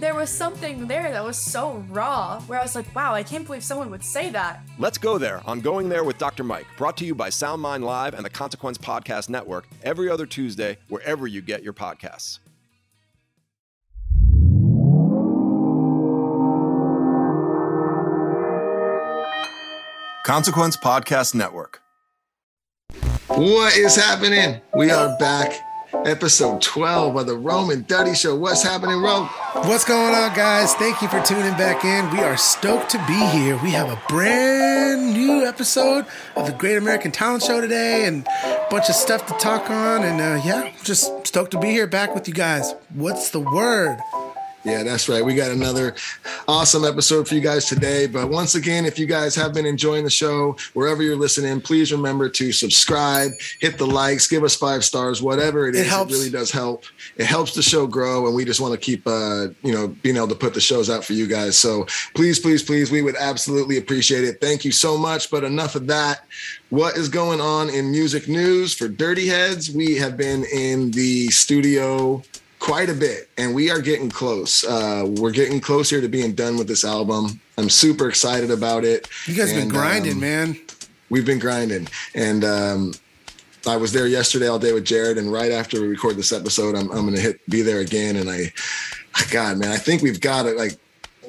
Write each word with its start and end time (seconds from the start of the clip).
There 0.00 0.14
was 0.14 0.28
something 0.28 0.88
there 0.88 1.10
that 1.12 1.24
was 1.24 1.38
so 1.38 1.84
raw 1.88 2.40
where 2.42 2.58
I 2.58 2.62
was 2.62 2.74
like, 2.74 2.92
wow, 2.94 3.14
I 3.14 3.22
can't 3.22 3.46
believe 3.46 3.62
someone 3.62 3.90
would 3.90 4.02
say 4.02 4.28
that. 4.30 4.60
Let's 4.78 4.98
go 4.98 5.18
there 5.18 5.40
on 5.46 5.60
Going 5.60 5.88
There 5.88 6.02
with 6.02 6.18
Dr. 6.18 6.42
Mike, 6.42 6.66
brought 6.76 6.96
to 6.98 7.04
you 7.04 7.14
by 7.14 7.30
SoundMind 7.30 7.82
Live 7.82 8.14
and 8.14 8.24
the 8.24 8.30
Consequence 8.30 8.76
Podcast 8.76 9.28
Network 9.28 9.66
every 9.82 10.10
other 10.10 10.26
Tuesday, 10.26 10.78
wherever 10.88 11.26
you 11.26 11.40
get 11.40 11.62
your 11.62 11.72
podcasts. 11.72 12.40
Consequence 20.24 20.76
Podcast 20.76 21.34
Network. 21.34 21.82
What 23.28 23.76
is 23.76 23.94
happening? 23.94 24.60
We 24.74 24.90
are 24.90 25.16
back. 25.18 25.52
Episode 26.04 26.60
12 26.60 27.16
of 27.16 27.26
the 27.26 27.36
Rome 27.36 27.70
and 27.70 27.86
Duddy 27.86 28.14
Show. 28.14 28.36
What's 28.36 28.62
happening, 28.62 29.00
Rome? 29.00 29.26
What's 29.54 29.84
going 29.84 30.14
on, 30.14 30.34
guys? 30.34 30.74
Thank 30.74 31.00
you 31.00 31.08
for 31.08 31.22
tuning 31.22 31.52
back 31.54 31.84
in. 31.84 32.10
We 32.10 32.22
are 32.22 32.36
stoked 32.36 32.90
to 32.90 32.98
be 33.06 33.18
here. 33.28 33.58
We 33.62 33.70
have 33.70 33.88
a 33.88 33.98
brand 34.08 35.14
new 35.14 35.46
episode 35.46 36.04
of 36.36 36.46
the 36.46 36.52
Great 36.52 36.76
American 36.76 37.10
Talent 37.10 37.42
Show 37.42 37.60
today 37.60 38.06
and 38.06 38.26
a 38.26 38.66
bunch 38.70 38.90
of 38.90 38.94
stuff 38.96 39.24
to 39.26 39.34
talk 39.34 39.70
on. 39.70 40.02
And 40.02 40.20
uh, 40.20 40.42
yeah, 40.44 40.72
just 40.82 41.26
stoked 41.26 41.52
to 41.52 41.58
be 41.60 41.68
here 41.68 41.86
back 41.86 42.14
with 42.14 42.28
you 42.28 42.34
guys. 42.34 42.74
What's 42.92 43.30
the 43.30 43.40
word? 43.40 43.98
Yeah, 44.64 44.82
that's 44.82 45.08
right. 45.10 45.22
We 45.22 45.34
got 45.34 45.50
another 45.50 45.94
awesome 46.48 46.84
episode 46.86 47.28
for 47.28 47.34
you 47.34 47.42
guys 47.42 47.66
today. 47.66 48.06
But 48.06 48.30
once 48.30 48.54
again, 48.54 48.86
if 48.86 48.98
you 48.98 49.04
guys 49.04 49.34
have 49.34 49.52
been 49.52 49.66
enjoying 49.66 50.04
the 50.04 50.10
show, 50.10 50.56
wherever 50.72 51.02
you're 51.02 51.16
listening, 51.16 51.60
please 51.60 51.92
remember 51.92 52.30
to 52.30 52.50
subscribe, 52.50 53.32
hit 53.60 53.76
the 53.76 53.86
likes, 53.86 54.26
give 54.26 54.42
us 54.42 54.56
five 54.56 54.82
stars, 54.82 55.20
whatever 55.20 55.68
it, 55.68 55.74
It 55.74 55.80
is. 55.80 55.88
helps. 55.88 56.12
It 56.12 56.16
really 56.16 56.30
does 56.30 56.50
help. 56.50 56.84
It 57.16 57.26
helps 57.26 57.54
the 57.54 57.62
show 57.62 57.86
grow, 57.86 58.26
and 58.26 58.34
we 58.34 58.46
just 58.46 58.60
want 58.60 58.72
to 58.72 58.80
keep, 58.80 59.06
uh, 59.06 59.48
you 59.62 59.72
know, 59.72 59.88
being 60.02 60.16
able 60.16 60.28
to 60.28 60.34
put 60.34 60.54
the 60.54 60.60
shows 60.62 60.88
out 60.88 61.04
for 61.04 61.12
you 61.12 61.26
guys. 61.26 61.58
So 61.58 61.86
please, 62.14 62.38
please, 62.38 62.62
please, 62.62 62.90
we 62.90 63.02
would 63.02 63.16
absolutely 63.16 63.76
appreciate 63.76 64.24
it. 64.24 64.40
Thank 64.40 64.64
you 64.64 64.72
so 64.72 64.96
much. 64.96 65.30
But 65.30 65.44
enough 65.44 65.74
of 65.74 65.86
that. 65.88 66.24
What 66.70 66.96
is 66.96 67.08
going 67.08 67.40
on 67.40 67.68
in 67.68 67.90
music 67.90 68.28
news 68.28 68.74
for 68.74 68.88
Dirty 68.88 69.28
Heads? 69.28 69.70
We 69.70 69.96
have 69.96 70.16
been 70.16 70.44
in 70.44 70.90
the 70.90 71.28
studio 71.28 72.22
quite 72.64 72.88
a 72.88 72.94
bit 72.94 73.28
and 73.36 73.54
we 73.54 73.70
are 73.70 73.80
getting 73.80 74.08
close. 74.10 74.64
Uh 74.64 75.04
we're 75.20 75.30
getting 75.30 75.60
closer 75.60 76.00
to 76.00 76.08
being 76.08 76.34
done 76.34 76.56
with 76.56 76.66
this 76.66 76.82
album. 76.84 77.38
I'm 77.58 77.68
super 77.68 78.08
excited 78.08 78.50
about 78.50 78.84
it. 78.84 79.06
You 79.26 79.34
guys 79.34 79.52
been 79.52 79.68
grinding, 79.68 80.14
um, 80.14 80.20
man. 80.20 80.56
we've 81.10 81.26
been 81.26 81.38
grinding. 81.38 81.88
And 82.14 82.42
um 82.44 82.94
i 83.66 83.76
was 83.76 83.92
there 83.92 84.06
yesterday 84.06 84.46
all 84.46 84.58
day 84.58 84.72
with 84.74 84.84
jared 84.84 85.16
and 85.16 85.32
right 85.32 85.50
after 85.50 85.80
we 85.80 85.88
record 85.88 86.16
this 86.16 86.32
episode 86.32 86.74
i'm, 86.74 86.90
I'm 86.90 87.06
gonna 87.06 87.18
hit 87.18 87.40
be 87.48 87.62
there 87.62 87.80
again. 87.80 88.16
And 88.16 88.28
i 88.30 88.52
god 89.30 89.58
man 89.58 89.70
i 89.70 89.76
think 89.76 90.02
we've 90.02 90.20
got 90.20 90.46
it 90.46 90.56
like 90.56 90.76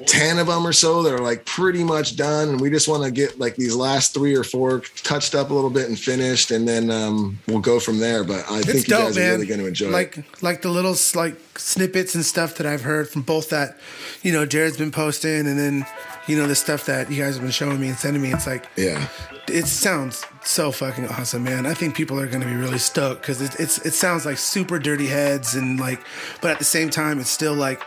10 0.06 0.38
of 0.38 0.46
them 0.46 0.66
or 0.66 0.72
so 0.72 1.02
that 1.02 1.12
are 1.12 1.18
like 1.20 1.44
pretty 1.44 1.82
much 1.82 2.16
done 2.16 2.48
and 2.50 2.60
we 2.60 2.70
just 2.70 2.88
want 2.88 3.02
to 3.02 3.10
get 3.10 3.38
like 3.38 3.56
these 3.56 3.74
last 3.74 4.12
three 4.12 4.34
or 4.34 4.44
four 4.44 4.80
touched 5.02 5.34
up 5.34 5.50
a 5.50 5.54
little 5.54 5.70
bit 5.70 5.88
and 5.88 5.98
finished 5.98 6.50
and 6.50 6.68
then 6.68 6.90
um 6.90 7.38
we'll 7.46 7.60
go 7.60 7.80
from 7.80 7.98
there 7.98 8.22
but 8.24 8.44
i 8.50 8.58
It's 8.58 8.66
think 8.66 8.88
you 8.88 8.94
guys 8.94 9.16
man. 9.16 9.30
are 9.30 9.32
really 9.34 9.46
going 9.46 9.60
to 9.60 9.66
enjoy 9.66 9.86
it 9.86 9.92
like 9.92 10.42
like 10.42 10.62
the 10.62 10.68
little 10.68 10.94
like 11.14 11.36
snippets 11.58 12.14
and 12.14 12.24
stuff 12.24 12.56
that 12.56 12.66
I've 12.66 12.82
heard 12.82 13.08
from 13.08 13.22
both 13.22 13.50
that, 13.50 13.78
you 14.22 14.32
know, 14.32 14.46
Jared's 14.46 14.76
been 14.76 14.90
posting 14.90 15.46
and 15.46 15.58
then, 15.58 15.86
you 16.26 16.36
know, 16.36 16.46
the 16.46 16.54
stuff 16.54 16.86
that 16.86 17.10
you 17.10 17.22
guys 17.22 17.34
have 17.34 17.42
been 17.42 17.50
showing 17.50 17.80
me 17.80 17.88
and 17.88 17.96
sending 17.96 18.22
me. 18.22 18.32
It's 18.32 18.46
like 18.46 18.66
yeah 18.76 19.08
it 19.48 19.66
sounds 19.66 20.24
so 20.44 20.72
fucking 20.72 21.06
awesome, 21.08 21.44
man. 21.44 21.66
I 21.66 21.74
think 21.74 21.94
people 21.94 22.18
are 22.18 22.26
gonna 22.26 22.46
be 22.46 22.54
really 22.54 22.78
stoked 22.78 23.22
because 23.22 23.40
it, 23.40 23.54
it's 23.60 23.78
it 23.86 23.92
sounds 23.94 24.26
like 24.26 24.38
super 24.38 24.78
dirty 24.78 25.06
heads 25.06 25.54
and 25.54 25.78
like, 25.78 26.00
but 26.40 26.50
at 26.50 26.58
the 26.58 26.64
same 26.64 26.90
time, 26.90 27.20
it's 27.20 27.30
still 27.30 27.54
like 27.54 27.80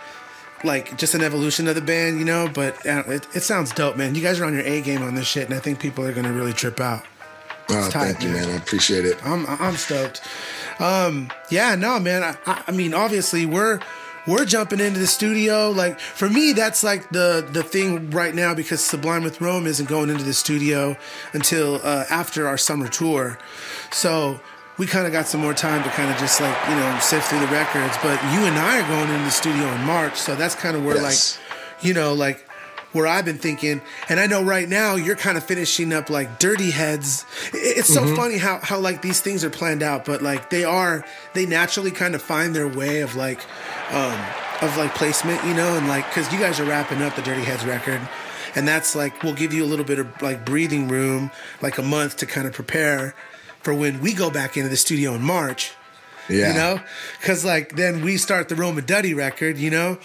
like 0.63 0.97
just 0.97 1.15
an 1.15 1.21
evolution 1.21 1.67
of 1.67 1.75
the 1.75 1.81
band, 1.81 2.19
you 2.19 2.25
know. 2.25 2.49
But 2.53 2.85
uh, 2.85 3.03
it, 3.07 3.27
it 3.35 3.41
sounds 3.41 3.71
dope, 3.71 3.97
man. 3.97 4.15
You 4.15 4.21
guys 4.21 4.39
are 4.39 4.45
on 4.45 4.53
your 4.53 4.63
A 4.63 4.81
game 4.81 5.01
on 5.01 5.15
this 5.15 5.27
shit, 5.27 5.45
and 5.45 5.53
I 5.53 5.59
think 5.59 5.79
people 5.79 6.05
are 6.05 6.13
gonna 6.13 6.33
really 6.33 6.53
trip 6.53 6.79
out. 6.79 7.03
Oh, 7.71 7.89
tight, 7.89 8.13
thank 8.13 8.23
you, 8.23 8.29
man. 8.29 8.47
man. 8.47 8.55
I 8.55 8.57
appreciate 8.57 9.05
it. 9.05 9.23
I'm 9.25 9.45
I'm 9.47 9.75
stoked. 9.75 10.21
Um, 10.79 11.29
yeah, 11.49 11.75
no, 11.75 11.99
man. 11.99 12.23
I, 12.23 12.37
I 12.45 12.63
I 12.67 12.71
mean, 12.71 12.93
obviously, 12.93 13.45
we're 13.45 13.79
we're 14.27 14.45
jumping 14.45 14.79
into 14.79 14.99
the 14.99 15.07
studio. 15.07 15.71
Like 15.71 15.99
for 15.99 16.29
me, 16.29 16.53
that's 16.53 16.83
like 16.83 17.09
the 17.09 17.47
the 17.51 17.63
thing 17.63 18.09
right 18.11 18.33
now 18.33 18.53
because 18.53 18.83
Sublime 18.83 19.23
with 19.23 19.41
Rome 19.41 19.67
isn't 19.67 19.89
going 19.89 20.09
into 20.09 20.23
the 20.23 20.33
studio 20.33 20.95
until 21.33 21.79
uh, 21.83 22.05
after 22.09 22.47
our 22.47 22.57
summer 22.57 22.87
tour. 22.87 23.37
So 23.91 24.39
we 24.79 24.87
kind 24.87 25.05
of 25.05 25.11
got 25.13 25.27
some 25.27 25.41
more 25.41 25.53
time 25.53 25.83
to 25.83 25.89
kind 25.89 26.09
of 26.11 26.17
just 26.17 26.41
like 26.41 26.57
you 26.69 26.75
know 26.75 26.97
sift 27.01 27.27
through 27.27 27.41
the 27.41 27.47
records. 27.47 27.95
But 28.01 28.19
you 28.33 28.39
and 28.45 28.57
I 28.57 28.79
are 28.81 28.87
going 28.87 29.09
into 29.11 29.23
the 29.25 29.29
studio 29.29 29.67
in 29.67 29.81
March, 29.83 30.15
so 30.15 30.35
that's 30.35 30.55
kind 30.55 30.75
of 30.75 30.83
where 30.83 30.95
Yes. 30.95 31.37
like 31.37 31.85
you 31.85 31.93
know 31.93 32.13
like 32.13 32.45
where 32.91 33.05
I've 33.05 33.23
been 33.25 33.37
thinking, 33.37 33.81
and 34.09 34.19
I 34.19 34.25
know 34.25 34.41
right 34.43 34.67
now 34.67 34.95
you're 34.95 35.15
kind 35.15 35.37
of 35.37 35.43
finishing 35.43 35.93
up 35.93 36.09
like 36.09 36.39
Dirty 36.39 36.71
Heads. 36.71 37.23
It's 37.53 37.93
so 37.93 38.15
funny 38.15 38.39
how 38.39 38.57
how 38.63 38.79
like 38.79 39.03
these 39.03 39.21
things 39.21 39.43
are 39.43 39.51
planned 39.51 39.83
out, 39.83 40.05
but 40.05 40.23
like 40.23 40.49
they 40.49 40.63
are 40.63 41.05
they 41.35 41.45
naturally 41.45 41.91
kind 41.91 42.15
of 42.15 42.21
find 42.23 42.55
their 42.55 42.67
way 42.67 43.01
of 43.01 43.15
like 43.15 43.41
um 43.91 44.17
of 44.61 44.75
like 44.77 44.95
placement, 44.95 45.43
you 45.45 45.53
know, 45.53 45.77
and 45.77 45.87
like 45.87 46.07
because 46.09 46.31
you 46.33 46.39
guys 46.39 46.59
are 46.59 46.65
wrapping 46.65 47.01
up 47.03 47.15
the 47.15 47.21
Dirty 47.21 47.43
Heads 47.43 47.65
record. 47.65 48.01
And 48.55 48.67
that's 48.67 48.95
like 48.95 49.21
we'll 49.21 49.35
give 49.35 49.53
you 49.53 49.63
a 49.63 49.67
little 49.67 49.85
bit 49.85 49.99
of 49.99 50.07
like 50.23 50.43
breathing 50.43 50.87
room, 50.87 51.29
like 51.61 51.77
a 51.77 51.83
month 51.83 52.17
to 52.17 52.25
kind 52.25 52.47
of 52.47 52.53
prepare 52.53 53.13
for 53.61 53.73
when 53.73 53.99
we 54.01 54.13
go 54.13 54.29
back 54.29 54.57
into 54.57 54.69
the 54.69 54.77
studio 54.77 55.13
in 55.15 55.21
March 55.21 55.71
Yeah. 56.29 56.49
you 56.49 56.53
know 56.53 56.79
because 57.19 57.43
like 57.43 57.75
then 57.75 58.03
we 58.03 58.17
start 58.17 58.49
the 58.49 58.55
Rome 58.55 58.77
and 58.77 58.87
Duddy 58.87 59.13
record 59.13 59.57
you 59.57 59.69
know 59.71 59.97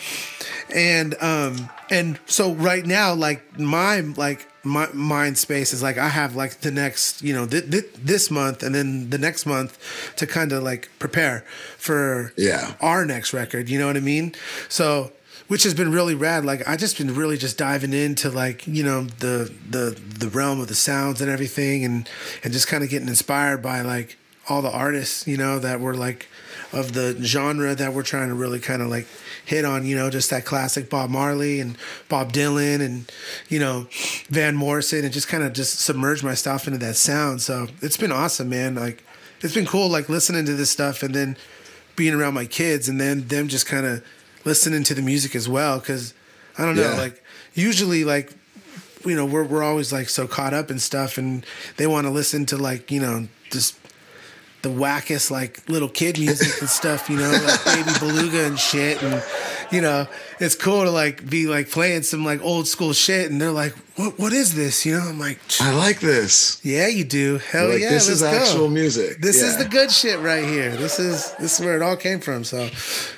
and 0.74 1.14
um 1.20 1.68
and 1.90 2.18
so 2.26 2.52
right 2.54 2.84
now 2.86 3.14
like 3.14 3.58
my 3.58 4.00
like 4.00 4.48
my 4.66 4.88
mind 4.94 5.36
space 5.36 5.74
is 5.74 5.82
like 5.82 5.98
I 5.98 6.08
have 6.08 6.34
like 6.34 6.60
the 6.62 6.70
next 6.70 7.22
you 7.22 7.34
know 7.34 7.46
th- 7.46 7.70
th- 7.70 7.92
this 8.02 8.30
month 8.30 8.62
and 8.62 8.74
then 8.74 9.10
the 9.10 9.18
next 9.18 9.44
month 9.44 9.78
to 10.16 10.26
kind 10.26 10.52
of 10.52 10.62
like 10.62 10.88
prepare 10.98 11.44
for 11.76 12.32
Yeah. 12.36 12.72
our 12.80 13.04
next 13.04 13.34
record 13.34 13.68
you 13.68 13.78
know 13.78 13.86
what 13.86 13.96
I 13.98 14.00
mean 14.00 14.34
so 14.70 15.12
which 15.54 15.62
has 15.62 15.72
been 15.72 15.92
really 15.92 16.16
rad 16.16 16.44
like 16.44 16.66
I 16.66 16.76
just 16.76 16.98
been 16.98 17.14
really 17.14 17.38
just 17.38 17.56
diving 17.56 17.92
into 17.92 18.28
like 18.28 18.66
you 18.66 18.82
know 18.82 19.04
the 19.04 19.54
the 19.70 19.96
the 20.18 20.28
realm 20.28 20.58
of 20.58 20.66
the 20.66 20.74
sounds 20.74 21.20
and 21.20 21.30
everything 21.30 21.84
and 21.84 22.08
and 22.42 22.52
just 22.52 22.66
kind 22.66 22.82
of 22.82 22.90
getting 22.90 23.06
inspired 23.06 23.62
by 23.62 23.82
like 23.82 24.18
all 24.48 24.62
the 24.62 24.70
artists 24.72 25.28
you 25.28 25.36
know 25.36 25.60
that 25.60 25.78
were 25.78 25.94
like 25.94 26.26
of 26.72 26.92
the 26.94 27.16
genre 27.22 27.72
that 27.72 27.94
we're 27.94 28.02
trying 28.02 28.30
to 28.30 28.34
really 28.34 28.58
kind 28.58 28.82
of 28.82 28.88
like 28.88 29.06
hit 29.44 29.64
on 29.64 29.86
you 29.86 29.94
know 29.94 30.10
just 30.10 30.28
that 30.30 30.44
classic 30.44 30.90
bob 30.90 31.08
marley 31.08 31.60
and 31.60 31.78
bob 32.08 32.32
dylan 32.32 32.84
and 32.84 33.12
you 33.48 33.60
know 33.60 33.86
van 34.30 34.56
morrison 34.56 35.04
and 35.04 35.14
just 35.14 35.28
kind 35.28 35.44
of 35.44 35.52
just 35.52 35.78
submerge 35.78 36.24
myself 36.24 36.66
into 36.66 36.80
that 36.80 36.96
sound. 36.96 37.40
So 37.40 37.68
it's 37.80 37.96
been 37.96 38.10
awesome 38.10 38.48
man 38.48 38.74
like 38.74 39.04
it's 39.40 39.54
been 39.54 39.66
cool 39.66 39.88
like 39.88 40.08
listening 40.08 40.46
to 40.46 40.54
this 40.54 40.70
stuff 40.70 41.04
and 41.04 41.14
then 41.14 41.36
being 41.94 42.12
around 42.12 42.34
my 42.34 42.44
kids 42.44 42.88
and 42.88 43.00
then 43.00 43.28
them 43.28 43.46
just 43.46 43.66
kind 43.66 43.86
of 43.86 44.04
listening 44.44 44.84
to 44.84 44.94
the 44.94 45.02
music 45.02 45.34
as 45.34 45.48
well 45.48 45.78
because 45.78 46.14
i 46.58 46.64
don't 46.64 46.76
know 46.76 46.82
Yeah. 46.92 46.96
like 47.00 47.22
usually 47.54 48.04
like 48.04 48.32
you 49.04 49.14
know 49.14 49.26
we're, 49.26 49.44
we're 49.44 49.62
always 49.62 49.92
like 49.92 50.08
so 50.08 50.26
caught 50.26 50.54
up 50.54 50.70
in 50.70 50.78
stuff 50.78 51.18
and 51.18 51.44
they 51.76 51.86
want 51.86 52.06
to 52.06 52.10
listen 52.10 52.46
to 52.46 52.56
like 52.56 52.90
you 52.90 53.00
know 53.00 53.28
just 53.50 53.76
the 54.64 54.68
wackest 54.68 55.30
like 55.30 55.66
little 55.68 55.88
kid 55.88 56.18
music 56.18 56.60
and 56.60 56.68
stuff 56.68 57.08
you 57.08 57.16
know 57.16 57.30
like 57.30 57.64
baby 57.64 57.90
beluga 58.00 58.44
and 58.46 58.58
shit 58.58 59.00
and 59.02 59.22
you 59.70 59.80
know 59.80 60.06
it's 60.40 60.56
cool 60.56 60.82
to 60.82 60.90
like 60.90 61.28
be 61.28 61.46
like 61.46 61.70
playing 61.70 62.02
some 62.02 62.24
like 62.24 62.42
old 62.42 62.66
school 62.66 62.92
shit 62.92 63.30
and 63.30 63.40
they're 63.40 63.52
like 63.52 63.72
what 63.96 64.18
what 64.18 64.32
is 64.32 64.54
this 64.56 64.84
you 64.84 64.92
know 64.96 65.00
i'm 65.06 65.18
like 65.20 65.38
I 65.60 65.72
like 65.74 66.00
this. 66.00 66.60
yeah 66.64 66.88
you 66.88 67.04
do 67.04 67.38
hell 67.38 67.68
like 67.68 67.80
yeah 67.80 67.90
this 67.90 68.08
is 68.08 68.22
go. 68.22 68.28
actual 68.28 68.68
music. 68.68 69.18
This 69.20 69.40
is 69.40 69.56
the 69.56 69.66
good 69.66 69.90
shit 69.92 70.18
right 70.20 70.44
here. 70.44 70.74
This 70.76 70.98
is 70.98 71.32
this 71.38 71.60
is 71.60 71.64
where 71.64 71.76
it 71.76 71.82
all 71.82 71.96
came 71.96 72.18
from. 72.20 72.42
So, 72.42 72.64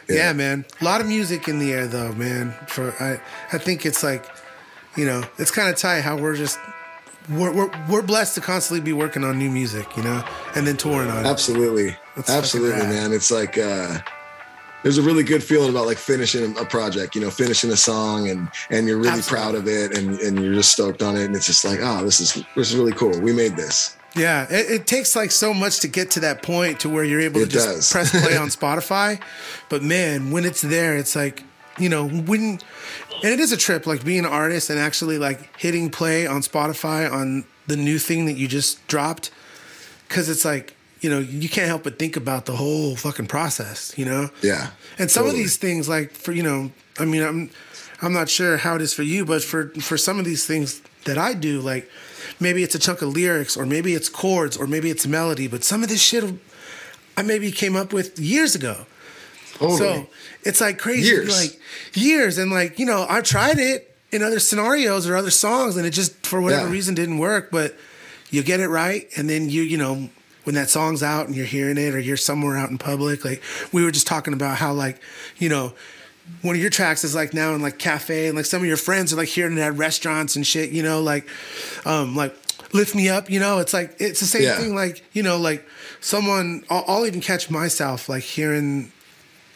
yeah, 0.09 0.17
Yeah. 0.29 0.33
man, 0.35 0.65
a 0.81 0.85
lot 0.85 1.01
of 1.01 1.07
music 1.07 1.49
in 1.49 1.59
the 1.59 1.73
air 1.73 1.87
though, 1.87 2.13
man. 2.13 2.53
For 2.69 2.93
I, 3.01 3.21
I 3.55 3.59
think 3.59 3.87
it's 3.87 4.03
like, 4.03 4.25
you 4.97 5.07
know, 5.07 5.23
it's 5.39 5.51
kind 5.51 5.69
of 5.71 5.77
tight 5.77 6.03
how 6.03 6.17
we're 6.19 6.37
just 6.37 6.59
we're, 7.31 7.53
we're 7.53 7.71
we're 7.89 8.03
blessed 8.03 8.35
to 8.37 8.41
constantly 8.41 8.81
be 8.85 8.93
working 8.93 9.25
on 9.25 9.39
new 9.39 9.51
music, 9.51 9.97
you 9.97 10.03
know, 10.03 10.25
and 10.55 10.67
then 10.67 10.77
touring 10.77 11.11
on 11.11 11.25
it. 11.25 11.29
Absolutely. 11.29 11.97
That's 12.15 12.29
fucking 12.29 12.35
Absolutely, 12.39 12.87
man. 12.87 13.13
It's 13.13 13.31
like 13.31 13.59
uh 13.59 13.99
there's 14.83 14.99
a 14.99 15.03
really 15.03 15.25
good 15.25 15.43
feeling 15.43 15.71
about 15.71 15.87
like 15.87 15.99
finishing 15.99 16.57
a 16.59 16.65
project, 16.65 17.15
you 17.17 17.21
know, 17.21 17.31
finishing 17.31 17.71
a 17.73 17.77
song 17.77 18.29
and 18.29 18.49
and 18.71 18.87
you're 18.87 18.99
really 18.99 19.19
Absolutely. 19.19 19.37
proud 19.37 19.55
of 19.57 19.67
it 19.69 19.99
and 19.99 20.19
and 20.21 20.41
you're 20.41 20.55
just 20.55 20.73
stoked 20.73 21.03
on 21.03 21.17
it 21.17 21.25
and 21.25 21.35
it's 21.35 21.47
just 21.47 21.65
like, 21.65 21.81
oh, 21.83 22.05
this 22.05 22.21
is 22.21 22.35
this 22.55 22.71
is 22.71 22.77
really 22.77 22.93
cool. 22.93 23.19
We 23.21 23.33
made 23.33 23.57
this. 23.57 23.97
Yeah, 24.15 24.47
it, 24.49 24.71
it 24.71 24.87
takes 24.87 25.15
like 25.15 25.31
so 25.31 25.53
much 25.53 25.81
to 25.81 25.89
get 25.89 26.11
to 26.13 26.21
that 26.21 26.43
point 26.43 26.81
to 26.81 26.89
where 26.89 27.05
you're 27.05 27.21
able 27.21 27.41
to 27.41 27.47
It 27.47 27.51
just 27.51 27.67
does. 27.67 27.93
press 27.93 28.11
play 28.11 28.37
on 28.39 28.49
Spotify. 28.49 29.21
But 29.69 29.83
man, 29.83 30.31
when 30.31 30.47
it's 30.47 30.63
there, 30.63 30.97
it's 30.97 31.15
like, 31.15 31.43
you 31.79 31.91
know, 31.91 32.09
when 32.09 32.59
and 33.23 33.33
it 33.33 33.41
is 33.41 33.53
a 33.53 33.57
trip 33.57 33.87
like 33.87 34.05
being 34.05 34.21
an 34.21 34.27
artist 34.27 34.71
and 34.71 34.79
actually 34.79 35.19
like 35.19 35.59
hitting 35.59 35.91
play 35.91 36.27
on 36.27 36.41
Spotify 36.43 37.11
on 37.11 37.45
the 37.67 37.77
new 37.77 37.99
thing 37.99 38.27
that 38.27 38.35
you 38.35 38.47
just 38.49 38.87
dropped 38.87 39.31
cuz 40.09 40.29
it's 40.29 40.45
like, 40.45 40.75
you 41.01 41.11
know, 41.11 41.19
you 41.19 41.49
can't 41.49 41.67
help 41.67 41.83
but 41.83 41.99
think 41.99 42.17
about 42.17 42.47
the 42.47 42.57
whole 42.57 42.97
fucking 42.97 43.27
process, 43.27 43.93
you 43.97 44.05
know? 44.05 44.31
Yeah. 44.43 44.71
And 44.99 45.11
some 45.11 45.25
Totally. 45.25 45.41
of 45.41 45.45
these 45.45 45.57
things, 45.57 45.89
like 45.89 46.13
for 46.13 46.33
you 46.33 46.43
know, 46.43 46.71
I 46.99 47.05
mean, 47.05 47.23
I'm 47.23 47.51
I'm 48.03 48.13
not 48.13 48.29
sure 48.29 48.59
how 48.59 48.77
it 48.77 48.83
is 48.83 48.93
for 48.93 49.03
you, 49.03 49.25
but 49.25 49.43
for 49.43 49.69
for 49.81 49.97
some 49.97 50.19
of 50.19 50.25
these 50.25 50.47
things 50.47 50.81
that 51.05 51.19
I 51.19 51.35
do, 51.35 51.61
like 51.61 51.91
maybe 52.41 52.63
it's 52.63 52.75
a 52.75 52.79
chunk 52.79 53.03
of 53.03 53.09
lyrics, 53.15 53.57
or 53.57 53.67
maybe 53.67 53.95
it's 53.95 54.09
chords, 54.09 54.57
or 54.57 54.67
maybe 54.67 54.91
it's 54.91 55.07
melody, 55.07 55.49
but 55.49 55.65
some 55.65 55.83
of 55.83 55.89
this 55.89 56.03
shit 56.03 56.25
I 57.17 57.23
maybe 57.23 57.51
came 57.51 57.77
up 57.77 57.93
with 57.93 58.19
years 58.19 58.55
ago. 58.55 58.87
Totally. 59.59 59.79
So 59.79 60.07
it's 60.45 60.61
like 60.61 60.79
crazy, 60.79 61.09
Years. 61.09 61.41
like 61.41 61.61
years, 61.95 62.39
and 62.39 62.51
like 62.51 62.79
you 62.79 62.87
know, 62.87 63.07
I 63.09 63.21
tried 63.21 63.59
it 63.59 63.95
in 64.13 64.23
other 64.23 64.39
scenarios 64.39 65.07
or 65.09 65.17
other 65.17 65.31
songs, 65.31 65.77
and 65.77 65.87
it 65.87 65.91
just 65.91 66.27
for 66.27 66.41
whatever 66.41 66.67
Yeah. 66.67 66.73
reason 66.73 66.95
didn't 66.95 67.19
work. 67.19 67.51
But 67.51 67.75
you 68.31 68.43
get 68.43 68.61
it 68.61 68.69
right, 68.69 69.09
and 69.17 69.29
then 69.31 69.49
you 69.51 69.63
you 69.63 69.77
know 69.79 70.09
when 70.45 70.55
that 70.55 70.71
song's 70.71 71.03
out 71.03 71.27
and 71.27 71.35
you're 71.35 71.47
hearing 71.47 71.77
it, 71.79 71.95
or 71.95 71.99
you're 71.99 72.17
somewhere 72.17 72.57
out 72.57 72.71
in 72.71 72.79
public, 72.79 73.25
like 73.25 73.43
we 73.73 73.83
were 73.85 73.91
just 73.91 74.07
talking 74.07 74.33
about 74.35 74.57
how 74.59 74.73
like 74.73 75.01
you 75.39 75.49
know. 75.49 75.73
One 76.43 76.57
of 76.57 76.61
your 76.61 76.71
tracks 76.71 77.05
is 77.05 77.15
like 77.15 77.33
now 77.35 77.55
in 77.55 77.63
like 77.63 77.79
cafe, 77.79 78.27
and 78.27 78.35
like 78.37 78.47
some 78.47 78.61
of 78.61 78.67
your 78.67 78.77
friends 78.77 79.13
are 79.13 79.17
like 79.17 79.29
hearing 79.29 79.57
it 79.57 79.61
at 79.61 79.75
restaurants 79.77 80.35
and 80.35 80.45
shit. 80.45 80.71
You 80.71 80.83
know, 80.83 81.01
like, 81.01 81.25
um, 81.85 82.17
like 82.17 82.35
lift 82.73 82.97
me 82.97 83.09
up. 83.09 83.31
You 83.31 83.39
know, 83.39 83.61
it's 83.61 83.73
like 83.73 83.95
it's 84.01 84.19
the 84.19 84.27
same 84.27 84.43
Yeah. 84.43 84.57
thing. 84.59 84.75
Like 84.75 85.05
you 85.13 85.23
know, 85.23 85.39
like 85.39 85.65
someone. 86.01 86.65
I'll, 86.69 86.85
I'll 86.89 87.07
even 87.07 87.21
catch 87.21 87.49
myself 87.49 88.09
like 88.09 88.25
hearing 88.25 88.91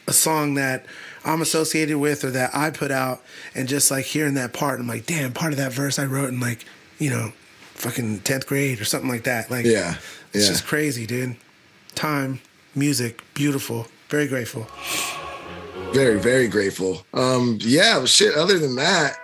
a 0.06 0.12
song 0.12 0.54
that 0.54 0.86
I'm 1.24 1.40
associated 1.42 1.98
with 1.98 2.24
or 2.24 2.30
that 2.30 2.50
I 2.54 2.70
put 2.70 2.90
out 2.90 3.22
and 3.54 3.68
just 3.68 3.90
like 3.90 4.04
hearing 4.06 4.34
that 4.34 4.52
part, 4.52 4.80
I'm 4.80 4.86
like, 4.86 5.06
damn, 5.06 5.32
part 5.32 5.52
of 5.52 5.58
that 5.58 5.72
verse 5.72 5.98
I 5.98 6.06
wrote 6.06 6.30
in 6.30 6.40
like, 6.40 6.64
you 6.98 7.10
know, 7.10 7.32
fucking 7.74 8.20
10th 8.20 8.46
grade 8.46 8.80
or 8.80 8.84
something 8.84 9.08
like 9.10 9.24
that. 9.24 9.50
Like, 9.50 9.64
Yeah. 9.66 9.96
it's 10.32 10.44
Yeah. 10.46 10.50
just 10.52 10.66
crazy, 10.66 11.06
dude. 11.06 11.36
Time, 11.94 12.40
music, 12.74 13.20
beautiful. 13.34 13.86
Very 14.08 14.26
grateful. 14.26 14.66
Very, 15.92 16.18
very 16.20 16.48
grateful. 16.48 17.04
Um, 17.14 17.58
yeah, 17.60 17.98
but 18.00 18.08
shit. 18.08 18.34
Other 18.34 18.58
than 18.58 18.76
that, 18.76 19.16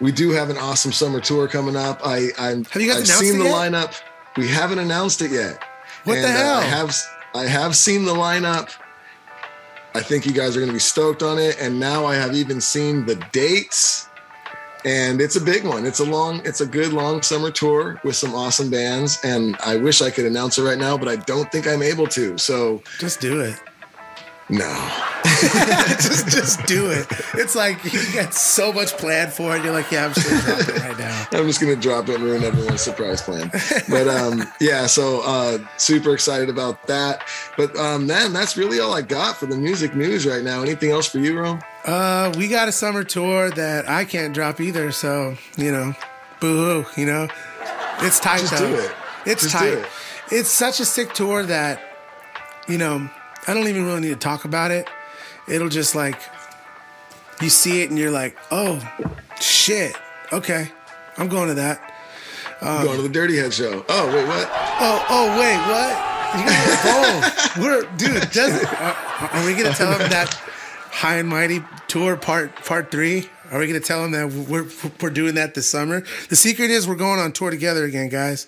we 0.00 0.12
do 0.12 0.30
have 0.30 0.50
an 0.50 0.56
awesome 0.58 0.92
summer 0.92 1.20
tour 1.20 1.48
coming 1.48 1.76
up. 1.76 2.00
I, 2.04 2.28
I'm, 2.38 2.64
Have 2.66 2.82
you 2.82 2.88
guys 2.88 2.98
I've 3.02 3.04
announced 3.04 3.20
seen 3.20 3.38
the 3.38 3.44
yet? 3.46 3.54
lineup. 3.54 4.00
We 4.36 4.48
haven't 4.48 4.78
announced 4.78 5.22
it 5.22 5.30
yet. 5.30 5.58
What 6.04 6.14
the 6.14 6.26
And, 6.26 6.36
uh, 6.36 6.38
hell? 6.38 6.54
I 6.58 6.62
have, 6.64 6.96
I 7.34 7.44
have 7.46 7.76
seen 7.76 8.04
the 8.04 8.14
lineup. 8.14 8.70
I 9.94 10.00
think 10.00 10.24
you 10.24 10.32
guys 10.32 10.56
are 10.56 10.60
going 10.60 10.70
to 10.70 10.74
be 10.74 10.78
stoked 10.78 11.22
on 11.22 11.38
it. 11.38 11.56
And 11.60 11.78
now 11.78 12.06
I 12.06 12.14
have 12.14 12.34
even 12.34 12.60
seen 12.60 13.04
the 13.04 13.16
dates. 13.32 14.08
And 14.84 15.20
it's 15.20 15.36
a 15.36 15.40
big 15.40 15.64
one. 15.64 15.86
It's 15.86 16.00
a 16.00 16.04
long, 16.04 16.40
it's 16.44 16.60
a 16.60 16.66
good 16.66 16.92
long 16.92 17.22
summer 17.22 17.50
tour 17.50 18.00
with 18.02 18.16
some 18.16 18.34
awesome 18.34 18.68
bands. 18.70 19.20
And 19.22 19.56
I 19.64 19.76
wish 19.76 20.02
I 20.02 20.10
could 20.10 20.24
announce 20.24 20.58
it 20.58 20.64
right 20.64 20.78
now, 20.78 20.96
but 20.96 21.08
I 21.08 21.16
don't 21.16 21.50
think 21.52 21.68
I'm 21.68 21.82
able 21.82 22.06
to. 22.08 22.36
So 22.38 22.82
Just 22.98 23.20
do 23.20 23.40
it. 23.40 23.60
No. 24.52 24.98
just 26.02 26.28
just 26.28 26.66
do 26.66 26.90
it. 26.90 27.06
It's 27.34 27.54
like 27.54 27.82
you 27.84 28.00
got 28.14 28.34
so 28.34 28.72
much 28.72 28.92
planned 28.96 29.32
for 29.32 29.56
it. 29.56 29.64
You're 29.64 29.72
like, 29.72 29.90
yeah, 29.90 30.06
I'm 30.06 30.12
just 30.14 30.28
gonna 30.28 30.42
drop 30.42 30.68
it 30.68 30.80
right 30.82 30.98
now. 30.98 31.26
I'm 31.32 31.46
just 31.46 31.60
gonna 31.60 31.76
drop 31.76 32.08
it 32.08 32.16
and 32.16 32.24
ruin 32.24 32.42
everyone's 32.44 32.80
surprise 32.82 33.22
plan. 33.22 33.50
But 33.88 34.08
um, 34.08 34.44
yeah, 34.60 34.86
so 34.86 35.22
uh, 35.24 35.58
super 35.78 36.12
excited 36.14 36.48
about 36.48 36.86
that. 36.86 37.22
But 37.56 37.76
um, 37.76 38.06
man, 38.06 38.32
that's 38.32 38.56
really 38.56 38.78
all 38.80 38.92
I 38.92 39.02
got 39.02 39.36
for 39.36 39.46
the 39.46 39.56
music 39.56 39.94
news 39.94 40.26
right 40.26 40.42
now. 40.44 40.62
Anything 40.62 40.90
else 40.90 41.08
for 41.08 41.18
you, 41.18 41.38
Rome? 41.38 41.60
Uh, 41.84 42.32
we 42.36 42.48
got 42.48 42.68
a 42.68 42.72
summer 42.72 43.04
tour 43.04 43.50
that 43.50 43.88
I 43.88 44.04
can't 44.04 44.34
drop 44.34 44.60
either. 44.60 44.92
So 44.92 45.36
you 45.56 45.72
know, 45.72 45.94
boo 46.40 46.82
hoo. 46.82 47.00
You 47.00 47.06
know, 47.06 47.28
it's 48.00 48.20
tight 48.20 48.40
Just 48.40 48.52
though. 48.58 48.68
do 48.76 48.80
it. 48.80 48.92
It's 49.24 49.42
Just 49.42 49.54
do 49.58 49.76
tight. 49.76 49.84
it. 49.84 49.88
It's 50.30 50.50
such 50.50 50.80
a 50.80 50.84
sick 50.84 51.14
tour 51.14 51.42
that 51.44 51.80
you 52.68 52.78
know 52.78 53.08
I 53.46 53.54
don't 53.54 53.66
even 53.68 53.84
really 53.84 54.00
need 54.00 54.08
to 54.10 54.16
talk 54.16 54.44
about 54.44 54.70
it. 54.70 54.88
It'll 55.48 55.68
just 55.68 55.94
like 55.94 56.20
you 57.40 57.50
see 57.50 57.82
it 57.82 57.90
and 57.90 57.98
you're 57.98 58.10
like, 58.10 58.36
oh 58.50 58.80
shit, 59.40 59.96
okay, 60.32 60.70
I'm 61.18 61.28
going 61.28 61.48
to 61.48 61.54
that. 61.54 61.88
Um, 62.60 62.84
Going 62.84 62.96
to 62.98 63.02
the 63.02 63.08
Dirty 63.08 63.36
Head 63.36 63.52
show. 63.52 63.84
Oh 63.88 64.06
wait, 64.06 64.26
what? 64.26 64.48
Oh, 64.80 65.06
oh, 65.10 65.40
wait, 65.40 65.56
what? 65.66 66.12
Oh, 66.84 67.54
we're 67.60 67.82
dude. 67.96 68.30
Does 68.30 68.64
are, 68.64 68.96
are 69.32 69.46
we 69.46 69.54
gonna 69.54 69.74
tell 69.74 69.92
him 69.92 70.08
that 70.10 70.32
High 70.90 71.16
and 71.16 71.28
Mighty 71.28 71.62
tour 71.88 72.16
part 72.16 72.54
part 72.64 72.90
three? 72.90 73.28
Are 73.50 73.58
we 73.58 73.66
gonna 73.66 73.80
tell 73.80 74.04
him 74.04 74.12
that 74.12 74.30
we're 74.32 74.66
we're 75.00 75.10
doing 75.10 75.34
that 75.34 75.54
this 75.54 75.68
summer? 75.68 76.04
The 76.28 76.36
secret 76.36 76.70
is 76.70 76.86
we're 76.88 76.94
going 76.94 77.18
on 77.20 77.32
tour 77.32 77.50
together 77.50 77.84
again, 77.84 78.08
guys. 78.08 78.46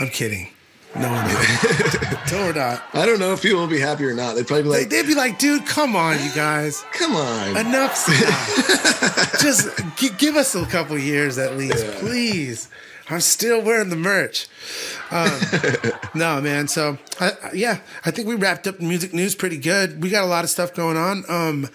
I'm 0.00 0.08
kidding. 0.08 0.48
No, 0.96 1.10
no, 1.10 1.44
we're 2.46 2.52
not. 2.52 2.82
I 2.92 3.04
don't 3.04 3.18
know 3.18 3.32
if 3.32 3.42
people 3.42 3.60
will 3.60 3.66
be 3.66 3.80
happy 3.80 4.04
or 4.04 4.14
not. 4.14 4.34
They'd 4.36 4.46
probably 4.46 4.62
be 4.64 4.68
like, 4.68 4.90
they'd 4.90 5.06
be 5.06 5.14
like, 5.14 5.38
dude, 5.38 5.66
come 5.66 5.96
on, 5.96 6.22
you 6.22 6.30
guys. 6.34 6.84
"Come 6.92 7.16
on." 7.16 7.56
Enough. 7.56 8.06
Just 9.40 9.68
gi- 9.96 10.10
give 10.18 10.36
us 10.36 10.54
a 10.54 10.64
couple 10.66 10.96
years 10.98 11.36
at 11.38 11.56
least, 11.56 11.84
please. 11.98 12.68
I'm 13.10 13.20
still 13.20 13.60
wearing 13.60 13.90
the 13.90 13.96
merch. 13.96 14.46
Um, 15.10 15.30
no, 16.14 16.40
man. 16.40 16.68
So, 16.68 16.96
I, 17.20 17.32
I- 17.42 17.52
yeah, 17.52 17.80
I 18.04 18.10
think 18.12 18.28
we 18.28 18.36
wrapped 18.36 18.66
up 18.66 18.80
music 18.80 19.12
news 19.12 19.34
pretty 19.34 19.58
good. 19.58 20.00
We 20.02 20.10
got 20.10 20.22
a 20.24 20.26
lot 20.28 20.44
of 20.44 20.50
stuff 20.50 20.74
going 20.74 20.96
on. 20.96 21.24
Um, 21.28 21.68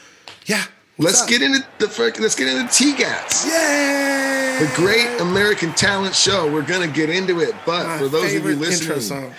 yeah. 0.45 0.63
Let's 1.01 1.25
get 1.25 1.41
into 1.41 1.65
the 1.77 1.87
let's 2.19 2.35
get 2.35 2.49
into 2.49 2.65
TGATs. 2.65 3.45
Yay! 3.45 4.57
The 4.59 4.71
Great 4.75 5.21
American 5.21 5.71
Talent 5.71 6.13
Show. 6.13 6.51
We're 6.51 6.61
gonna 6.61 6.89
get 6.89 7.09
into 7.09 7.39
it, 7.39 7.55
but 7.65 7.87
My 7.87 7.97
for 7.97 8.09
those 8.09 8.35
of 8.35 8.43
you 8.43 8.55
listening, 8.57 9.33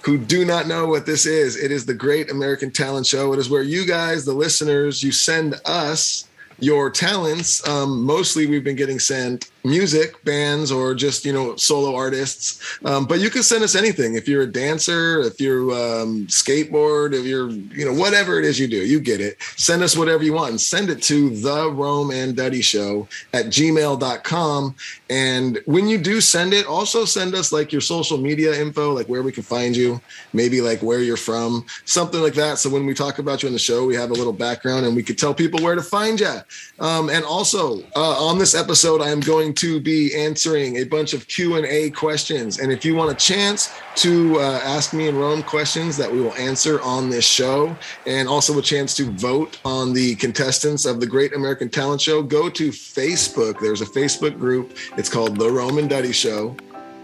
who 0.00 0.18
do 0.18 0.44
not 0.44 0.66
know 0.66 0.88
what 0.88 1.06
this 1.06 1.24
is, 1.24 1.56
it 1.56 1.70
is 1.70 1.86
the 1.86 1.94
Great 1.94 2.32
American 2.32 2.72
Talent 2.72 3.06
Show. 3.06 3.32
It 3.32 3.38
is 3.38 3.48
where 3.48 3.62
you 3.62 3.86
guys, 3.86 4.24
the 4.24 4.32
listeners, 4.32 5.04
you 5.04 5.12
send 5.12 5.54
us 5.64 6.28
your 6.58 6.90
talents. 6.90 7.66
Um, 7.68 8.02
mostly, 8.02 8.46
we've 8.46 8.64
been 8.64 8.74
getting 8.74 8.98
sent 8.98 9.51
music, 9.64 10.22
bands, 10.24 10.72
or 10.72 10.94
just 10.94 11.24
you 11.24 11.32
know 11.32 11.56
solo 11.56 11.94
artists. 11.94 12.78
Um, 12.84 13.06
but 13.06 13.20
you 13.20 13.30
can 13.30 13.42
send 13.42 13.62
us 13.64 13.74
anything. 13.74 14.14
If 14.14 14.28
you're 14.28 14.42
a 14.42 14.52
dancer, 14.52 15.20
if 15.20 15.40
you're 15.40 15.70
um, 15.72 16.26
skateboard, 16.26 17.14
if 17.14 17.24
you're 17.24 17.50
you 17.50 17.84
know 17.84 17.94
whatever 17.94 18.38
it 18.38 18.44
is 18.44 18.58
you 18.58 18.68
do, 18.68 18.84
you 18.84 19.00
get 19.00 19.20
it. 19.20 19.36
Send 19.56 19.82
us 19.82 19.96
whatever 19.96 20.22
you 20.22 20.32
want. 20.32 20.50
And 20.50 20.60
send 20.60 20.90
it 20.90 21.02
to 21.04 21.30
the 21.30 21.70
Rome 21.70 22.10
and 22.10 22.36
Duddy 22.36 22.62
Show 22.62 23.08
at 23.32 23.46
gmail.com. 23.46 24.74
And 25.10 25.60
when 25.66 25.88
you 25.88 25.98
do 25.98 26.20
send 26.20 26.54
it, 26.54 26.66
also 26.66 27.04
send 27.04 27.34
us 27.34 27.52
like 27.52 27.72
your 27.72 27.80
social 27.80 28.18
media 28.18 28.58
info, 28.58 28.92
like 28.92 29.06
where 29.08 29.22
we 29.22 29.32
can 29.32 29.42
find 29.42 29.76
you, 29.76 30.00
maybe 30.32 30.60
like 30.60 30.82
where 30.82 31.00
you're 31.00 31.16
from, 31.16 31.66
something 31.84 32.20
like 32.20 32.34
that. 32.34 32.58
So 32.58 32.70
when 32.70 32.86
we 32.86 32.94
talk 32.94 33.18
about 33.18 33.42
you 33.42 33.46
in 33.46 33.52
the 33.52 33.58
show, 33.58 33.86
we 33.86 33.94
have 33.94 34.10
a 34.10 34.14
little 34.14 34.32
background 34.32 34.86
and 34.86 34.96
we 34.96 35.02
could 35.02 35.18
tell 35.18 35.34
people 35.34 35.60
where 35.62 35.74
to 35.74 35.82
find 35.82 36.18
you. 36.18 36.40
Um, 36.80 37.10
and 37.10 37.24
also 37.24 37.82
uh, 37.94 38.26
on 38.26 38.38
this 38.38 38.54
episode, 38.54 39.00
I 39.00 39.10
am 39.10 39.20
going 39.20 39.51
to 39.54 39.80
be 39.80 40.14
answering 40.14 40.78
a 40.78 40.84
bunch 40.84 41.14
of 41.14 41.26
Q 41.28 41.56
and 41.56 41.66
A 41.66 41.90
questions. 41.90 42.58
And 42.58 42.72
if 42.72 42.84
you 42.84 42.94
want 42.94 43.10
a 43.10 43.14
chance 43.14 43.72
to 43.96 44.38
uh, 44.38 44.60
ask 44.64 44.92
me 44.92 45.08
and 45.08 45.18
Rome 45.18 45.42
questions 45.42 45.96
that 45.96 46.10
we 46.10 46.20
will 46.20 46.34
answer 46.34 46.80
on 46.82 47.10
this 47.10 47.24
show, 47.24 47.76
and 48.06 48.28
also 48.28 48.58
a 48.58 48.62
chance 48.62 48.94
to 48.96 49.10
vote 49.12 49.58
on 49.64 49.92
the 49.92 50.14
contestants 50.16 50.84
of 50.86 51.00
the 51.00 51.06
Great 51.06 51.34
American 51.34 51.68
Talent 51.68 52.00
Show, 52.00 52.22
go 52.22 52.48
to 52.50 52.70
Facebook. 52.70 53.60
There's 53.60 53.80
a 53.80 53.86
Facebook 53.86 54.38
group. 54.38 54.76
It's 54.96 55.08
called 55.08 55.36
The 55.36 55.50
Rome 55.50 55.78
and 55.78 55.88
Duddy 55.88 56.12
Show 56.12 56.56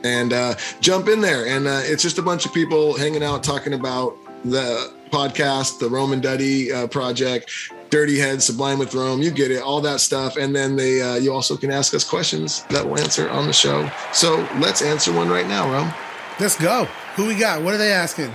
and 0.05 0.33
uh, 0.33 0.55
jump 0.81 1.09
in 1.09 1.21
there. 1.21 1.47
And 1.47 1.67
uh, 1.67 1.81
it's 1.85 2.03
just 2.03 2.19
a 2.19 2.23
bunch 2.23 2.47
of 2.47 2.55
people 2.55 2.97
hanging 2.97 3.23
out 3.23 3.43
talking 3.43 3.75
about 3.75 4.17
the 4.45 4.95
podcast, 5.11 5.79
the 5.79 5.89
Rome 5.89 6.13
and 6.13 6.23
Duddy 6.23 6.73
uh, 6.73 6.87
project, 6.87 7.51
Dirty 7.91 8.19
Head, 8.19 8.43
Sublime 8.43 8.79
with 8.79 8.95
Rome. 8.95 9.23
You 9.23 9.31
get 9.31 9.51
it, 9.51 9.63
all 9.63 9.81
that 9.83 10.01
stuff. 10.01 10.37
And 10.37 10.55
then 10.55 10.77
they, 10.77 11.01
uh, 11.03 11.17
you 11.17 11.33
also 11.33 11.57
can 11.57 11.71
ask 11.71 11.95
us 11.95 12.05
questions 12.05 12.63
that 12.71 12.85
we'll 12.85 12.99
answer 13.01 13.29
on 13.31 13.47
the 13.47 13.53
show. 13.53 13.91
So 14.13 14.37
let's 14.59 14.83
answer 14.83 15.13
one 15.13 15.29
right 15.29 15.47
now, 15.47 15.71
Rome. 15.71 15.93
Let's 16.41 16.57
go. 16.61 16.85
Who 17.17 17.27
we 17.27 17.35
got? 17.35 17.63
What 17.63 17.75
are 17.75 17.79
they 17.79 17.93
asking? 17.93 18.35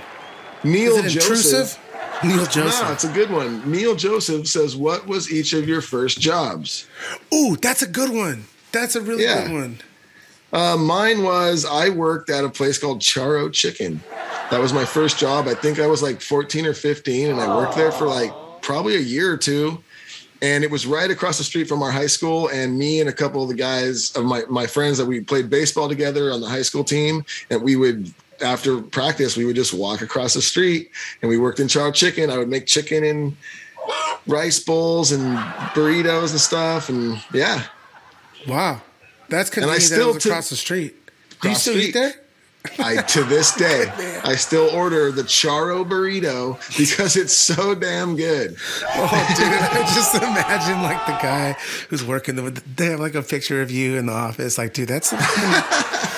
Neil 0.64 0.94
Is 0.96 1.16
it 1.16 1.22
intrusive? 1.22 1.80
Neil 2.24 2.46
Joseph. 2.46 2.88
No, 2.88 2.94
it's 2.94 3.04
a 3.04 3.10
good 3.12 3.30
one. 3.30 3.70
Neil 3.70 3.96
Joseph 3.96 4.48
says, 4.48 4.78
"What 4.78 5.08
was 5.08 5.30
each 5.32 5.52
of 5.54 5.68
your 5.68 5.82
first 5.82 6.22
jobs?" 6.22 6.86
Ooh, 7.34 7.58
that's 7.58 7.82
a 7.82 7.88
good 7.88 8.12
one. 8.12 8.46
That's 8.72 8.96
a 8.96 9.02
really 9.02 9.24
Yeah. 9.24 9.44
good 9.48 9.54
one. 9.54 9.80
Uh, 10.54 10.78
mine 10.78 11.24
was 11.24 11.66
I 11.66 11.90
worked 11.90 12.30
at 12.30 12.44
a 12.44 12.50
place 12.50 12.78
called 12.78 13.00
Charo 13.00 13.52
Chicken. 13.52 14.00
That 14.52 14.60
was 14.60 14.72
my 14.72 14.86
first 14.86 15.18
job. 15.18 15.48
I 15.48 15.56
think 15.56 15.80
I 15.80 15.88
was 15.88 16.04
like 16.04 16.22
14 16.22 16.68
or 16.68 16.76
15, 16.76 17.32
and 17.32 17.42
I 17.42 17.58
worked 17.58 17.76
there 17.76 17.92
for 17.92 18.06
like 18.06 18.32
probably 18.62 18.96
a 18.96 19.00
year 19.00 19.32
or 19.32 19.38
two. 19.38 19.84
And 20.44 20.64
it 20.64 20.70
was 20.70 20.86
right 20.86 21.10
across 21.10 21.38
the 21.38 21.44
street 21.44 21.68
from 21.68 21.82
our 21.82 21.92
high 21.92 22.08
school. 22.08 22.50
And 22.50 22.78
me 22.78 23.00
and 23.00 23.10
a 23.10 23.14
couple 23.14 23.42
of 23.42 23.50
the 23.50 23.56
guys 23.56 24.14
of 24.16 24.26
my, 24.26 24.44
my 24.50 24.68
friends 24.68 24.98
that 24.98 25.06
we 25.06 25.22
played 25.22 25.50
baseball 25.50 25.88
together 25.88 26.32
on 26.32 26.42
the 26.42 26.48
high 26.48 26.62
school 26.62 26.84
team. 26.84 27.26
And 27.50 27.62
we 27.64 27.78
would, 27.78 28.14
after 28.42 28.82
practice, 28.82 29.38
we 29.38 29.46
would 29.46 29.56
just 29.56 29.74
walk 29.74 30.02
across 30.02 30.34
the 30.34 30.42
street 30.42 30.92
and 31.22 31.30
we 31.30 31.38
worked 31.38 31.62
in 31.62 31.68
Charo 31.68 31.94
Chicken. 31.94 32.30
I 32.30 32.38
would 32.38 32.50
make 32.50 32.66
chicken 32.66 33.06
and 33.06 33.38
rice 34.28 34.60
bowls 34.60 35.14
and 35.14 35.38
burritos 35.74 36.32
and 36.32 36.42
stuff. 36.42 36.90
And 36.90 37.24
yeah, 37.34 37.64
Wow, 38.48 38.82
that's 39.30 39.50
because 39.50 39.70
I 39.70 39.78
still 39.80 39.98
that 39.98 40.04
it 40.04 40.14
was 40.16 40.24
took- 40.24 40.32
across 40.32 40.50
the 40.50 40.56
street. 40.56 40.96
Do 41.42 41.50
you 41.50 41.56
still 41.56 41.78
eat 41.78 41.94
there? 41.94 42.14
I 42.80 43.02
to 43.02 43.24
this 43.26 43.54
day 43.58 43.92
oh, 43.92 44.22
I 44.24 44.36
still 44.36 44.70
order 44.70 45.12
the 45.12 45.24
charo 45.24 45.84
burrito 45.86 46.58
because 46.78 47.18
it's 47.18 47.34
so 47.34 47.76
damn 47.76 48.16
good. 48.16 48.56
Oh, 48.88 49.36
dude, 49.38 49.48
I 49.48 49.84
just 49.94 50.16
imagine 50.16 50.82
like 50.82 51.06
the 51.06 51.12
guy 51.22 51.58
who's 51.90 52.06
working. 52.06 52.38
The, 52.38 52.64
they 52.78 52.86
have 52.86 53.02
like 53.02 53.16
a 53.16 53.22
picture 53.22 53.62
of 53.62 53.70
you 53.70 53.98
in 53.98 54.06
the 54.06 54.14
office. 54.14 54.58
Like, 54.58 54.74
dude, 54.74 54.88
that's 54.88 55.12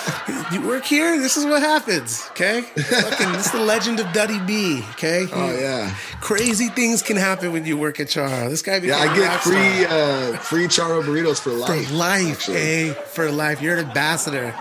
you 0.52 0.62
work 0.68 0.86
here. 0.86 1.20
This 1.20 1.38
is 1.38 1.46
what 1.46 1.62
happens. 1.62 2.28
Okay, 2.32 2.62
fucking, 2.62 3.32
this 3.34 3.48
is 3.48 3.52
the 3.52 3.60
legend 3.60 4.00
of 4.00 4.12
Duddy 4.14 4.40
B. 4.40 4.84
Okay, 4.92 5.28
Oh 5.32 5.58
yeah, 5.58 5.96
crazy 6.22 6.68
things 6.70 7.02
can 7.02 7.18
happen 7.18 7.52
when 7.52 7.66
you 7.66 7.78
work 7.78 8.00
at 8.00 8.08
Charo. 8.08 8.50
This 8.50 8.62
guy, 8.62 8.78
yeah. 8.78 8.98
I 8.98 9.16
get 9.16 9.42
free 9.42 9.86
uh, 9.86 10.38
free 10.38 10.66
charo 10.68 11.04
burritos 11.04 11.40
for 11.40 11.52
life. 11.52 11.88
for 11.88 11.94
life, 11.94 12.50
eh? 12.50 12.94
For 12.94 13.32
life. 13.32 13.62
You're 13.62 13.78
an 13.78 13.88
ambassador. 13.88 14.54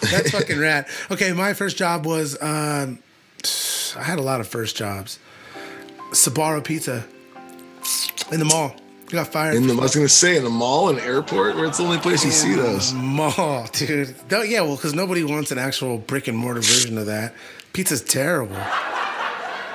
That's 0.00 0.30
fucking 0.30 0.58
rad. 0.58 0.86
Okay, 1.10 1.32
my 1.32 1.54
first 1.54 1.76
job 1.76 2.06
was 2.06 2.40
um, 2.40 2.98
I 3.96 4.02
had 4.02 4.18
a 4.18 4.22
lot 4.22 4.40
of 4.40 4.48
first 4.48 4.76
jobs. 4.76 5.18
Sbarro 6.12 6.62
Pizza 6.64 7.04
in 8.30 8.38
the 8.38 8.44
mall. 8.44 8.74
Got 9.10 9.28
fired. 9.28 9.56
In 9.56 9.66
the, 9.66 9.74
I 9.74 9.76
was 9.80 9.94
gonna 9.94 10.08
say 10.08 10.36
in 10.36 10.44
the 10.44 10.50
mall 10.50 10.88
and 10.90 10.98
airport 10.98 11.56
where 11.56 11.64
it's 11.66 11.78
the 11.78 11.84
only 11.84 11.98
place 11.98 12.24
you 12.24 12.30
see 12.30 12.54
those. 12.54 12.92
mall, 12.92 13.66
dude. 13.72 14.14
No, 14.30 14.42
yeah, 14.42 14.60
well, 14.60 14.76
because 14.76 14.94
nobody 14.94 15.24
wants 15.24 15.50
an 15.50 15.58
actual 15.58 15.96
brick 15.98 16.28
and 16.28 16.36
mortar 16.36 16.60
version 16.60 16.98
of 16.98 17.06
that. 17.06 17.34
Pizza's 17.72 18.02
terrible. 18.02 18.56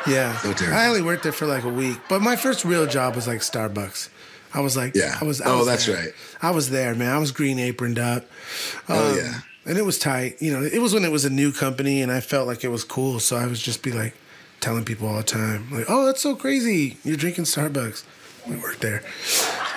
Yeah, 0.06 0.36
So 0.40 0.52
terrible. 0.54 0.78
I 0.78 0.88
only 0.88 1.02
worked 1.02 1.24
there 1.24 1.32
for 1.32 1.46
like 1.48 1.64
a 1.64 1.70
week, 1.70 1.98
but 2.10 2.22
my 2.22 2.36
first 2.36 2.66
real 2.66 2.86
job 2.86 3.16
was 3.16 3.26
like 3.26 3.40
Starbucks. 3.40 4.10
I 4.54 4.60
was 4.60 4.76
like, 4.78 4.94
Yeah. 4.96 5.18
I 5.20 5.24
was. 5.24 5.42
I 5.42 5.46
Oh, 5.50 5.60
was 5.60 5.68
that's 5.68 5.86
there. 5.86 5.96
right. 5.96 6.10
I 6.42 6.52
was 6.52 6.70
there, 6.70 6.94
man. 6.94 7.12
I 7.14 7.18
was 7.18 7.32
green 7.32 7.58
aproned 7.58 7.98
up. 7.98 8.26
Oh, 8.90 9.12
Um, 9.12 9.18
yeah. 9.18 9.40
and 9.66 9.78
it 9.78 9.86
was 9.86 9.98
tight. 9.98 10.42
You 10.42 10.52
know, 10.54 10.62
it 10.62 10.80
was 10.80 10.94
when 10.94 11.06
it 11.06 11.12
was 11.12 11.26
a 11.26 11.30
new 11.30 11.52
company, 11.54 12.02
and 12.02 12.12
I 12.12 12.20
felt 12.20 12.46
like 12.48 12.64
it 12.64 12.68
was 12.70 12.84
cool. 12.84 13.20
So 13.20 13.38
I 13.38 13.48
was 13.48 13.62
just 13.62 13.82
be 13.82 13.92
like 13.94 14.14
telling 14.60 14.84
people 14.86 15.08
all 15.08 15.18
the 15.18 15.24
time, 15.24 15.70
like, 15.72 15.86
"Oh, 15.90 16.06
that's 16.06 16.22
so 16.22 16.36
crazy! 16.36 16.98
You're 17.04 17.18
drinking 17.18 17.46
Starbucks. 17.46 18.04
We 18.48 18.56
work 18.58 18.80
there. 18.80 19.02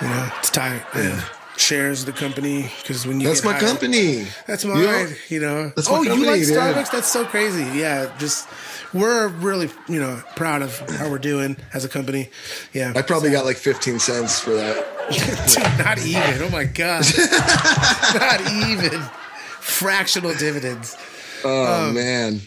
You 0.01 0.07
know, 0.07 0.29
it's 0.39 0.49
tight. 0.49 0.83
Yeah. 0.95 1.21
Shares 1.57 2.01
of 2.01 2.05
the 2.05 2.11
company 2.11 2.71
because 2.81 3.07
when 3.07 3.19
you 3.19 3.27
That's 3.27 3.43
my 3.43 3.53
hired- 3.53 3.65
company. 3.65 4.27
that's 4.45 4.63
You 4.63 4.73
mine. 4.75 5.15
You 5.27 5.39
know. 5.39 5.69
That's 5.75 5.89
my 5.89 5.97
oh, 5.97 6.01
you 6.03 6.23
like. 6.23 6.41
Starbucks? 6.41 6.91
That's 6.91 7.07
so 7.11 7.25
crazy. 7.25 7.63
Yeah, 7.75 8.15
just 8.19 8.47
we're 8.93 9.27
really 9.29 9.69
you 9.89 9.99
know 9.99 10.21
proud 10.35 10.61
of 10.61 10.77
how 10.97 11.09
we're 11.09 11.17
doing 11.17 11.57
as 11.73 11.83
a 11.83 11.89
company. 11.89 12.29
Yeah. 12.73 12.93
I 12.95 13.01
probably 13.01 13.31
got 13.31 13.43
like 13.43 13.57
15 13.57 13.97
cents 13.97 14.39
for 14.39 14.51
that. 14.51 14.85
Not 15.83 15.97
even. 16.05 16.43
Oh 16.43 16.49
my 16.51 16.65
god. 16.65 17.05
not 18.13 18.41
even. 18.69 19.01
Fractional 19.59 20.33
dividends. 20.35 20.95
Oh 21.43 21.91
man. 21.91 22.39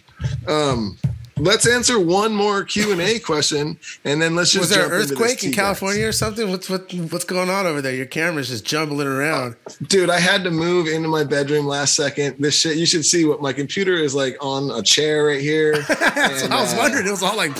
Um, 0.46 0.98
let's 1.40 1.66
answer 1.66 1.98
one 1.98 2.34
more 2.34 2.64
Q 2.64 2.92
and 2.92 3.00
A 3.00 3.18
question, 3.30 3.78
and 4.04 4.20
then 4.20 4.36
let's 4.36 4.52
just 4.52 4.60
Was 4.60 4.70
there 4.70 4.86
an 4.86 4.92
earthquake 4.92 5.42
in 5.44 5.52
California 5.52 6.06
or 6.06 6.12
something? 6.12 6.50
What's 6.50 6.68
what 6.68 6.92
what's 7.10 7.24
going 7.24 7.50
on 7.50 7.66
over 7.66 7.80
there? 7.82 7.94
Your 7.94 8.06
camera's 8.06 8.48
just 8.48 8.64
jumbling 8.64 9.06
around. 9.06 9.56
guys. 9.64 9.76
dude. 9.78 10.10
I 10.10 10.20
had 10.20 10.44
to 10.44 10.50
move 10.50 10.86
into 10.86 11.08
my 11.08 11.24
bedroom 11.24 11.66
last 11.66 11.94
second. 11.94 12.36
This 12.38 12.58
shit, 12.60 12.76
you 12.76 12.86
should 12.86 13.04
see 13.04 13.24
what 13.24 13.40
my 13.40 13.52
computer 13.52 13.94
is 13.94 14.14
like 14.14 14.36
on 14.40 14.70
a 14.70 14.82
chair 14.82 15.26
right 15.26 15.40
here. 15.40 15.84
And, 16.20 16.52
I 16.52 16.60
was 16.60 16.74
uh, 16.74 16.76
wondering. 16.78 17.06
It 17.06 17.10
was 17.10 17.22
all 17.22 17.36
like 17.36 17.52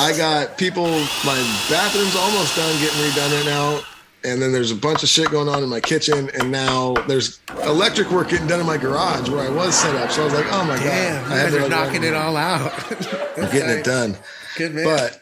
I 0.00 0.16
got 0.16 0.58
people. 0.58 0.86
My 1.24 1.38
bathroom's 1.70 2.16
almost 2.16 2.56
done 2.56 2.72
getting 2.80 2.98
redone 2.98 3.36
right 3.36 3.46
now, 3.46 3.80
and 4.24 4.40
then 4.40 4.52
there's 4.52 4.70
a 4.70 4.76
bunch 4.76 5.02
of 5.02 5.08
shit 5.08 5.30
going 5.30 5.48
on 5.48 5.62
in 5.62 5.68
my 5.68 5.80
kitchen, 5.80 6.30
and 6.38 6.50
now 6.50 6.94
there's 7.08 7.40
electric 7.64 8.10
work 8.10 8.30
getting 8.30 8.46
done 8.46 8.60
in 8.60 8.66
my 8.66 8.76
garage 8.76 9.28
where 9.28 9.40
I 9.40 9.50
was 9.50 9.74
set 9.74 9.94
up. 9.96 10.10
So 10.10 10.22
I 10.22 10.24
was 10.24 10.34
like, 10.34 10.46
oh 10.50 10.64
my 10.64 10.76
damn, 10.78 11.22
god, 11.24 11.32
I 11.32 11.38
had 11.38 11.50
to 11.52 11.68
knocking 11.68 12.04
it 12.04 12.14
all 12.14 12.36
out. 12.36 12.72
I'm 13.38 13.50
getting 13.52 13.70
it 13.70 13.84
done. 13.84 14.16
Good 14.56 14.74
man. 14.74 14.84
But 14.84 15.20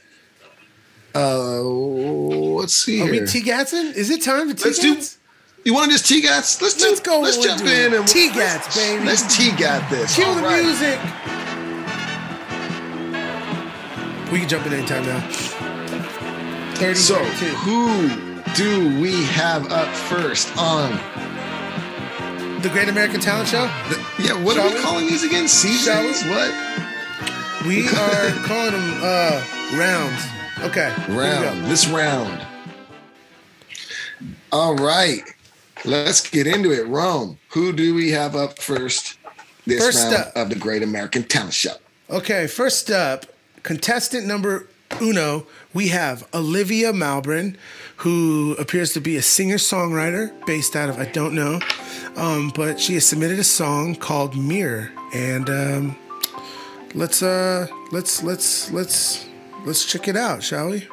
uh, 1.14 1.60
let's 1.60 2.74
see 2.74 3.00
Are 3.00 3.12
here. 3.12 3.22
we 3.22 3.26
T-Gatsing? 3.26 3.94
Is 3.94 4.10
it 4.10 4.22
time 4.22 4.48
for 4.48 4.54
T-Gats? 4.54 4.82
Let's 4.84 5.14
do. 5.14 5.20
You 5.64 5.74
want 5.74 5.90
to 5.90 5.92
just 5.92 6.06
T-Gats? 6.06 6.62
Let's 6.62 6.74
do. 6.74 6.84
Let's 6.88 7.00
go 7.00 7.20
Let's 7.20 7.36
jump 7.38 7.62
in 7.62 7.94
and 7.94 8.06
T-Gats, 8.06 8.76
baby. 8.76 9.04
Let's 9.04 9.36
T-Gat 9.36 9.90
this. 9.90 10.14
Cue 10.14 10.24
the 10.34 10.42
right. 10.42 10.62
music. 10.62 10.98
We 14.32 14.38
can 14.40 14.48
jump 14.48 14.66
in 14.66 14.72
anytime 14.72 15.04
now. 15.04 15.20
30 16.76 16.94
So, 16.94 17.16
32. 17.16 17.46
who 17.56 18.29
do 18.56 19.00
we 19.00 19.22
have 19.24 19.70
up 19.72 19.88
first 19.94 20.56
on? 20.56 20.92
The 22.62 22.68
Great 22.68 22.88
American 22.88 23.20
Talent 23.20 23.48
Show. 23.48 23.62
The, 23.88 24.04
yeah, 24.22 24.44
what 24.44 24.56
Shall 24.56 24.66
are 24.66 24.68
we 24.68 24.74
we? 24.74 24.80
calling 24.80 25.06
these 25.06 25.24
again? 25.24 25.48
Seasons? 25.48 26.22
What? 26.24 26.52
We 27.66 27.88
are 27.96 28.30
calling 28.44 28.72
them 28.72 29.00
uh, 29.02 29.44
rounds. 29.74 30.22
Okay. 30.62 30.92
here 31.06 31.08
we 31.08 31.14
go. 31.14 31.20
round 31.20 31.64
this 31.70 31.88
round 31.88 32.46
all 34.52 34.74
right 34.76 35.22
let's 35.86 36.28
get 36.28 36.46
into 36.46 36.70
it 36.70 36.86
rome 36.86 37.38
who 37.48 37.72
do 37.72 37.94
we 37.94 38.10
have 38.10 38.36
up 38.36 38.58
first 38.58 39.16
this 39.66 39.82
First 39.82 40.12
round 40.12 40.16
up. 40.16 40.36
of 40.36 40.48
the 40.50 40.56
great 40.56 40.82
american 40.82 41.22
talent 41.22 41.54
show 41.54 41.72
Okay, 42.10 42.46
first 42.48 42.90
up, 42.90 43.24
contestant 43.62 44.26
number 44.26 44.66
uno, 45.00 45.46
we 45.72 45.88
have 45.88 46.26
Olivia 46.34 46.92
Malbrin, 46.92 47.56
who 48.00 48.56
appears 48.58 48.94
to 48.94 49.00
be 49.00 49.16
a 49.16 49.22
singer 49.22 49.56
songwriter 49.56 50.32
based 50.46 50.74
out 50.74 50.88
of 50.88 50.98
I 50.98 51.04
don't 51.04 51.34
know, 51.34 51.60
um, 52.16 52.50
but 52.54 52.80
she 52.80 52.94
has 52.94 53.04
submitted 53.04 53.38
a 53.38 53.44
song 53.44 53.94
called 53.94 54.36
Mirror, 54.36 54.90
and 55.12 55.50
um, 55.50 55.96
let's 56.94 57.22
uh 57.22 57.66
let's 57.92 58.22
let's 58.22 58.70
let's 58.72 59.26
let's 59.66 59.84
check 59.84 60.08
it 60.08 60.16
out, 60.16 60.42
shall 60.42 60.70
we? 60.70 60.88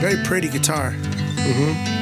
Very 0.00 0.22
pretty 0.24 0.48
guitar. 0.48 0.94
Wipe 1.36 1.95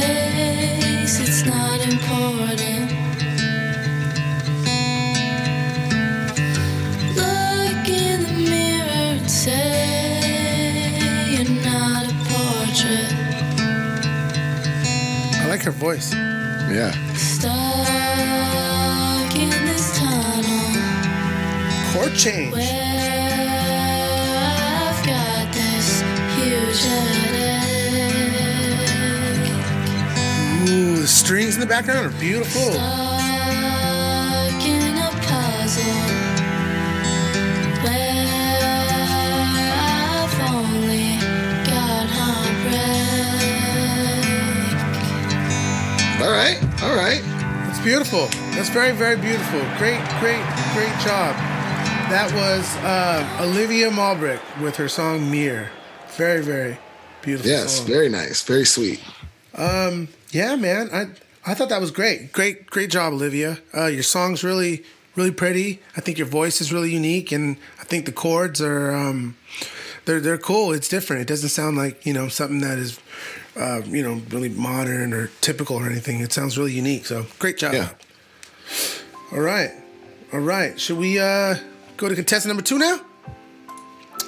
face. 0.00 1.20
It's 1.20 1.44
not 1.44 1.80
important. 1.80 2.90
Look 7.16 7.88
in 7.88 8.18
the 8.28 8.36
mirror 8.50 9.18
and 9.18 9.30
say 9.30 9.74
you're 11.32 11.54
not 11.62 12.04
a 12.06 12.14
portrait. 12.30 13.12
I 15.40 15.46
like 15.48 15.62
her 15.62 15.70
voice. 15.72 16.12
yeah 16.12 16.92
Stuck 17.14 17.54
in 19.36 19.50
this 19.68 19.86
tunnel 19.98 20.64
Chord 21.92 22.14
change. 22.16 22.93
Strings 31.24 31.54
in 31.54 31.60
the 31.60 31.66
background 31.66 32.06
are 32.06 32.20
beautiful. 32.20 32.60
Stuck 32.72 32.84
in 34.66 34.96
a 34.98 35.10
puzzle 35.24 35.84
where 37.82 38.60
I've 39.80 40.36
only 40.52 41.16
got 41.64 42.06
heartbreak. 42.12 42.84
all 46.22 46.30
right 46.30 46.58
all 46.82 46.94
right 46.94 47.22
It's 47.70 47.80
beautiful. 47.82 48.26
That's 48.54 48.68
very, 48.68 48.92
very 48.92 49.16
beautiful. 49.16 49.60
Great, 49.78 50.00
great, 50.20 50.44
great 50.74 50.94
job. 51.00 51.34
That 52.12 52.30
was 52.34 52.76
uh, 52.84 53.24
Olivia 53.42 53.88
Malbrick 53.90 54.40
with 54.60 54.76
her 54.76 54.88
song 54.88 55.30
Mirror. 55.30 55.70
Very, 56.16 56.42
very 56.42 56.76
beautiful. 57.22 57.50
yes 57.50 57.78
song. 57.78 57.86
very 57.86 58.08
nice 58.10 58.42
very 58.42 58.66
sweet 58.66 59.00
Yeah, 60.34 60.56
man. 60.56 60.90
I 60.92 61.06
I 61.46 61.54
thought 61.54 61.68
that 61.68 61.80
was 61.80 61.90
great. 61.90 62.32
Great, 62.32 62.66
great 62.66 62.90
job, 62.90 63.12
Olivia. 63.12 63.58
Uh, 63.76 63.86
your 63.86 64.02
song's 64.02 64.42
really, 64.42 64.82
really 65.14 65.30
pretty. 65.30 65.80
I 65.96 66.00
think 66.00 66.18
your 66.18 66.26
voice 66.26 66.60
is 66.60 66.72
really 66.72 66.92
unique, 66.92 67.30
and 67.32 67.56
I 67.80 67.84
think 67.84 68.06
the 68.06 68.12
chords 68.12 68.60
are 68.60 68.90
um, 68.92 69.36
they're 70.06 70.20
they're 70.20 70.38
cool. 70.38 70.72
It's 70.72 70.88
different. 70.88 71.22
It 71.22 71.28
doesn't 71.28 71.50
sound 71.50 71.76
like 71.76 72.04
you 72.04 72.12
know 72.12 72.28
something 72.28 72.60
that 72.60 72.78
is 72.78 72.98
uh, 73.56 73.82
you 73.86 74.02
know 74.02 74.22
really 74.30 74.48
modern 74.48 75.12
or 75.12 75.28
typical 75.40 75.76
or 75.76 75.86
anything. 75.86 76.20
It 76.20 76.32
sounds 76.32 76.58
really 76.58 76.72
unique. 76.72 77.06
So 77.06 77.26
great 77.38 77.58
job. 77.58 77.74
Yeah. 77.74 77.90
All 79.32 79.40
right, 79.40 79.70
all 80.32 80.40
right. 80.40 80.80
Should 80.80 80.98
we 80.98 81.18
uh, 81.18 81.56
go 81.96 82.08
to 82.08 82.14
contestant 82.14 82.48
number 82.50 82.62
two 82.62 82.78
now? 82.78 83.00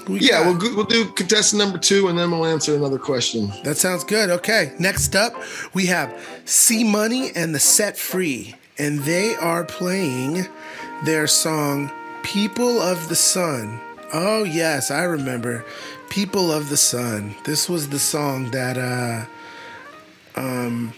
We 0.09 0.21
Yeah, 0.21 0.45
got? 0.45 0.63
we'll 0.63 0.77
we'll 0.77 0.85
do 0.85 1.07
contestant 1.07 1.61
number 1.61 1.79
two, 1.79 2.09
and 2.09 2.19
then 2.19 2.31
we'll 2.31 2.47
answer 2.47 2.75
another 2.75 2.99
question. 2.99 3.53
That 3.65 3.77
sounds 3.77 4.05
good. 4.05 4.31
Okay. 4.31 4.73
Next 4.79 5.17
up, 5.17 5.35
we 5.75 5.87
have 5.87 6.13
C 6.45 6.85
Money 6.85 7.31
and 7.35 7.55
the 7.55 7.59
Set 7.59 7.97
Free, 7.99 8.55
and 8.79 9.01
they 9.01 9.35
are 9.35 9.65
playing 9.65 10.47
their 11.05 11.27
song 11.27 11.91
People 12.23 12.81
of 12.81 13.09
the 13.09 13.17
Sun. 13.17 13.81
Oh, 14.13 14.45
yes, 14.45 14.91
I 14.91 15.03
remember. 15.03 15.65
People 16.09 16.53
of 16.53 16.69
the 16.69 16.77
Sun. 16.77 17.35
This 17.45 17.69
was 17.69 17.89
the 17.89 17.99
song 17.99 18.51
that 18.53 18.79
uh, 18.79 19.27
um, 20.41 20.93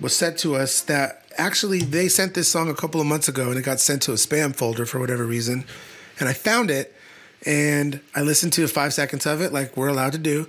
was 0.00 0.16
sent 0.16 0.38
to 0.38 0.56
us 0.56 0.80
that 0.82 1.24
actually 1.36 1.78
they 1.80 2.08
sent 2.08 2.34
this 2.34 2.48
song 2.48 2.68
a 2.68 2.74
couple 2.74 3.00
of 3.00 3.06
months 3.06 3.28
ago 3.28 3.48
and 3.50 3.58
it 3.58 3.62
got 3.62 3.78
sent 3.78 4.02
to 4.02 4.12
a 4.12 4.16
spam 4.16 4.54
folder 4.54 4.84
for 4.84 4.98
whatever 4.98 5.24
reason. 5.24 5.64
And 6.18 6.28
I 6.28 6.32
found 6.32 6.70
it 6.70 6.92
and 7.46 8.00
I 8.14 8.22
listened 8.22 8.52
to 8.54 8.66
five 8.68 8.92
seconds 8.94 9.26
of 9.26 9.40
it, 9.40 9.52
like 9.52 9.76
we're 9.76 9.88
allowed 9.88 10.12
to 10.12 10.18
do. 10.18 10.48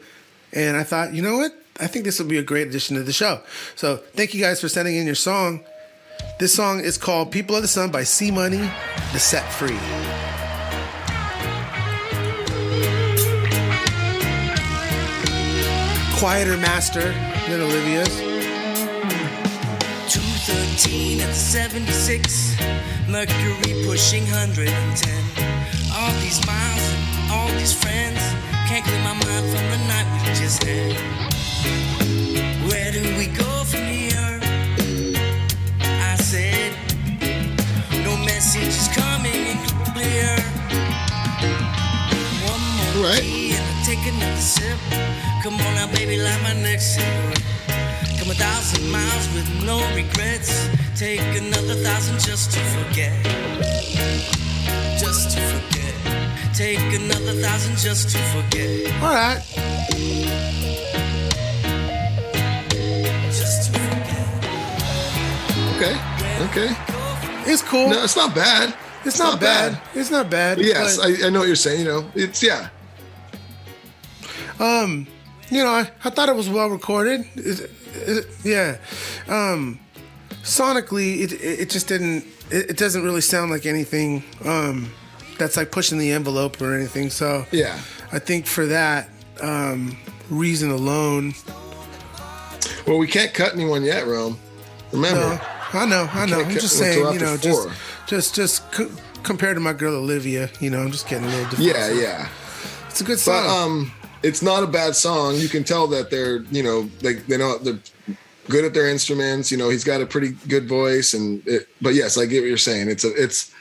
And 0.54 0.76
I 0.76 0.84
thought, 0.84 1.14
you 1.14 1.22
know 1.22 1.38
what? 1.38 1.52
I 1.80 1.88
think 1.88 2.06
this 2.06 2.20
will 2.20 2.28
be 2.28 2.38
a 2.38 2.44
great 2.44 2.68
addition 2.68 2.96
to 2.98 3.04
the 3.04 3.14
show. 3.14 3.42
So 3.76 3.98
thank 3.98 4.34
you 4.34 4.42
guys 4.42 4.60
for 4.60 4.68
sending 4.68 4.96
in 4.96 5.06
your 5.06 5.16
song. 5.16 5.64
This 6.40 6.54
song 6.54 6.80
is 6.82 6.98
called 6.98 7.32
People 7.32 7.56
of 7.56 7.62
the 7.62 7.68
Sun 7.68 7.92
by 7.92 8.04
C 8.04 8.32
Money, 8.32 8.70
The 9.14 9.20
Set 9.20 9.50
Free. 9.52 9.78
Quieter 16.20 16.58
master 16.58 17.14
than 17.48 17.62
Olivia's. 17.62 18.20
213 20.12 21.22
at 21.22 21.28
the 21.28 21.34
76, 21.34 22.56
Mercury 23.10 23.74
pushing 23.86 24.24
110. 24.24 25.24
All 25.96 26.14
these 26.22 26.46
miles 26.46 26.90
all 27.32 27.48
these 27.60 27.74
friends, 27.74 28.20
can't 28.68 28.84
clear 28.84 29.02
my 29.04 29.14
mind 29.14 29.46
from 29.52 29.66
the 29.70 29.80
night 29.88 30.08
we 30.14 30.34
just 30.34 30.64
had. 30.64 30.98
Where 32.68 32.92
do 32.92 33.02
we 33.18 33.28
go 33.28 33.64
from 33.66 33.86
here? 33.86 34.40
I 35.82 36.16
said, 36.16 36.74
no 38.04 38.18
message 38.18 38.74
is 38.82 38.90
coming 38.90 39.58
clear. 39.94 40.36
One 42.50 42.64
more 42.78 43.10
Right. 43.10 43.22
tea 43.22 43.54
and 43.54 43.66
I 43.66 43.84
take 43.86 44.04
another 44.14 44.42
sip. 44.42 44.80
Come 45.44 45.54
on 45.56 45.76
now, 45.76 45.88
baby, 45.94 46.18
light 46.18 46.42
my 46.42 46.54
next 46.54 46.96
cigarette. 46.96 47.59
Come 48.30 48.38
a 48.38 48.42
thousand 48.42 48.92
miles 48.92 49.28
with 49.34 49.66
no 49.66 49.80
regrets. 49.96 50.70
Take 50.96 51.20
another 51.20 51.74
thousand 51.82 52.20
just 52.20 52.52
to 52.52 52.60
forget. 52.60 53.12
Just 55.00 55.32
to 55.36 55.42
forget. 55.42 56.54
Take 56.54 56.78
another 56.94 57.34
thousand 57.42 57.76
just 57.78 58.10
to 58.12 58.20
forget. 58.30 58.94
All 59.02 59.10
right. 59.10 59.42
Just 63.32 63.74
to 63.74 63.80
forget. 63.80 64.28
Okay. 65.76 65.96
Okay. 66.52 66.76
It's 67.52 67.64
cool. 67.64 67.90
No, 67.90 68.04
it's 68.04 68.16
not 68.16 68.36
bad. 68.36 68.76
it's, 69.06 69.18
not, 69.18 69.40
bad. 69.40 69.82
It's 69.96 70.12
not 70.12 70.30
bad. 70.30 70.58
But 70.58 70.66
yes, 70.66 70.98
but- 70.98 71.24
I, 71.24 71.28
I 71.28 71.30
know 71.32 71.40
what 71.40 71.48
you're 71.48 71.56
saying. 71.56 71.80
You 71.80 71.86
know, 71.86 72.12
it's 72.14 72.44
yeah. 72.44 72.70
Um, 74.60 75.08
you 75.50 75.64
know, 75.64 75.72
I, 75.72 75.90
I 76.04 76.12
thought 76.12 76.30
it 76.30 76.36
was 76.36 76.48
well 76.48 76.70
recorded. 76.70 77.26
It- 77.36 77.72
it- 78.08 78.28
yeah. 78.44 78.78
Um, 79.28 79.80
sonically, 80.44 81.22
it, 81.22 81.32
it 81.34 81.70
just 81.70 81.88
didn't. 81.88 82.26
It, 82.52 82.72
it 82.72 82.78
doesn't 82.78 83.04
really 83.04 83.22
sound 83.22 83.52
like 83.52 83.66
anything 83.66 84.24
um, 84.46 84.92
that's 85.38 85.56
like 85.58 85.72
pushing 85.72 85.98
the 86.00 86.12
envelope 86.12 86.60
or 86.62 86.74
anything. 86.76 87.10
So 87.10 87.46
Yeah. 87.52 87.80
I 88.12 88.20
think 88.20 88.46
for 88.48 88.66
that 88.68 89.10
um, 89.42 89.98
reason 90.30 90.72
alone, 90.72 91.34
Well, 92.88 92.98
we 92.98 93.08
can't 93.08 93.34
cut 93.34 93.54
anyone 93.54 93.84
yet, 93.84 94.08
Rome. 94.08 94.40
Remember. 94.92 95.20
no, 95.20 95.40
I 95.80 95.86
know, 95.86 96.10
I 96.12 96.26
know. 96.26 96.42
I'm 96.42 96.50
just 96.52 96.78
saying, 96.78 97.14
you 97.14 97.20
know, 97.20 97.38
just 97.38 97.70
just 98.08 98.34
just 98.36 98.72
co- 98.72 98.90
compared 99.22 99.56
to 99.56 99.60
my 99.60 99.74
girl 99.74 99.94
Olivia, 99.96 100.50
you 100.60 100.72
know, 100.72 100.80
I'm 100.82 100.92
just 100.92 101.08
getting 101.08 101.26
a 101.28 101.30
little 101.30 101.50
defensive. 101.52 101.96
Yeah, 101.96 102.02
yeah. 102.02 102.30
It's 102.88 103.02
a 103.02 103.04
good 103.04 103.20
song. 103.20 103.44
But 103.46 103.50
um, 103.50 103.92
it's 104.24 104.42
not 104.42 104.64
a 104.64 104.68
bad 104.68 104.96
song. 104.96 105.36
You 105.36 105.50
can 105.50 105.64
tell 105.64 105.88
that 105.88 106.10
they're, 106.10 106.42
you 106.44 106.64
know, 106.64 106.90
like 107.02 107.26
they 107.28 107.38
know 107.38 107.58
they're 107.58 107.80
good 108.50 108.66
at 108.66 108.74
their 108.74 108.90
instruments. 108.90 109.52
You 109.52 109.58
know, 109.58 109.70
he's 109.70 109.84
got 109.84 110.02
a 110.02 110.06
pretty 110.06 110.30
good 110.48 110.68
voice, 110.68 111.14
and 111.14 111.46
it, 111.48 111.68
but 111.82 111.94
yes, 111.94 112.18
I 112.18 112.26
get 112.26 112.42
what 112.42 112.48
you're 112.48 112.58
saying. 112.58 112.90
It's 112.90 113.04
a, 113.04 113.14
it's, 113.16 113.54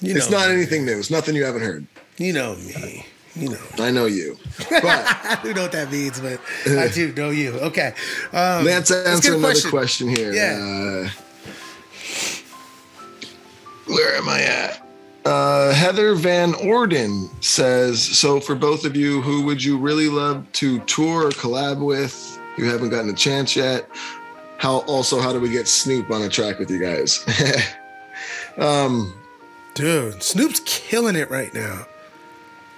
you 0.00 0.12
know, 0.12 0.18
it's 0.18 0.30
not 0.30 0.50
anything 0.50 0.84
new. 0.84 0.98
It's 0.98 1.10
nothing 1.10 1.34
you 1.34 1.44
haven't 1.44 1.62
heard. 1.62 1.86
You 2.18 2.32
know 2.32 2.56
me. 2.56 3.06
You 3.34 3.50
know. 3.50 3.58
I 3.78 3.90
know 3.90 4.06
you, 4.06 4.38
but 4.70 4.84
I 4.84 5.38
don't 5.42 5.56
know 5.56 5.62
what 5.62 5.72
that 5.72 5.92
means, 5.92 6.18
but 6.20 6.40
I 6.66 6.88
do 6.88 7.12
know 7.12 7.28
you. 7.28 7.52
Okay. 7.52 7.92
Um, 8.32 8.64
let's 8.64 8.90
answer 8.90 9.34
another 9.34 9.68
question, 9.68 10.08
here. 10.08 10.32
Yeah. 10.32 11.06
Uh, 11.06 11.10
where 13.86 14.16
am 14.16 14.28
I 14.28 14.40
at? 14.40 14.85
Uh, 15.26 15.74
Heather 15.74 16.14
Van 16.14 16.54
Orden 16.54 17.28
says, 17.40 18.00
"So 18.02 18.38
for 18.40 18.54
both 18.54 18.84
of 18.84 18.94
you, 18.94 19.20
who 19.22 19.42
would 19.44 19.62
you 19.62 19.76
really 19.76 20.08
love 20.08 20.44
to 20.54 20.78
tour 20.80 21.26
or 21.26 21.30
collab 21.30 21.78
with? 21.84 22.38
You 22.56 22.66
haven't 22.66 22.90
gotten 22.90 23.10
a 23.10 23.14
chance 23.14 23.56
yet. 23.56 23.88
How 24.58 24.78
also 24.86 25.20
how 25.20 25.32
do 25.32 25.40
we 25.40 25.48
get 25.50 25.66
Snoop 25.68 26.10
on 26.10 26.22
a 26.22 26.28
track 26.28 26.58
with 26.58 26.70
you 26.70 26.78
guys? 26.78 27.24
um, 28.58 29.12
Dude, 29.74 30.22
Snoop's 30.22 30.60
killing 30.64 31.16
it 31.16 31.28
right 31.30 31.52
now. 31.52 31.86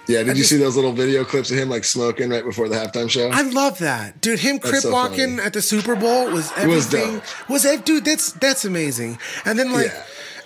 yeah. 0.07 0.19
Did 0.19 0.29
I 0.29 0.31
you 0.31 0.37
just- 0.39 0.49
see 0.49 0.57
those 0.57 0.75
little 0.75 0.91
video 0.91 1.23
clips 1.23 1.51
of 1.51 1.57
him 1.57 1.69
like 1.69 1.83
smoking 1.85 2.29
right 2.29 2.43
before 2.43 2.67
the 2.67 2.75
halftime 2.75 3.09
show? 3.09 3.29
I 3.29 3.43
love 3.43 3.77
that, 3.79 4.19
dude. 4.21 4.39
Him 4.39 4.59
crip 4.59 4.81
so 4.81 4.91
walking 4.91 5.35
funny. 5.37 5.41
at 5.43 5.53
the 5.53 5.61
Super 5.61 5.95
Bowl 5.95 6.25
was 6.31 6.51
It 6.57 6.67
was 6.67 6.93
everything. 6.93 7.15
dope. 7.19 7.49
Was 7.49 7.63
it, 7.65 7.85
dude? 7.85 8.05
That's 8.05 8.31
that's 8.33 8.65
amazing. 8.65 9.17
And 9.45 9.57
then 9.57 9.71
like, 9.71 9.87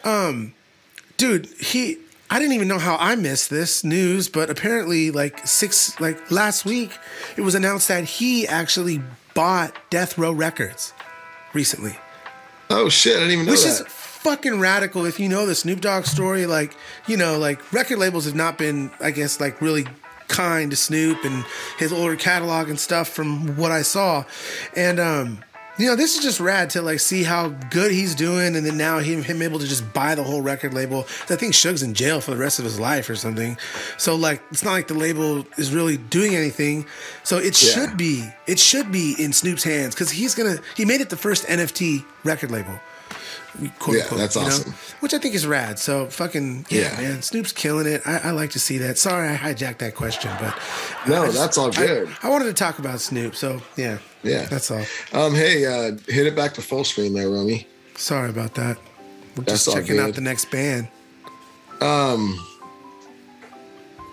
yeah. 0.03 0.37
Dude, 1.17 1.47
he. 1.59 1.97
I 2.29 2.39
didn't 2.39 2.53
even 2.53 2.67
know 2.67 2.79
how 2.79 2.95
I 2.95 3.15
missed 3.15 3.51
this 3.51 3.83
news, 3.83 4.27
but 4.27 4.49
apparently, 4.49 5.11
like 5.11 5.45
six, 5.45 5.99
like 5.99 6.31
last 6.31 6.65
week, 6.65 6.91
it 7.37 7.41
was 7.41 7.53
announced 7.53 7.87
that 7.89 8.05
he 8.05 8.47
actually 8.47 9.01
bought 9.35 9.75
Death 9.91 10.17
Row 10.17 10.31
Records 10.31 10.93
recently. 11.53 11.95
Oh 12.69 12.89
shit! 12.89 13.17
I 13.17 13.19
didn't 13.19 13.33
even 13.33 13.45
know 13.45 13.51
Which 13.51 13.63
that. 13.63 13.81
is 13.81 13.83
fucking 14.23 14.59
radical 14.59 15.05
if 15.05 15.19
you 15.19 15.27
know 15.27 15.45
the 15.45 15.53
Snoop 15.53 15.81
Dogg 15.81 16.05
story. 16.05 16.45
Like, 16.45 16.75
you 17.07 17.17
know, 17.17 17.37
like 17.37 17.71
record 17.73 17.99
labels 17.99 18.25
have 18.25 18.35
not 18.35 18.57
been, 18.57 18.89
I 18.99 19.11
guess, 19.11 19.39
like 19.39 19.61
really 19.61 19.85
kind 20.27 20.71
to 20.71 20.77
Snoop 20.77 21.23
and 21.25 21.45
his 21.77 21.93
older 21.93 22.15
catalog 22.15 22.69
and 22.69 22.79
stuff 22.79 23.09
from 23.09 23.55
what 23.57 23.71
I 23.71 23.81
saw. 23.81 24.23
And 24.75 24.99
um, 24.99 25.43
you 25.77 25.87
know, 25.87 25.95
this 25.95 26.15
is 26.17 26.23
just 26.23 26.39
rad 26.39 26.69
to 26.71 26.81
like 26.81 26.99
see 26.99 27.23
how 27.23 27.49
good 27.49 27.91
he's 27.91 28.13
doing 28.15 28.55
and 28.55 28.65
then 28.65 28.77
now 28.77 28.99
him 28.99 29.23
him 29.23 29.41
able 29.41 29.59
to 29.59 29.65
just 29.67 29.91
buy 29.93 30.13
the 30.15 30.23
whole 30.23 30.41
record 30.41 30.73
label. 30.73 31.01
I 31.29 31.35
think 31.35 31.53
Suge's 31.55 31.81
in 31.83 31.93
jail 31.93 32.21
for 32.21 32.31
the 32.31 32.37
rest 32.37 32.59
of 32.59 32.65
his 32.65 32.79
life 32.79 33.09
or 33.09 33.15
something. 33.15 33.57
So 33.97 34.15
like 34.15 34.41
it's 34.51 34.63
not 34.63 34.71
like 34.73 34.87
the 34.87 34.93
label 34.93 35.45
is 35.57 35.73
really 35.73 35.97
doing 35.97 36.35
anything. 36.35 36.85
So 37.23 37.37
it 37.37 37.59
Yeah. 37.61 37.71
should 37.73 37.97
be 37.97 38.23
it 38.47 38.59
should 38.59 38.91
be 38.91 39.15
in 39.17 39.33
Snoop's 39.33 39.63
hands 39.63 39.95
because 39.95 40.11
he's 40.11 40.35
gonna 40.35 40.57
he 40.75 40.85
made 40.85 41.01
it 41.01 41.09
the 41.09 41.17
first 41.17 41.45
NFT 41.47 42.05
record 42.23 42.51
label. 42.51 42.79
Quote, 43.77 43.97
Yeah, 43.97 44.01
unquote, 44.03 44.19
that's 44.19 44.35
you 44.35 44.41
know? 44.41 44.47
awesome. 44.47 44.73
Which 44.99 45.13
I 45.13 45.19
think 45.19 45.35
is 45.35 45.45
rad. 45.45 45.77
So 45.77 46.07
fucking 46.07 46.65
yeah, 46.69 46.99
Yeah. 46.99 47.09
man. 47.09 47.21
Snoop's 47.21 47.51
killing 47.51 47.85
it. 47.85 48.01
I, 48.05 48.17
I 48.17 48.31
like 48.31 48.49
to 48.51 48.59
see 48.59 48.79
that. 48.79 48.97
Sorry, 48.97 49.29
I 49.29 49.35
hijacked 49.37 49.77
that 49.79 49.93
question, 49.93 50.31
but 50.39 50.57
No, 51.07 51.25
just- 51.25 51.37
that's 51.37 51.57
all 51.57 51.67
I- 51.67 51.85
good. 51.85 52.09
I, 52.23 52.29
wanted 52.29 52.45
to 52.45 52.53
talk 52.53 52.79
about 52.79 52.99
Snoop, 52.99 53.35
so 53.35 53.61
yeah, 53.75 53.97
Yeah. 54.23 54.45
that's 54.45 54.71
all. 54.71 54.83
Um, 55.13 55.33
hey, 55.35 55.65
uh, 55.65 55.97
hit 56.07 56.25
it 56.27 56.35
back 56.35 56.53
to 56.55 56.61
full 56.61 56.83
screen 56.83 57.13
there, 57.13 57.29
Romy. 57.29 57.67
Sorry 57.95 58.29
about 58.29 58.55
that. 58.55 58.77
We're 59.35 59.43
That's 59.43 59.65
just 59.65 59.75
checking 59.75 59.99
out 59.99 60.13
the 60.15 60.21
next 60.21 60.49
band. 60.51 60.87
Um, 61.81 62.39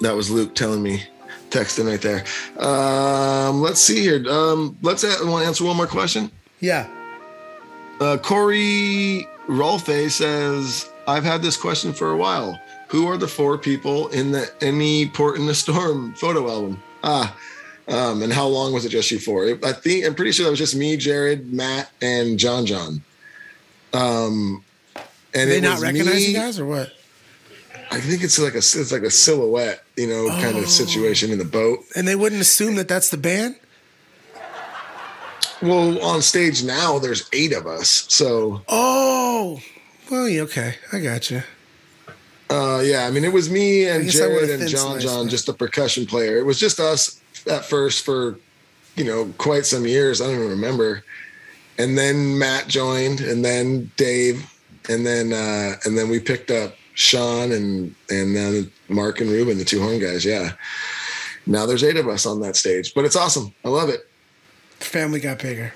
That 0.01 0.15
was 0.17 0.31
Luke 0.31 0.55
telling 0.55 0.83
me, 0.83 1.03
texting 1.51 1.87
right 1.87 2.01
there. 2.01 2.25
Um, 2.59 3.61
let's 3.61 3.81
see 3.81 4.01
here. 4.01 4.27
Um, 4.31 4.77
let's 4.83 5.05
a- 5.05 5.27
want 5.27 5.43
to 5.43 5.47
answer 5.47 5.65
one 5.65 5.77
more 5.77 5.87
question. 5.87 6.31
Yeah. 6.61 6.87
Uh, 8.01 8.17
Corey 8.17 9.29
Rolfe 9.47 10.11
says, 10.11 10.87
"I've 11.07 11.25
had 11.25 11.43
this 11.43 11.57
question 11.59 11.93
for 11.93 12.13
a 12.13 12.17
while. 12.17 12.59
Who 12.89 13.07
are 13.09 13.19
the 13.19 13.29
four 13.29 13.59
people 13.59 14.09
in 14.09 14.33
the 14.33 14.51
Any 14.63 15.07
Port 15.07 15.37
in 15.37 15.47
the 15.47 15.55
Storm 15.55 16.15
photo 16.15 16.49
album? 16.51 16.83
Ah, 17.05 17.37
um, 17.91 18.23
and 18.23 18.33
how 18.33 18.47
long 18.47 18.73
was 18.73 18.85
it 18.85 18.91
just 18.91 19.11
you 19.11 19.19
for? 19.19 19.45
I 19.65 19.73
think 19.73 20.07
I'm 20.07 20.15
pretty 20.15 20.33
sure 20.33 20.45
that 20.45 20.51
was 20.51 20.59
just 20.59 20.75
me, 20.77 20.97
Jared, 20.97 21.53
Matt, 21.53 21.91
and 22.01 22.39
John 22.39 22.65
John. 22.67 23.03
Um, 23.93 24.65
And 25.35 25.51
they 25.51 25.59
it 25.59 25.63
not 25.63 25.81
recognize 25.81 26.15
me- 26.15 26.27
you 26.29 26.35
guys 26.35 26.59
or 26.59 26.67
what? 26.67 26.93
I 27.93 28.01
think 28.01 28.23
it's 28.23 28.39
like 28.39 28.55
a 28.55 28.59
it's 28.59 28.93
like 28.93 29.03
a 29.03 29.11
silhouette, 29.11 29.83
you 29.97 30.07
know, 30.07 30.29
kind 30.29 30.57
Oh. 30.57 30.61
of 30.63 30.69
situation 30.69 31.33
in 31.33 31.39
the 31.39 31.45
boat. 31.45 31.81
And 31.97 32.07
they 32.07 32.15
wouldn't 32.15 32.41
assume 32.41 32.77
that 32.77 32.87
that's 32.89 33.09
the 33.11 33.17
band. 33.17 33.57
Well, 35.63 36.01
on 36.03 36.23
stage 36.23 36.63
now, 36.63 36.99
there's 36.99 37.29
eight 37.33 37.53
of 37.53 37.67
us, 37.67 38.07
so 38.09 38.63
Oh, 38.69 39.61
well, 40.11 40.29
yeah, 40.29 40.43
okay, 40.43 40.77
I 40.93 41.01
got 41.01 41.31
you. 41.31 41.43
Uh, 42.51 42.81
yeah. 42.85 43.07
I 43.07 43.11
mean, 43.11 43.25
it 43.25 43.33
was 43.33 43.51
me 43.51 43.87
and 43.87 44.05
guess 44.05 44.21
I 44.21 44.27
would've 44.27 44.47
Jared 44.47 44.61
and 44.61 44.69
John 44.69 44.91
sliced 44.93 45.07
John, 45.07 45.29
just 45.29 45.49
a 45.49 45.53
percussion 45.53 46.07
player. 46.07 46.39
It 46.39 46.45
was 46.45 46.59
just 46.59 46.81
us 46.81 47.21
at 47.49 47.65
first 47.65 48.05
for 48.05 48.39
you 48.97 49.05
know 49.05 49.33
quite 49.39 49.67
some 49.67 49.87
years. 49.87 50.21
I 50.21 50.27
don't 50.27 50.37
even 50.37 50.49
remember. 50.51 51.05
And 51.79 51.97
then 51.97 52.39
Matt 52.39 52.69
joined, 52.69 53.21
and 53.21 53.45
then 53.45 53.91
Dave, 53.97 54.53
and 54.89 55.07
then 55.07 55.33
uh, 55.33 55.77
and 55.85 55.97
then 55.97 56.09
we 56.09 56.21
picked 56.21 56.51
up 56.51 56.75
Sean 56.95 57.53
and 57.53 57.95
and 58.11 58.37
then 58.37 58.71
Mark 58.89 59.21
and 59.21 59.31
Ruben, 59.31 59.57
the 59.57 59.65
two 59.65 59.81
horn 59.81 59.99
guys. 59.99 60.25
Yeah. 60.25 60.53
Now 61.47 61.67
there's 61.67 61.83
eight 61.83 61.97
of 61.97 62.07
us 62.09 62.27
on 62.27 62.41
that 62.41 62.57
stage, 62.57 62.95
but 62.95 63.05
it's 63.05 63.17
awesome. 63.17 63.55
I 63.65 63.69
love 63.69 63.89
it. 63.89 64.09
Family 64.79 65.21
got 65.21 65.39
bigger. 65.39 65.73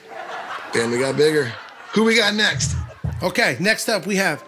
Family 0.73 0.99
got 0.99 1.17
bigger. 1.17 1.53
Who 1.95 2.05
we 2.05 2.17
got 2.17 2.35
next? 2.35 2.77
Okay, 3.23 3.57
next 3.61 3.89
up 3.89 4.07
we 4.07 4.17
have 4.17 4.45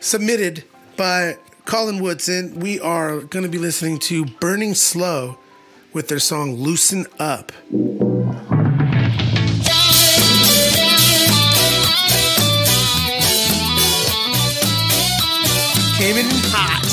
submitted 0.00 0.64
by 0.96 1.38
Colin 1.66 2.00
Woodson. 2.00 2.60
We 2.60 2.78
are 2.78 3.20
going 3.20 3.42
to 3.42 3.48
be 3.50 3.58
listening 3.58 3.98
to 3.98 4.24
Burning 4.24 4.74
Slow 4.74 5.36
with 5.92 6.06
their 6.06 6.20
song 6.20 6.54
Loosen 6.54 7.06
Up. 7.18 7.50
Came 15.98 16.16
in 16.16 16.26
hot. 16.54 16.84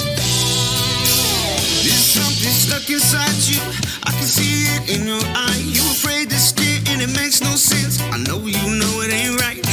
There's 1.83 1.93
something 1.93 2.49
stuck 2.49 2.89
inside 2.89 3.29
you. 3.45 3.61
I 4.03 4.11
can 4.11 4.23
see 4.23 4.65
it 4.73 4.99
in 4.99 5.07
your 5.07 5.21
eye. 5.35 5.61
You 5.63 5.81
afraid 5.91 6.31
to 6.31 6.35
stare 6.35 6.81
and 6.87 6.99
it 6.99 7.15
makes 7.15 7.41
no 7.41 7.51
sense. 7.51 8.01
I 8.01 8.17
know 8.23 8.39
you 8.47 8.79
know 8.79 9.01
it 9.01 9.13
ain't 9.13 9.39
right. 9.39 9.72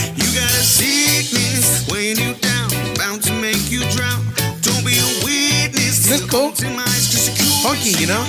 This 6.11 6.27
cool. 6.27 6.51
to 6.51 6.69
my 6.71 6.83
eyes, 6.83 7.07
'cause 7.07 7.29
you 7.39 7.47
Funky, 7.63 7.91
you 7.91 8.09
know? 8.09 8.27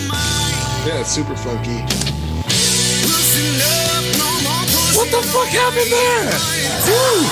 Yeah, 0.85 1.01
it's 1.01 1.09
super 1.09 1.35
funky. 1.35 1.81
Loosen 3.01 3.57
up, 3.57 4.05
no 4.21 4.29
more 4.45 4.65
pussy. 4.69 4.97
What 4.97 5.09
the 5.09 5.23
fuck 5.33 5.47
happened 5.49 5.89
there? 5.89 6.29
Woo! 6.85 7.25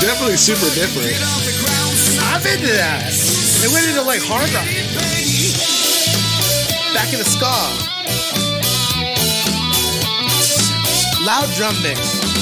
Definitely 0.00 0.36
super 0.36 0.68
different. 0.74 1.14
I'm 2.18 2.44
into 2.44 2.72
that. 2.74 3.14
They 3.60 3.68
went 3.68 3.86
into 3.86 4.02
like 4.02 4.22
hard 4.26 4.52
rock. 4.52 4.66
Back 6.92 7.12
in 7.12 7.20
the 7.20 7.30
ska. 7.30 7.70
Loud 11.22 11.54
drum 11.54 11.80
mix. 11.80 12.33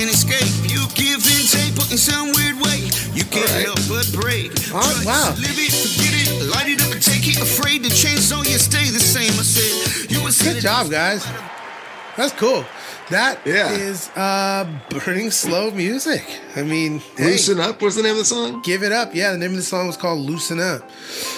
Can't 0.00 0.12
escape. 0.14 0.48
You 0.70 0.80
give 0.94 1.20
and 1.20 1.44
take, 1.50 1.74
but 1.76 1.90
in 1.92 1.98
some 1.98 2.32
weird 2.32 2.56
way, 2.56 2.88
you 3.12 3.24
can't 3.24 3.44
All 3.50 3.56
right. 3.56 3.66
help 3.68 3.80
but 3.88 4.08
break. 4.18 4.50
Oh, 4.72 4.80
Try 4.80 5.02
to 5.02 5.06
wow. 5.06 5.34
Live 5.36 5.58
it, 5.60 5.72
forget 5.76 6.14
it, 6.16 6.48
light 6.48 6.68
it 6.68 6.80
up 6.80 6.92
and 6.92 7.02
take 7.02 7.28
it. 7.28 7.36
Afraid 7.40 7.84
to 7.84 7.90
change, 7.90 8.20
so 8.20 8.36
you 8.38 8.56
stay 8.58 8.88
the 8.88 8.98
same. 9.00 9.32
I 9.32 9.42
said, 9.44 10.10
you 10.10 10.22
was 10.24 10.40
Good 10.40 10.62
job, 10.62 10.90
guys. 10.90 11.26
That's 12.16 12.32
cool. 12.32 12.64
That 13.10 13.40
Yeah. 13.44 13.72
is 13.72 14.08
uh 14.16 14.64
burning 14.88 15.30
slow 15.30 15.70
music. 15.70 16.24
I 16.56 16.62
mean, 16.62 17.00
hey, 17.18 17.32
Loosen 17.32 17.60
up 17.60 17.82
was 17.82 17.96
the 17.96 18.02
name 18.02 18.12
of 18.12 18.18
the 18.18 18.24
song? 18.24 18.62
give 18.62 18.82
it 18.82 18.92
up. 18.92 19.14
Yeah, 19.14 19.32
the 19.32 19.38
name 19.38 19.50
of 19.50 19.56
the 19.56 19.62
song 19.62 19.86
was 19.86 19.96
called 19.98 20.20
Loosen 20.20 20.60
Up. 20.60 20.88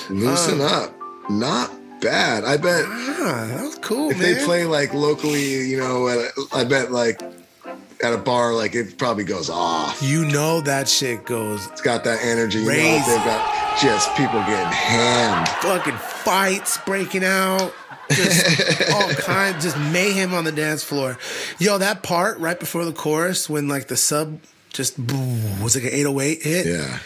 Loosen 0.09 0.61
Uh. 0.61 0.67
up. 0.67 0.95
Not 1.31 1.71
bad. 2.01 2.45
I 2.45 2.57
bet 2.59 2.85
Ah, 2.87 3.47
that 3.49 3.63
was 3.63 3.77
cool, 3.81 4.11
if 4.11 4.19
man. 4.19 4.35
they 4.35 4.45
play 4.45 4.65
like 4.67 4.93
locally, 4.95 5.65
you 5.69 5.79
know, 5.79 6.09
at 6.09 6.19
a, 6.19 6.31
I 6.53 6.65
bet 6.65 6.93
like 6.93 7.21
at 8.03 8.13
a 8.13 8.19
bar, 8.19 8.53
like 8.55 8.75
it 8.75 8.99
probably 8.99 9.25
goes 9.25 9.49
off. 9.49 10.03
you 10.03 10.25
know 10.25 10.61
that 10.61 10.89
shit 10.89 11.25
goes 11.25 11.67
It's 11.69 11.81
got 11.81 12.05
that 12.05 12.21
energy. 12.23 12.59
You 12.59 12.67
know, 12.67 12.73
they've 12.73 13.25
got 13.25 13.79
just 13.81 14.11
people 14.17 14.41
getting 14.41 14.73
hammed. 14.73 15.49
fucking 15.49 15.97
fights 15.97 16.79
breaking 16.85 17.25
out. 17.25 17.73
Just 18.11 18.91
all 18.93 19.09
kinds, 19.15 19.65
just 19.65 19.79
mayhem 19.79 20.35
on 20.35 20.45
the 20.45 20.53
dance 20.53 20.85
floor. 20.85 21.17
Yo, 21.59 21.79
that 21.79 22.03
part 22.03 22.39
right 22.39 22.59
before 22.59 22.85
the 22.85 22.93
chorus 22.93 23.49
when 23.49 23.69
like 23.69 23.89
the 23.89 23.97
sub 23.97 24.41
just 24.71 24.99
was 24.99 25.75
like 25.77 25.85
an 25.85 25.93
808 25.93 26.43
hit. 26.43 26.67
Yeah. 26.67 26.99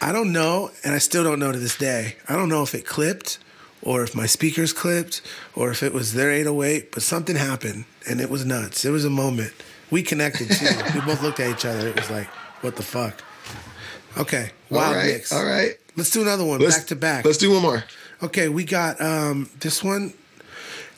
I 0.00 0.12
don't 0.12 0.32
know, 0.32 0.70
and 0.84 0.94
I 0.94 0.98
still 0.98 1.24
don't 1.24 1.40
know 1.40 1.50
to 1.50 1.58
this 1.58 1.76
day. 1.76 2.16
I 2.28 2.34
don't 2.34 2.48
know 2.48 2.62
if 2.62 2.72
it 2.74 2.86
clipped 2.86 3.38
or 3.82 4.02
if 4.04 4.14
my 4.14 4.26
speakers 4.26 4.72
clipped 4.72 5.22
or 5.56 5.70
if 5.70 5.82
it 5.82 5.92
was 5.92 6.14
their 6.14 6.30
808, 6.30 6.92
but 6.92 7.02
something 7.02 7.34
happened 7.34 7.84
and 8.08 8.20
it 8.20 8.30
was 8.30 8.44
nuts. 8.44 8.84
It 8.84 8.90
was 8.90 9.04
a 9.04 9.10
moment. 9.10 9.52
We 9.90 10.02
connected 10.02 10.50
too. 10.50 10.66
we 10.94 11.00
both 11.00 11.22
looked 11.22 11.40
at 11.40 11.50
each 11.50 11.64
other. 11.64 11.88
It 11.88 11.96
was 11.96 12.10
like, 12.10 12.26
what 12.62 12.76
the 12.76 12.82
fuck? 12.82 13.22
Okay, 14.16 14.50
wild 14.70 14.88
all 14.88 14.94
right. 14.94 15.06
mix. 15.06 15.32
All 15.32 15.44
right. 15.44 15.72
Let's 15.96 16.10
do 16.10 16.22
another 16.22 16.44
one 16.44 16.60
Let's, 16.60 16.78
back 16.78 16.86
to 16.88 16.96
back. 16.96 17.24
Let's 17.24 17.38
do 17.38 17.52
one 17.52 17.62
more. 17.62 17.84
Okay, 18.22 18.48
we 18.48 18.64
got 18.64 19.00
um 19.00 19.50
this 19.60 19.82
one 19.82 20.12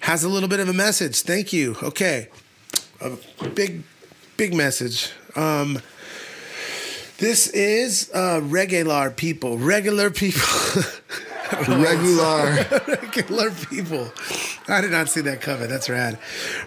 has 0.00 0.24
a 0.24 0.28
little 0.28 0.48
bit 0.48 0.60
of 0.60 0.68
a 0.68 0.72
message. 0.72 1.22
Thank 1.22 1.52
you. 1.52 1.76
Okay. 1.82 2.28
A 3.00 3.16
big 3.48 3.82
big 4.36 4.54
message. 4.54 5.10
Um 5.36 5.80
this 7.18 7.48
is 7.48 8.10
uh 8.14 8.40
regular 8.42 9.10
people. 9.10 9.58
Regular 9.58 10.10
people. 10.10 10.42
Regular. 11.52 12.66
Regular 12.88 13.50
People. 13.50 14.12
I 14.68 14.80
did 14.80 14.90
not 14.90 15.08
see 15.08 15.20
that 15.22 15.40
cover. 15.40 15.66
That's 15.66 15.88
rad. 15.88 16.18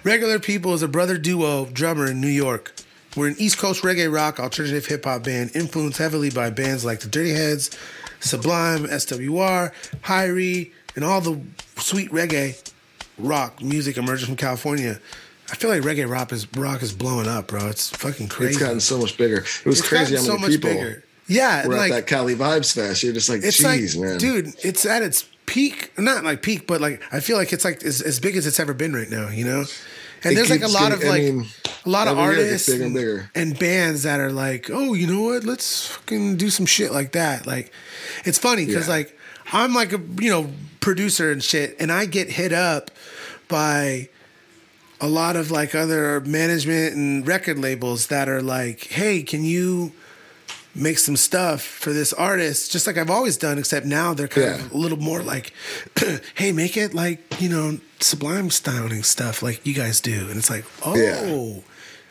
Regular 0.04 0.40
People 0.40 0.74
is 0.74 0.82
a 0.82 0.88
brother 0.88 1.18
duo 1.18 1.66
drummer 1.66 2.08
in 2.08 2.22
New 2.22 2.28
York. 2.28 2.74
We're 3.16 3.28
an 3.28 3.36
East 3.38 3.58
Coast 3.60 3.84
reggae 3.84 4.12
rock 4.12 4.40
alternative 4.40 4.88
hip 4.88 5.06
hop 5.06 5.24
band 5.24 5.52
influenced 5.56 6.00
heavily 6.00 6.32
by 6.32 6.50
bands 6.50 6.84
like 6.84 7.02
the 7.02 7.08
Dirty 7.08 7.32
Heads, 7.32 7.70
Sublime, 8.20 8.86
SWR, 8.86 9.72
HIRIE, 10.02 10.72
and 10.96 11.04
all 11.04 11.22
the 11.22 11.40
sweet 11.78 12.10
reggae 12.12 12.72
rock 13.20 13.62
music 13.62 13.98
emerging 13.98 14.28
from 14.28 14.36
California. 14.36 15.00
I 15.52 15.56
feel 15.56 15.70
like 15.70 15.84
reggae 15.84 16.10
rock 16.10 16.32
is 16.32 16.48
rock 16.56 16.82
is 16.82 16.94
blowing 16.94 17.28
up, 17.28 17.48
bro. 17.48 17.68
It's 17.68 17.90
fucking 17.96 18.30
crazy. 18.30 18.54
It's 18.54 18.60
gotten 18.60 18.80
so 18.80 18.98
much 18.98 19.18
bigger. 19.18 19.38
It 19.38 19.66
was 19.66 19.80
It's 19.80 19.88
crazy 19.88 20.16
how 20.16 20.38
many 20.38 20.58
people 20.58 20.96
Yeah, 21.34 21.68
were 21.68 21.76
like 21.76 21.92
at 21.92 21.96
that 21.96 22.08
Cali 22.08 22.36
Vibes 22.36 22.74
Fest. 22.74 23.04
You're 23.04 23.14
just 23.14 23.30
like, 23.30 23.44
it's 23.44 23.58
geez, 23.58 23.96
like, 23.96 24.06
man. 24.10 24.18
dude, 24.20 24.54
it's 24.64 24.86
at 24.86 25.02
its 25.02 25.28
peak. 25.46 25.92
Not 25.98 26.24
like 26.24 26.42
peak, 26.42 26.68
but 26.68 26.82
like 26.82 27.02
I 27.12 27.20
feel 27.20 27.38
like 27.38 27.52
it's 27.54 27.66
like 27.66 27.84
as, 27.84 28.02
as 28.02 28.20
big 28.20 28.36
as 28.36 28.46
it's 28.48 28.60
ever 28.60 28.74
been 28.74 28.94
right 28.94 29.10
now. 29.10 29.30
You 29.30 29.46
know, 29.46 29.60
and 30.24 30.32
It 30.32 30.36
there's 30.36 30.50
like 30.50 30.62
a 30.64 30.68
lot 30.68 30.92
getting- 30.92 30.94
of 30.94 31.04
I 31.04 31.10
like 31.10 31.22
mean, 31.24 31.46
a 31.86 31.90
lot 31.90 32.08
of 32.08 32.18
every 32.18 32.36
year 32.36 32.46
it 32.46 32.50
gets 32.52 32.70
artists 32.70 32.70
bigger 32.70 32.84
and 32.84 32.86
and, 32.86 32.96
bigger. 32.96 33.32
and 33.36 33.60
bands 33.60 34.04
that 34.04 34.20
are 34.20 34.32
like, 34.32 34.70
oh, 34.72 34.94
you 34.94 35.08
know 35.08 35.22
what? 35.22 35.44
Let's 35.44 35.88
fucking 35.88 36.38
do 36.38 36.50
some 36.50 36.66
shit 36.66 36.92
like 36.92 37.12
that. 37.14 37.46
Like, 37.48 37.72
it's 38.26 38.38
funny 38.38 38.66
because 38.66 38.88
Yeah. 38.88 38.94
like 38.94 39.20
I'm 39.52 39.74
like 39.74 39.92
a 39.94 40.00
you 40.20 40.30
know 40.30 40.50
producer 40.80 41.32
and 41.32 41.44
shit, 41.44 41.76
and 41.80 41.92
I 41.92 42.06
get 42.06 42.30
hit 42.30 42.54
up 42.54 42.92
by 43.48 44.10
a 45.02 45.08
lot 45.08 45.36
of 45.36 45.52
like 45.52 45.76
other 45.76 46.22
management 46.22 46.96
and 46.96 47.28
record 47.28 47.60
labels 47.60 48.08
that 48.08 48.30
are 48.30 48.42
like, 48.42 48.86
hey, 48.88 49.22
can 49.24 49.44
you 49.44 49.92
make 50.76 50.98
some 50.98 51.16
stuff 51.16 51.62
for 51.62 51.94
this 51.94 52.14
artist, 52.14 52.72
just 52.72 52.88
like 52.88 52.98
I've 52.98 53.10
always 53.10 53.38
done, 53.38 53.58
except 53.60 53.86
now 53.86 54.14
they're 54.14 54.28
kind 54.28 54.48
Yeah. 54.48 54.66
of 54.66 54.72
a 54.72 54.78
little 54.78 54.98
more 55.00 55.22
like, 55.22 55.54
hey, 56.36 56.52
make 56.52 56.76
it 56.78 56.94
like, 56.94 57.40
you 57.42 57.50
know, 57.50 57.80
sublime 58.00 58.50
styling 58.50 59.04
stuff 59.04 59.44
like 59.44 59.66
you 59.66 59.74
guys 59.74 60.02
do. 60.02 60.28
And 60.30 60.38
it's 60.38 60.50
like, 60.50 60.66
oh, 60.86 60.96
Yeah. 60.96 61.22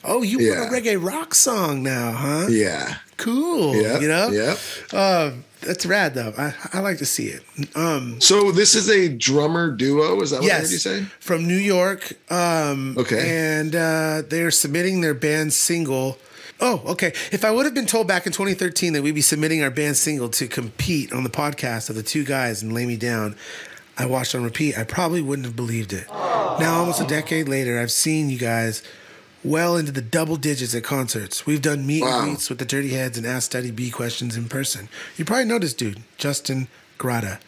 oh, 0.05 0.23
you 0.23 0.39
Yeah. 0.41 0.61
want 0.61 0.73
a 0.75 0.81
reggae 0.81 1.05
rock 1.05 1.35
song 1.35 1.83
now, 1.83 2.13
huh? 2.13 2.47
Yeah. 2.49 2.97
Cool. 3.17 3.77
Yeah. 3.77 3.99
You 3.99 4.09
know? 4.09 4.29
Yeah. 4.31 4.57
Um, 4.97 5.45
that's 5.61 5.87
rad 5.87 6.15
though. 6.15 6.35
I, 6.37 6.55
I 6.73 6.81
like 6.81 6.99
to 6.99 7.07
see 7.07 7.27
it. 7.29 7.43
Um, 7.77 8.21
So 8.21 8.51
this 8.53 8.75
is 8.75 8.89
a 8.91 9.09
drummer 9.09 9.71
duo. 9.71 10.21
Is 10.23 10.31
that 10.31 10.39
what 10.41 10.47
yes, 10.47 10.73
you 10.73 10.79
say? 10.79 11.05
from 11.21 11.47
New 11.47 11.57
York. 11.57 12.13
Um, 12.31 12.97
Okay. 12.99 13.59
and 13.59 13.75
uh, 13.77 14.23
they're 14.29 14.51
submitting 14.51 15.01
their 15.03 15.15
band 15.15 15.53
single. 15.53 16.19
Oh, 16.65 16.81
okay. 16.87 17.09
If 17.33 17.45
I 17.45 17.51
would 17.51 17.65
have 17.67 17.75
been 17.75 17.87
told 17.87 18.07
back 18.07 18.25
in 18.25 18.33
2013 18.33 18.93
that 18.93 19.03
we'd 19.03 19.15
be 19.17 19.21
submitting 19.21 19.63
our 19.65 19.71
band 19.71 19.97
single 19.97 20.29
to 20.31 20.47
compete 20.47 21.13
on 21.13 21.25
the 21.25 21.31
podcast 21.31 21.91
of 21.91 21.97
the 21.97 22.03
two 22.05 22.25
guys 22.25 22.63
and 22.63 22.73
lay 22.73 22.87
me 22.87 22.97
down, 22.97 23.35
I 23.99 24.07
watched 24.07 24.35
on 24.37 24.45
repeat. 24.45 24.79
I 24.79 24.85
probably 24.85 25.21
wouldn't 25.21 25.45
have 25.47 25.57
believed 25.57 25.93
it. 25.93 26.07
Now, 26.11 26.75
almost 26.79 27.01
a 27.01 27.07
decade 27.07 27.49
later, 27.49 27.81
I've 27.81 27.91
seen 27.91 28.31
you 28.31 28.39
guys 28.39 28.83
well 29.45 29.77
into 29.77 29.91
the 29.91 30.01
double 30.01 30.37
digits 30.37 30.73
at 30.75 30.85
concerts. 30.85 31.45
We've 31.47 31.61
done 31.61 31.85
meet 31.85 32.03
Wow. 32.03 32.21
and 32.21 32.29
greets 32.31 32.49
with 32.49 32.59
the 32.61 32.65
Dirty 32.65 32.91
Heads 32.91 33.19
and 33.19 33.27
asked 33.27 33.51
Duddy 33.53 33.73
B 33.73 33.91
questions 33.91 34.37
in 34.37 34.49
person. 34.49 34.89
You 35.17 35.25
probably 35.25 35.47
know 35.47 35.59
this 35.59 35.75
dude, 35.75 36.01
Justin 36.17 36.69
Grata. 36.97 37.41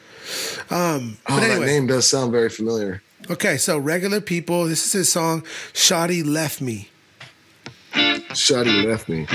Um, 0.70 1.18
Oh, 1.28 1.38
but 1.38 1.40
that 1.40 1.60
name 1.60 1.86
does 1.86 2.08
sound 2.08 2.32
very 2.32 2.48
familiar. 2.48 3.02
okay, 3.30 3.56
so 3.58 3.78
regular 3.78 4.20
people. 4.20 4.64
This 4.66 4.84
is 4.86 4.92
his 4.92 5.12
song, 5.12 5.44
"Shoddy 5.72 6.22
Left 6.24 6.60
Me." 6.60 6.88
Shotty 8.34 8.84
left 8.84 9.08
me. 9.08 9.26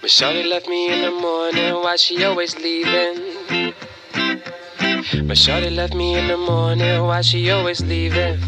But 0.00 0.10
left 0.46 0.68
me 0.68 0.90
in 0.90 1.02
the 1.02 1.10
morning, 1.10 1.74
why 1.74 1.96
she 1.96 2.24
always 2.24 2.56
leaving? 2.56 3.74
But 5.28 5.36
Shorty 5.36 5.68
left 5.68 5.94
me 5.94 6.16
in 6.16 6.28
the 6.28 6.38
morning, 6.38 7.02
why 7.02 7.20
she 7.20 7.50
always 7.50 7.82
leaving? 7.82 8.40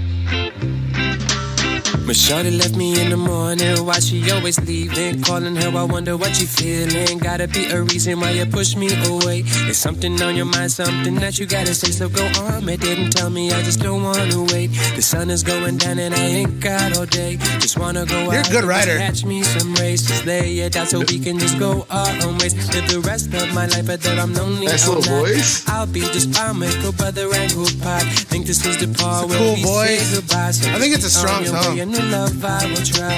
But 2.04 2.16
Shorty 2.16 2.50
left 2.50 2.76
me 2.76 3.00
in 3.00 3.10
the 3.10 3.16
morning, 3.16 3.86
why 3.86 4.00
she 4.00 4.28
always 4.32 4.58
leaving? 4.60 5.22
Calling 5.22 5.54
her, 5.56 5.68
I 5.68 5.84
wonder 5.84 6.16
what 6.16 6.40
you 6.40 6.46
feeling. 6.46 7.18
Gotta 7.18 7.46
be 7.46 7.66
a 7.66 7.80
reason 7.82 8.20
why 8.20 8.30
you 8.30 8.44
push 8.44 8.74
me 8.74 8.88
away. 9.06 9.44
It's 9.68 9.78
something 9.78 10.20
on 10.20 10.34
your 10.34 10.46
mind, 10.46 10.72
something 10.72 11.14
that 11.16 11.38
you 11.38 11.46
gotta 11.46 11.74
say, 11.74 11.92
so 11.92 12.08
go 12.08 12.26
on. 12.42 12.68
It 12.68 12.80
didn't 12.80 13.12
tell 13.12 13.30
me, 13.30 13.52
I 13.52 13.62
just 13.62 13.80
don't 13.80 14.02
wanna 14.02 14.42
wait. 14.52 14.70
The 14.96 15.02
sun 15.02 15.30
is 15.30 15.42
going 15.44 15.78
down 15.78 15.98
and 16.00 16.12
I 16.14 16.26
ain't 16.42 16.60
got 16.60 16.98
all 16.98 17.06
day. 17.06 17.36
Just 17.60 17.78
wanna 17.78 18.04
go 18.04 18.18
out. 18.30 18.32
You're 18.32 18.40
a 18.42 18.60
good 18.60 18.64
writer. 18.64 18.98
Catch 18.98 19.24
me 19.24 19.42
some 19.44 19.72
race, 19.76 20.02
just 20.02 20.26
lay 20.26 20.58
it 20.58 20.76
out 20.76 20.88
so 20.88 20.98
we 21.00 21.18
can 21.20 21.38
just 21.38 21.58
go 21.58 21.86
our 21.88 22.10
own 22.24 22.36
ways. 22.38 22.54
Live 22.74 22.88
the 22.90 23.00
rest 23.00 23.32
of 23.32 23.54
my 23.54 23.66
life, 23.66 23.86
but 23.86 24.02
that 24.02 24.18
I'm 24.18 24.34
lonely. 24.34 24.66
Nice 24.66 24.88
little 24.88 25.02
night. 25.02 25.34
voice. 25.34 25.68
I'll 25.68 25.86
be 25.86 26.00
just 26.00 26.34
fine, 26.34 26.58
make 26.58 26.82
a 26.84 26.92
brother 26.92 27.32
and 27.32 27.54
go 27.54 27.64
pot. 27.80 28.02
Think 28.28 28.46
this 28.46 28.66
is 28.66 28.76
the 28.78 28.88
part 28.98 29.28
where 29.28 29.38
cool 29.38 29.54
we 29.54 29.62
voice. 29.62 30.02
say 30.02 30.16
goodbye. 30.16 30.50
So 30.50 30.68
I 30.70 30.78
think 30.78 30.94
it's 30.94 31.04
a 31.04 31.10
strong 31.10 31.44
song. 31.46 31.91
The 31.92 32.02
love 32.04 32.42
I 32.42 32.64
will 32.66 32.84
try. 32.84 33.12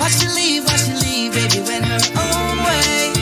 Watch 0.00 0.22
you 0.22 0.28
leave, 0.34 0.64
watch 0.64 0.88
you 0.88 0.96
leave, 0.98 1.32
baby, 1.34 1.60
went 1.62 1.84
her 1.84 2.02
own 2.18 2.58
way. 2.66 3.12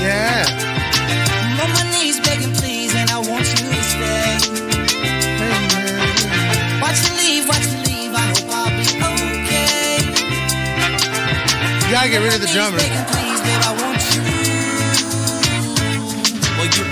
Yeah. 0.00 0.44
I'm 0.48 1.60
on 1.60 1.70
my 1.76 1.84
knees 1.92 2.18
begging, 2.20 2.54
please, 2.54 2.94
and 2.94 3.10
I 3.10 3.18
want 3.18 3.44
you 3.44 3.68
to 3.68 3.82
stay. 3.92 4.38
Watch 6.80 7.00
you 7.04 7.12
leave, 7.20 7.44
watch 7.46 7.66
you 7.72 7.78
leave, 7.84 8.12
I 8.14 8.24
hope 8.32 8.48
I'll 8.56 8.72
be 8.72 8.86
okay. 9.12 10.00
You 11.84 11.92
gotta 11.92 12.08
get 12.08 12.22
rid 12.22 12.34
of 12.34 12.40
the 12.40 12.48
drummer. 12.52 13.31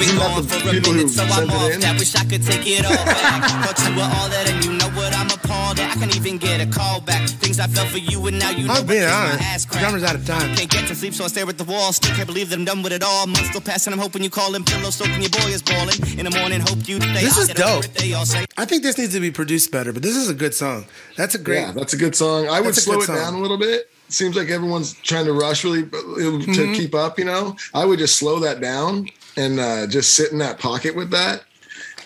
Been 0.00 0.08
Isn't 0.08 0.18
gone 0.18 0.44
for 0.48 0.68
a 0.68 0.72
minute, 0.80 1.10
so 1.12 1.22
I'm 1.24 1.50
off 1.50 1.72
in? 1.72 1.80
that. 1.80 1.98
Wish 2.00 2.14
I 2.16 2.24
could 2.24 2.42
take 2.42 2.64
it 2.66 2.84
all 2.88 3.04
back. 3.04 3.44
Thought 3.68 3.78
you 3.84 3.92
were 3.96 4.08
all 4.08 4.28
that, 4.32 4.48
and 4.48 4.64
you 4.64 4.72
know 4.72 4.88
what? 4.96 5.12
I'm 5.14 5.28
appalled 5.28 5.76
that 5.76 5.94
I 5.94 6.00
can't 6.00 6.16
even 6.16 6.38
get 6.38 6.60
a 6.60 6.66
call 6.70 7.00
back. 7.00 7.28
Things 7.28 7.60
I 7.60 7.66
felt 7.66 7.88
for 7.88 7.98
you, 7.98 8.16
and 8.26 8.38
now 8.38 8.50
you 8.50 8.66
know 8.66 8.74
I'm 8.80 8.86
being 8.86 9.02
what 9.04 9.12
honest. 9.12 9.40
my 9.40 9.46
ass 9.46 9.64
The 9.66 9.78
drummer's 9.78 10.02
out 10.02 10.14
of 10.16 10.24
time. 10.26 10.56
Can't 10.56 10.70
get 10.70 10.88
to 10.88 10.94
sleep, 10.94 11.12
so 11.14 11.24
I 11.24 11.28
stare 11.28 11.48
at 11.48 11.58
the 11.58 11.64
wall. 11.64 11.92
Still 11.92 12.14
can't 12.16 12.26
believe 12.26 12.48
that 12.50 12.58
I'm 12.58 12.64
done 12.64 12.82
with 12.82 12.92
it 12.92 13.02
all. 13.02 13.26
Months 13.26 13.50
still 13.50 13.60
passing, 13.60 13.92
I'm 13.92 13.98
hoping 13.98 14.22
you 14.24 14.30
call 14.30 14.54
him 14.54 14.64
pillow 14.64 14.90
soaking. 14.90 15.20
Your 15.20 15.30
boy 15.30 15.50
is 15.52 15.62
balling. 15.62 16.00
In 16.18 16.24
the 16.24 16.34
morning, 16.38 16.60
hope 16.60 16.88
you 16.88 16.96
stay. 17.00 17.20
This 17.20 17.36
is 17.36 17.48
dope. 17.48 17.84
it, 17.84 17.94
They 17.94 18.12
all 18.14 18.24
say. 18.26 18.46
I 18.56 18.64
think 18.64 18.82
this 18.82 18.96
needs 18.98 19.12
to 19.14 19.20
be 19.20 19.30
produced 19.30 19.70
better, 19.70 19.92
but 19.92 20.02
this 20.02 20.16
is 20.16 20.28
a 20.30 20.34
good 20.34 20.54
song. 20.54 20.86
That's 21.16 21.34
a 21.34 21.38
great. 21.38 21.60
Yeah, 21.60 21.72
that's 21.72 21.92
a 21.92 21.98
good 21.98 22.16
song. 22.16 22.48
I 22.48 22.60
would 22.60 22.74
slow 22.74 23.00
it 23.00 23.04
song. 23.06 23.16
down 23.16 23.34
a 23.34 23.38
little 23.38 23.58
bit. 23.58 23.90
Seems 24.08 24.34
like 24.34 24.48
everyone's 24.48 24.94
trying 24.94 25.24
to 25.26 25.32
rush 25.32 25.62
really 25.62 25.82
to 25.84 25.88
Mm-hmm. 25.88 26.72
keep 26.74 26.94
up. 26.96 27.16
You 27.18 27.26
know, 27.26 27.54
I 27.72 27.84
would 27.84 27.98
just 28.00 28.16
slow 28.16 28.40
that 28.40 28.60
down 28.60 29.08
and 29.36 29.60
uh, 29.60 29.86
just 29.86 30.14
sit 30.14 30.32
in 30.32 30.38
that 30.38 30.58
pocket 30.58 30.94
with 30.94 31.10
that. 31.10 31.44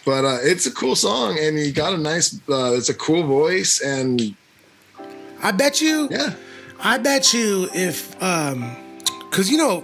But 0.05 0.25
uh, 0.25 0.39
it's 0.43 0.67
a 0.67 0.71
cool 0.71 0.97
song, 0.97 1.39
and 1.41 1.59
you 1.59 1.73
got 1.73 1.95
a 1.95 1.99
nice. 1.99 2.35
Uh, 2.49 2.75
it's 2.75 2.91
a 2.91 2.95
cool 2.95 3.23
voice, 3.23 3.81
and 3.81 4.37
I 5.43 5.51
bet 5.51 5.81
you. 5.81 6.09
yeah, 6.11 6.35
I 6.81 6.99
bet 6.99 7.33
you 7.33 7.69
if 7.75 8.23
um 8.23 8.77
cuz 9.31 9.51
you 9.51 9.57
know 9.57 9.83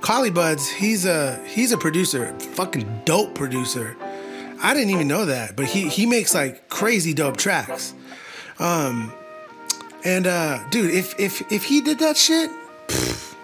Collie 0.00 0.30
Buddz, 0.30 0.68
he's 0.68 1.04
a 1.04 1.42
he's 1.46 1.72
a 1.72 1.78
producer, 1.78 2.38
fucking 2.38 3.02
dope 3.04 3.34
producer. 3.34 3.96
I 4.62 4.72
didn't 4.72 4.90
even 4.90 5.08
know 5.08 5.24
that, 5.26 5.56
but 5.56 5.66
he 5.66 5.88
he 5.88 6.06
makes 6.06 6.34
like 6.34 6.68
crazy 6.68 7.12
dope 7.14 7.36
tracks. 7.36 7.94
Um 8.58 9.12
and 10.04 10.26
uh 10.26 10.68
dude, 10.70 10.94
if 10.94 11.18
if 11.18 11.42
if 11.52 11.64
he 11.64 11.80
did 11.80 11.98
that 11.98 12.16
shit, 12.16 12.50
pff, 12.88 13.34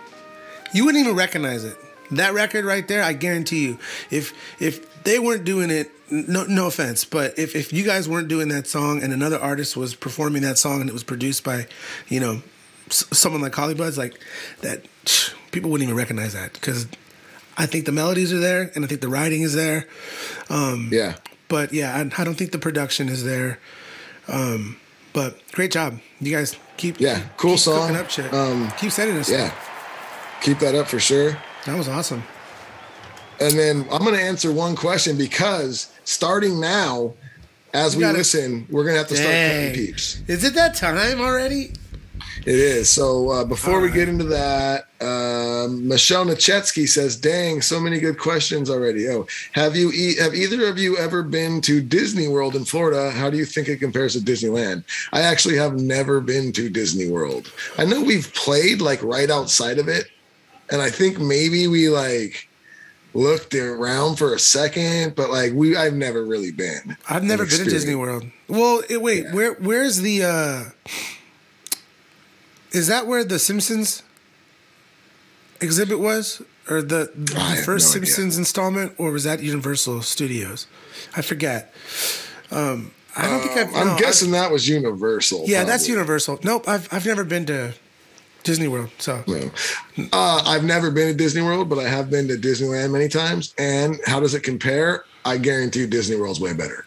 you 0.73 0.85
wouldn't 0.85 1.05
even 1.05 1.17
recognize 1.17 1.65
it. 1.65 1.77
That 2.13 2.35
record 2.35 2.65
right 2.65 2.87
there, 2.87 3.03
I 3.03 3.13
guarantee 3.13 3.65
you. 3.65 3.79
If 4.11 4.33
if 4.61 5.03
they 5.05 5.19
weren't 5.19 5.45
doing 5.45 5.71
it, 5.71 5.91
no 6.11 6.45
no 6.45 6.67
offense, 6.67 7.05
but 7.05 7.39
if 7.39 7.57
if 7.57 7.73
you 7.73 7.85
guys 7.85 8.09
weren't 8.09 8.29
doing 8.29 8.49
that 8.49 8.67
song 8.67 9.03
and 9.03 9.13
another 9.13 9.39
artist 9.39 9.77
was 9.77 9.95
performing 9.95 10.43
that 10.43 10.59
song 10.59 10.81
and 10.81 10.89
it 10.89 10.93
was 10.93 11.03
produced 11.05 11.43
by, 11.45 11.67
you 12.09 12.21
know, 12.21 12.43
s- 12.89 13.05
someone 13.13 13.41
like 13.43 13.53
Collie 13.53 13.75
Buddz, 13.75 13.97
like 13.99 14.19
that, 14.61 14.87
people 15.53 15.71
wouldn't 15.71 15.89
even 15.89 15.97
recognize 15.97 16.35
that 16.35 16.53
because 16.53 16.87
I 17.57 17.67
think 17.67 17.87
the 17.87 17.93
melodies 17.93 18.33
are 18.33 18.39
there 18.41 18.71
and 18.75 18.85
I 18.85 18.89
think 18.89 19.01
the 19.01 19.09
writing 19.09 19.43
is 19.43 19.55
there. 19.55 19.87
Um, 20.51 20.89
yeah. 20.93 21.17
but 21.49 21.73
yeah, 21.73 21.95
I, 21.97 22.21
I 22.21 22.25
don't 22.25 22.35
think 22.35 22.53
the 22.53 22.59
production 22.59 23.09
is 23.09 23.25
there. 23.25 23.59
Um, 24.29 24.77
but 25.13 25.39
great 25.53 25.71
job, 25.73 25.99
you 26.21 26.35
guys. 26.35 26.57
Keep 26.79 27.01
Yeah, 27.01 27.21
cool 27.37 27.53
keep 27.53 27.61
song. 27.61 27.95
Up 27.97 28.11
shit. 28.11 28.33
Um, 28.33 28.73
keep 28.79 28.91
sending 28.91 29.17
us. 29.19 29.31
Yeah, 29.31 29.53
keep 30.41 30.59
that 30.61 30.75
up 30.75 30.89
for 30.89 30.99
sure. 30.99 31.37
That 31.67 31.77
was 31.77 31.89
awesome. 31.89 32.23
And 33.41 33.59
then 33.59 33.87
I'm 33.91 34.03
going 34.03 34.15
to 34.15 34.23
answer 34.23 34.53
one 34.53 34.77
question 34.77 35.17
because 35.19 35.93
starting 36.05 36.61
now, 36.61 37.15
as 37.75 37.97
we 37.97 38.03
gotta- 38.03 38.19
listen, 38.19 38.67
we're 38.71 38.85
going 38.85 38.95
to 38.95 38.99
have 38.99 39.09
to 39.09 39.17
start 39.17 39.31
Dang. 39.31 39.69
cutting 39.71 39.87
peeps. 39.87 40.21
Is 40.29 40.45
it 40.45 40.55
that 40.55 40.75
time 40.75 41.21
already? 41.21 41.73
It 42.45 42.57
is. 42.57 42.89
So 42.89 43.31
uh, 43.31 43.45
before 43.45 43.81
we 43.81 43.89
get 43.91 44.09
into 44.09 44.25
that, 44.25 44.87
um, 45.01 45.87
Michelle 45.87 46.25
Nachetsky 46.25 46.89
says, 46.89 47.15
"Dang, 47.17 47.63
so 47.63 47.79
many 47.79 48.01
good 48.01 48.19
questions 48.19 48.69
already." 48.69 49.09
Oh, 49.09 49.27
have 49.53 49.77
you 49.77 49.93
e- 49.93 50.17
have 50.17 50.35
either 50.35 50.67
of 50.67 50.77
you 50.77 50.97
ever 50.99 51.23
been 51.23 51.61
to 51.63 51.81
Disney 51.81 52.27
World 52.27 52.57
in 52.57 52.65
Florida? 52.65 53.13
How 53.13 53.31
do 53.31 53.37
you 53.37 53.45
think 53.45 53.69
it 53.69 53.77
compares 53.79 54.15
to 54.15 54.19
Disneyland? 54.21 54.83
I 55.13 55.21
actually 55.23 55.57
have 55.57 55.75
never 55.81 56.21
been 56.21 56.51
to 56.53 56.69
Disney 56.69 57.09
World. 57.09 57.53
I 57.79 57.85
know 57.85 58.03
we've 58.03 58.33
played 58.35 58.81
like 58.81 59.01
right 59.05 59.31
outside 59.31 59.79
of 59.79 59.87
it, 59.87 60.07
and 60.73 60.81
I 60.81 60.91
think 60.91 61.21
maybe 61.21 61.69
we 61.69 61.91
like 61.91 62.49
looked 63.15 63.55
around 63.55 64.17
for 64.17 64.35
a 64.35 64.39
second, 64.39 65.15
but 65.15 65.31
like 65.31 65.53
we 65.53 65.77
I've 65.77 65.95
never 65.95 66.25
really 66.25 66.51
been. 66.51 66.97
I've 67.09 67.23
never 67.23 67.45
been 67.45 67.59
to 67.59 67.65
Disney. 67.65 67.95
World. 67.95 68.25
Well, 68.49 68.83
it, 68.89 69.03
wait, 69.03 69.33
where 69.33 69.53
where's 69.55 69.99
the? 69.99 70.25
uh 70.25 70.65
Is 72.73 72.87
that 72.87 73.07
where 73.07 73.23
the 73.23 73.39
Simpsons 73.39 74.03
exhibit 75.61 76.01
was, 76.01 76.43
or 76.69 76.81
the, 76.81 77.11
the 77.15 77.63
first 77.65 77.95
no 77.95 78.01
idea. 78.01 78.07
Simpsons 78.07 78.39
installment, 78.39 78.95
or 78.97 79.13
was 79.13 79.25
that 79.25 79.43
Universal 79.43 80.03
Studios? 80.03 80.67
I 81.15 81.23
forget. 81.23 81.73
Um, 82.51 82.93
I 83.15 83.29
don't 83.29 83.41
think 83.41 83.59
I've. 83.59 83.75
I'm 83.75 83.89
no, 83.89 83.99
guessing 83.99 84.31
that 84.31 84.51
was 84.51 84.69
Universal. 84.69 85.45
Yeah, 85.47 85.65
that's. 85.65 85.87
Universal. 85.87 86.41
Nope, 86.43 86.67
I've 86.67 86.89
I've 86.93 87.05
never 87.05 87.25
been 87.25 87.45
to 87.47 87.75
Disney 88.43 88.69
World. 88.69 88.91
So 88.99 89.23
No. 89.27 89.51
Uh, 90.13 90.43
I've 90.45 90.65
never 90.65 90.91
been 90.91 91.09
to 91.09 91.15
Disney 91.15 91.43
World, 91.43 91.69
but 91.69 91.79
I 91.79 91.89
have 91.89 92.11
been 92.11 92.29
to 92.29 92.37
Disneyland 92.37 92.91
many 92.91 93.09
times. 93.09 93.55
And 93.59 94.01
how 94.07 94.21
does 94.21 94.35
it 94.35 94.41
compare? 94.43 95.05
I 95.25 95.39
guarantee 95.39 95.87
Disney 95.87 96.17
World's 96.17 96.41
way 96.41 96.53
better. 96.53 96.85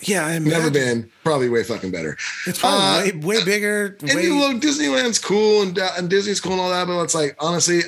yeah, 0.00 0.24
I 0.26 0.38
Never 0.38 0.70
been, 0.70 1.10
probably 1.22 1.48
way 1.48 1.62
fucking 1.62 1.90
better. 1.90 2.16
It's 2.46 2.58
probably 2.58 3.12
Uh, 3.12 3.16
way 3.26 3.36
way 3.38 3.44
bigger. 3.44 3.96
And 4.00 4.14
way, 4.14 4.22
you 4.24 4.34
know, 4.34 4.58
Disneyland's 4.58 5.18
cool 5.18 5.62
and, 5.62 5.76
and 5.78 6.08
Disney's 6.08 6.40
cool 6.40 6.52
and 6.52 6.60
all 6.60 6.70
that, 6.70 6.86
but 6.86 7.02
it's 7.02 7.14
like 7.14 7.36
honestly, 7.40 7.80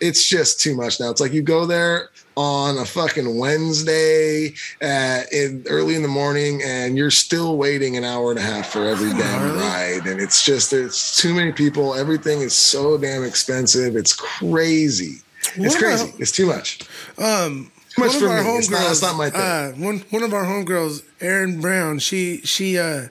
it's 0.00 0.28
just 0.28 0.60
too 0.60 0.76
much 0.76 1.00
now. 1.00 1.10
It's 1.10 1.20
like 1.20 1.32
you 1.32 1.42
go 1.42 1.66
there 1.66 2.10
on 2.38 2.78
a 2.78 2.84
fucking 2.84 3.36
Wednesday 3.36 4.54
at 4.80 5.32
in 5.32 5.64
early 5.68 5.96
in 5.96 6.02
the 6.02 6.08
morning, 6.08 6.62
and 6.64 6.96
you're 6.96 7.10
still 7.10 7.56
waiting 7.56 7.96
an 7.96 8.04
hour 8.04 8.30
and 8.30 8.38
a 8.38 8.42
half 8.42 8.68
for 8.72 8.84
every 8.86 9.10
damn 9.10 9.56
ride, 9.56 10.06
and 10.06 10.20
it's 10.20 10.44
just 10.44 10.70
there's 10.70 11.16
too 11.16 11.34
many 11.34 11.50
people. 11.50 11.94
Everything 11.96 12.40
is 12.40 12.52
so 12.54 12.96
damn 12.96 13.24
expensive. 13.24 13.96
It's 13.96 14.12
crazy. 14.14 15.16
It's 15.56 15.74
What 15.74 15.78
crazy. 15.78 16.04
about- 16.10 16.20
It's 16.20 16.30
too 16.30 16.46
much. 16.46 16.80
Um, 17.18 17.72
Too 17.96 18.02
much 18.02 18.10
one 18.12 18.18
for 18.20 18.26
of 18.26 18.30
our 18.32 18.44
me. 18.44 18.50
It's 18.58 18.70
not, 18.70 18.80
homegirls, 18.82 18.90
it's 18.92 19.02
not 19.02 19.16
my 19.16 19.30
thing. 19.30 19.40
Uh, 19.40 19.70
one 19.72 19.98
one 20.10 20.22
of 20.22 20.32
our 20.32 20.44
homegirls, 20.44 21.02
Erin 21.20 21.60
Brown. 21.60 21.98
She 21.98 22.38
she 22.44 22.78
uh 22.78 23.08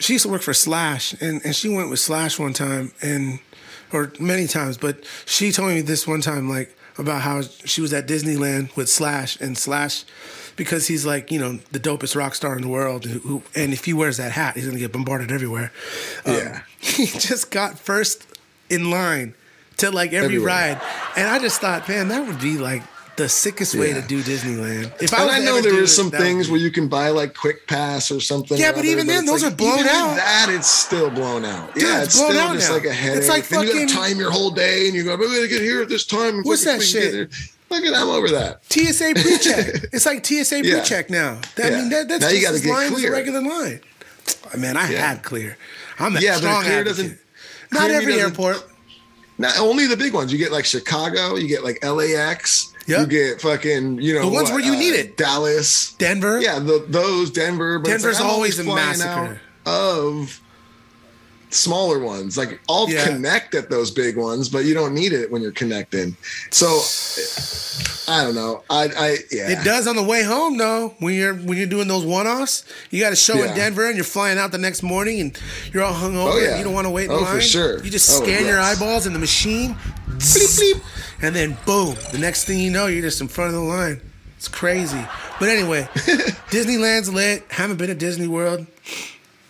she 0.00 0.14
used 0.14 0.24
to 0.24 0.30
work 0.32 0.42
for 0.42 0.52
Slash, 0.54 1.12
and 1.20 1.40
and 1.44 1.54
she 1.54 1.68
went 1.68 1.90
with 1.90 2.00
Slash 2.00 2.40
one 2.40 2.52
time, 2.54 2.90
and 3.00 3.38
or 3.92 4.12
many 4.18 4.48
times, 4.48 4.78
but 4.78 5.04
she 5.26 5.52
told 5.52 5.68
me 5.68 5.80
this 5.82 6.08
one 6.08 6.22
time 6.22 6.48
like 6.48 6.76
about 6.98 7.22
how 7.22 7.42
she 7.42 7.80
was 7.80 7.92
at 7.92 8.06
Disneyland 8.06 8.74
with 8.76 8.88
Slash, 8.88 9.40
and 9.40 9.56
Slash. 9.56 10.04
Because 10.54 10.86
he's 10.86 11.06
like, 11.06 11.30
you 11.32 11.40
know, 11.40 11.60
the 11.72 11.80
dopest 11.80 12.14
rock 12.14 12.34
star 12.34 12.54
in 12.56 12.62
the 12.62 12.68
world, 12.68 13.06
who, 13.06 13.42
and 13.54 13.72
if 13.72 13.86
he 13.86 13.94
wears 13.94 14.18
that 14.18 14.32
hat, 14.32 14.54
he's 14.54 14.66
gonna 14.66 14.78
get 14.78 14.92
bombarded 14.92 15.32
everywhere. 15.32 15.72
Um, 16.26 16.34
Yeah. 16.34 16.62
he 16.78 17.06
just 17.06 17.50
got 17.50 17.78
first 17.78 18.26
in 18.68 18.90
line 18.90 19.34
to 19.78 19.90
like 19.90 20.12
every 20.12 20.26
Everywhere. 20.36 20.46
ride, 20.48 20.80
and 21.16 21.26
I 21.26 21.38
just 21.38 21.60
thought, 21.60 21.88
man, 21.88 22.08
that 22.08 22.26
would 22.26 22.38
be 22.38 22.58
like 22.58 22.82
the 23.16 23.28
sickest 23.28 23.74
way 23.74 23.88
Yeah. 23.90 24.00
to 24.00 24.06
do 24.08 24.22
Disneyland. 24.22 24.90
If 25.02 25.12
And 25.12 25.26
was 25.26 25.34
I 25.34 25.38
know 25.40 25.60
there 25.60 25.82
it, 25.82 25.88
some 25.88 26.10
things 26.10 26.48
where 26.48 26.58
you 26.58 26.70
can 26.70 26.88
buy 26.88 27.10
like 27.10 27.34
Quick 27.36 27.66
Pass 27.66 28.10
or 28.10 28.20
something. 28.20 28.56
Yeah, 28.58 28.70
or 28.70 28.74
but 28.74 28.84
even 28.86 29.06
then, 29.06 29.26
those 29.26 29.42
like, 29.42 29.52
are 29.52 29.56
blown 29.56 29.86
out. 29.86 30.16
That 30.16 30.46
it's 30.50 30.68
still 30.68 31.10
blown 31.10 31.44
out. 31.44 31.74
Dude, 31.74 31.82
yeah, 31.84 31.98
it's 31.98 32.06
it's, 32.14 32.18
blown 32.18 32.30
still 32.32 32.42
out 32.42 32.54
just 32.54 32.68
now. 32.70 32.74
like 32.76 32.86
a 32.86 32.92
headache. 32.92 33.18
It's 33.18 33.28
like 33.28 33.48
then 33.48 33.60
you 33.62 33.66
fucking- 33.68 33.86
gotta 33.88 34.08
time 34.10 34.18
your 34.18 34.30
whole 34.30 34.50
day, 34.50 34.86
and 34.86 34.94
you 34.94 35.04
go, 35.04 35.12
"I'm 35.14 35.20
gonna 35.20 35.46
get 35.46 35.60
here 35.60 35.82
at 35.82 35.88
this 35.88 36.06
time." 36.06 36.36
and 36.36 36.44
What's 36.44 36.64
that 36.64 36.80
shit? 36.82 37.30
Look 37.70 37.84
at 37.84 37.94
I'm 37.94 38.08
over 38.08 38.28
that. 38.30 38.60
TSA 38.70 39.12
pre-check. 39.14 39.66
it's 39.92 40.04
like 40.06 40.24
TSA 40.26 40.62
Yeah. 40.64 40.78
pre-check 40.80 41.08
now. 41.08 41.38
That, 41.56 41.72
I 41.72 41.76
mean, 41.76 41.88
that, 41.90 42.08
that's 42.08 42.22
Now 42.22 42.30
just 42.30 42.46
as 42.54 42.66
line 42.66 42.92
as 42.92 43.04
a 43.04 43.10
regular 43.10 43.40
line. 43.40 43.80
Man, 44.58 44.76
I 44.76 44.84
had 44.86 45.22
clear. 45.22 45.56
I'm 45.98 46.14
a 46.16 46.20
Yeah, 46.20 46.32
but 46.34 46.38
strong 46.40 46.62
clear 46.64 46.80
advocate. 46.80 46.96
doesn't- 46.96 47.18
Not 47.72 47.90
every 47.90 48.20
airport. 48.20 48.62
Not 49.38 49.58
only 49.58 49.86
the 49.86 49.96
big 49.96 50.12
ones. 50.12 50.30
You 50.32 50.38
get 50.38 50.52
like 50.52 50.66
Chicago. 50.66 51.36
You 51.36 51.48
get 51.48 51.64
like 51.64 51.82
LAX. 51.82 52.71
Yeah. 52.86 53.00
You 53.00 53.06
get 53.06 53.40
fucking 53.40 54.00
you 54.00 54.14
know 54.14 54.22
The 54.22 54.34
ones 54.34 54.50
what, 54.50 54.62
where 54.62 54.64
you 54.64 54.74
uh, 54.74 54.78
need 54.78 54.94
it. 54.94 55.16
Dallas, 55.16 55.94
Denver. 55.94 56.40
Yeah, 56.40 56.58
the, 56.58 56.84
those 56.88 57.30
Denver. 57.30 57.78
But 57.78 57.88
Denver's 57.88 58.20
like, 58.20 58.28
always 58.28 58.58
a 58.58 58.64
massacre. 58.64 59.40
Of 59.64 60.40
smaller 61.54 61.98
ones, 61.98 62.36
like 62.38 62.58
I'll 62.68 62.88
Yeah. 62.88 63.04
connect 63.06 63.54
at 63.54 63.68
those 63.70 63.90
big 63.90 64.16
ones, 64.16 64.48
but 64.48 64.64
you 64.64 64.74
don't 64.74 64.94
need 64.94 65.12
it 65.12 65.30
when 65.30 65.42
you're 65.42 65.52
connecting. 65.52 66.16
So 66.50 66.66
I 68.12 68.24
don't 68.24 68.34
know. 68.34 68.62
I, 68.70 68.84
I 68.96 69.16
yeah. 69.30 69.50
It 69.50 69.64
does 69.64 69.86
on 69.86 69.96
the 69.96 70.02
way 70.02 70.22
home 70.22 70.56
though. 70.58 70.94
When 70.98 71.14
you're 71.14 71.34
when 71.34 71.56
you're 71.58 71.66
doing 71.66 71.88
those 71.88 72.04
one-offs, 72.04 72.64
you 72.90 73.00
got 73.00 73.12
a 73.12 73.16
show 73.16 73.42
in 73.42 73.54
Denver 73.54 73.86
and 73.86 73.94
you're 73.96 74.04
flying 74.04 74.38
out 74.38 74.50
the 74.52 74.58
next 74.58 74.82
morning 74.82 75.20
and 75.20 75.38
you're 75.72 75.82
all 75.84 75.94
hungover 75.94 76.32
Oh, 76.32 76.38
yeah. 76.38 76.58
you 76.58 76.64
don't 76.64 76.74
want 76.74 76.86
to 76.86 76.90
wait 76.90 77.04
in 77.06 77.12
Oh, 77.12 77.18
for 77.18 77.24
line. 77.34 77.40
sure. 77.40 77.82
You 77.84 77.90
just 77.90 78.10
Oh, 78.10 78.22
scan 78.24 78.46
your 78.46 78.58
eyeballs 78.60 79.06
in 79.06 79.12
the 79.12 79.18
machine, 79.18 79.74
bleep 80.08 80.58
bleep, 80.58 80.80
and 81.22 81.34
then 81.36 81.56
boom. 81.66 81.96
The 82.12 82.18
next 82.18 82.44
thing 82.44 82.58
you 82.58 82.70
know, 82.70 82.86
you're 82.86 83.02
just 83.02 83.20
in 83.20 83.28
front 83.28 83.48
of 83.54 83.54
the 83.60 83.66
line. 83.66 84.00
It's 84.38 84.48
crazy. 84.48 85.04
But 85.38 85.48
anyway, 85.50 85.88
Disneyland's 86.50 87.12
lit. 87.12 87.44
Haven't 87.48 87.76
been 87.76 87.88
to 87.88 87.94
Disney 87.94 88.26
World. 88.26 88.66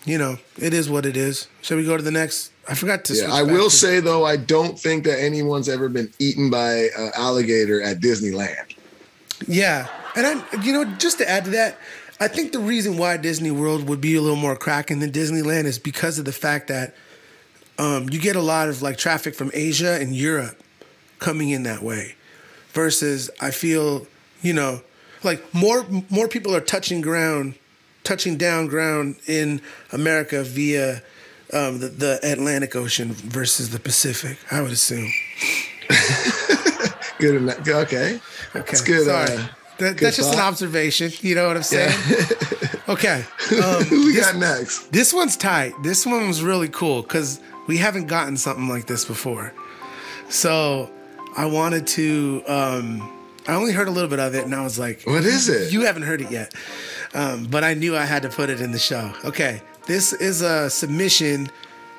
You 0.05 0.19
know, 0.19 0.39
it 0.59 0.75
is 0.75 0.91
what 0.91 1.07
it 1.07 1.17
is. 1.17 1.47
Shall 1.61 1.77
we 1.77 1.85
go 1.85 1.97
to 1.97 2.03
the 2.03 2.11
next? 2.11 2.51
I 2.69 2.75
forgot 2.75 3.05
to. 3.07 3.15
Yeah, 3.15 3.33
I 3.33 3.43
will 3.43 3.71
to- 3.71 3.77
say 3.77 4.01
though, 4.01 4.25
I 4.25 4.37
don't 4.37 4.79
think 4.79 5.05
that 5.05 5.21
anyone's 5.21 5.69
ever 5.69 5.89
been 5.89 6.13
eaten 6.19 6.51
by 6.51 6.89
an 6.97 7.13
alligator 7.15 7.81
at 7.83 8.01
Disneyland. 8.01 8.75
Yeah, 9.47 9.89
and 10.17 10.27
I, 10.27 10.63
you 10.63 10.73
know, 10.73 10.85
just 10.97 11.19
to 11.19 11.29
add 11.29 11.45
to 11.45 11.51
that, 11.51 11.79
I 12.21 12.29
think 12.29 12.53
the 12.53 12.61
reason 12.61 12.97
why 12.97 13.17
Disney 13.17 13.51
World 13.51 13.89
would 13.89 14.01
be 14.01 14.15
a 14.15 14.21
little 14.21 14.37
more 14.37 14.57
cracking 14.57 15.01
than 15.01 15.11
Disneyland 15.11 15.65
is 15.65 15.79
because 15.79 16.19
of 16.19 16.25
the 16.25 16.33
fact 16.33 16.69
that 16.69 16.95
um, 17.79 18.09
you 18.11 18.21
get 18.21 18.37
a 18.37 18.41
lot 18.43 18.69
of 18.69 18.83
like 18.83 18.99
traffic 18.99 19.35
from 19.35 19.51
Asia 19.55 19.99
and 20.01 20.15
Europe 20.15 20.61
coming 21.19 21.51
in 21.51 21.63
that 21.65 21.83
way, 21.83 22.15
versus 22.73 23.31
I 23.41 23.51
feel 23.51 24.07
you 24.43 24.53
know 24.53 24.83
like 25.25 25.43
more 25.55 25.85
more 26.11 26.29
people 26.29 26.55
are 26.55 26.61
touching 26.61 27.01
ground, 27.01 27.55
touching 28.05 28.37
down 28.37 28.67
ground 28.67 29.17
in 29.27 29.61
America 29.93 30.43
via. 30.45 31.03
Um, 31.55 31.81
the, 31.81 31.89
the 31.89 32.19
Atlantic 32.23 32.75
Ocean 32.75 33.13
versus 33.13 33.69
the 33.69 33.79
Pacific, 33.79 34.39
I 34.51 34.63
would 34.63 34.71
assume. 34.71 35.13
Good 37.19 37.35
enough. 37.37 37.61
Okay. 37.69 38.15
Okay, 38.17 38.19
That's 38.55 38.81
good. 38.81 39.05
Sorry. 39.05 39.33
Uh, 39.37 39.49
That- 39.79 39.97
good 39.97 39.99
that's 39.99 40.17
just 40.17 40.33
an 40.33 40.41
observation. 40.41 41.11
You 41.21 41.35
know 41.35 41.47
what 41.49 41.57
I'm 41.57 41.63
saying? 41.63 41.93
okay. 42.89 43.25
Um, 43.63 43.85
Who 43.85 44.07
we 44.07 44.13
this, 44.15 44.27
got 44.33 44.37
next? 44.37 44.91
this 44.93 45.13
one's 45.13 45.37
tight. 45.37 45.75
This 45.83 46.07
one 46.07 46.27
was 46.27 46.43
really 46.43 46.69
cool 46.69 47.03
because 47.03 47.39
we 47.67 47.77
haven't 47.79 48.07
gotten 48.07 48.37
something 48.39 48.69
like 48.69 48.87
this 48.87 49.05
before. 49.05 49.53
So 50.31 50.91
I 51.37 51.47
wanted 51.47 51.87
to. 51.89 52.43
Um, 52.47 53.13
I 53.49 53.55
only 53.55 53.73
heard 53.73 53.89
a 53.89 53.91
little 53.91 54.09
bit 54.11 54.21
of 54.21 54.35
it, 54.35 54.45
and 54.45 54.55
I 54.55 54.63
was 54.63 54.79
like, 54.79 55.03
What 55.05 55.25
is 55.25 55.49
it? 55.49 55.73
You 55.73 55.83
haven't 55.83 56.03
heard 56.03 56.21
it 56.21 56.31
yet, 56.31 56.55
um, 57.15 57.47
but 57.47 57.65
I 57.65 57.75
knew 57.75 57.97
I 57.97 58.05
had 58.05 58.23
to 58.23 58.29
put 58.29 58.51
it 58.51 58.61
in 58.61 58.71
the 58.73 58.79
show. 58.79 59.13
Okay, 59.25 59.61
this 59.87 60.13
is 60.13 60.43
a 60.43 60.71
submission 60.71 61.51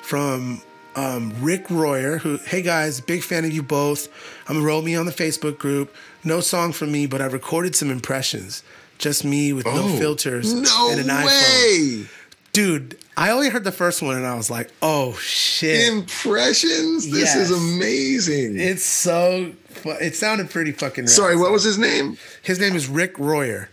from 0.02 0.62
um, 0.96 1.32
Rick 1.40 1.70
Royer. 1.70 2.18
Who, 2.18 2.38
hey 2.38 2.62
guys, 2.62 3.00
big 3.00 3.22
fan 3.22 3.44
of 3.44 3.50
you 3.52 3.62
both. 3.62 4.08
I'm 4.48 4.56
gonna 4.56 4.66
roll 4.66 4.82
me 4.82 4.94
on 4.96 5.06
the 5.06 5.12
Facebook 5.12 5.58
group. 5.58 5.94
No 6.24 6.40
song 6.40 6.72
from 6.72 6.90
me, 6.92 7.06
but 7.06 7.20
I 7.20 7.26
recorded 7.26 7.76
some 7.76 7.90
impressions. 7.90 8.62
Just 8.96 9.24
me 9.24 9.52
with 9.52 9.66
no 9.66 9.72
Oh, 9.84 9.98
filters 9.98 10.54
No 10.54 10.90
and 10.90 11.00
an 11.00 11.08
iPhone. 11.08 11.26
way. 11.26 12.06
Dude, 12.52 12.96
I 13.16 13.30
only 13.30 13.48
heard 13.48 13.64
the 13.64 13.72
first 13.72 14.02
one, 14.02 14.16
and 14.16 14.26
I 14.26 14.34
was 14.34 14.50
like, 14.50 14.70
oh 14.82 15.12
shit. 15.14 15.92
Impressions. 15.92 17.10
This 17.10 17.34
is 17.36 17.50
amazing. 17.50 18.58
It's 18.58 18.82
so. 18.84 19.52
fu- 19.68 19.90
It 19.90 20.16
sounded 20.16 20.50
pretty 20.50 20.72
fucking. 20.72 21.04
rad. 21.04 21.10
Sorry, 21.10 21.36
what 21.36 21.52
was 21.52 21.62
his 21.62 21.78
name? 21.78 22.18
His 22.42 22.58
name 22.58 22.74
is 22.74 22.88
Rick 22.88 23.18
Royer. 23.18 23.68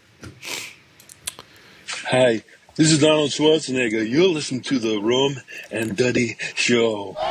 Hi, 2.11 2.43
this 2.75 2.91
is 2.91 3.03
Arnold 3.03 3.31
Schwarzenegger. 3.31 4.07
You're 4.07 4.27
listening 4.27 4.61
to 4.63 4.79
the 4.79 4.99
Rum 4.99 5.37
and 5.71 5.95
Duddy 5.97 6.37
Show. 6.55 7.15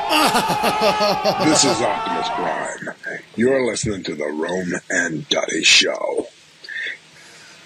This 1.44 1.64
is 1.64 1.81
Optimus 1.81 2.29
Prime. 2.29 3.18
You're 3.37 3.64
listening 3.66 4.03
to 4.05 4.14
the 4.14 4.27
Rome 4.27 4.73
and 4.90 5.29
Duddy 5.29 5.62
Show. 5.64 6.29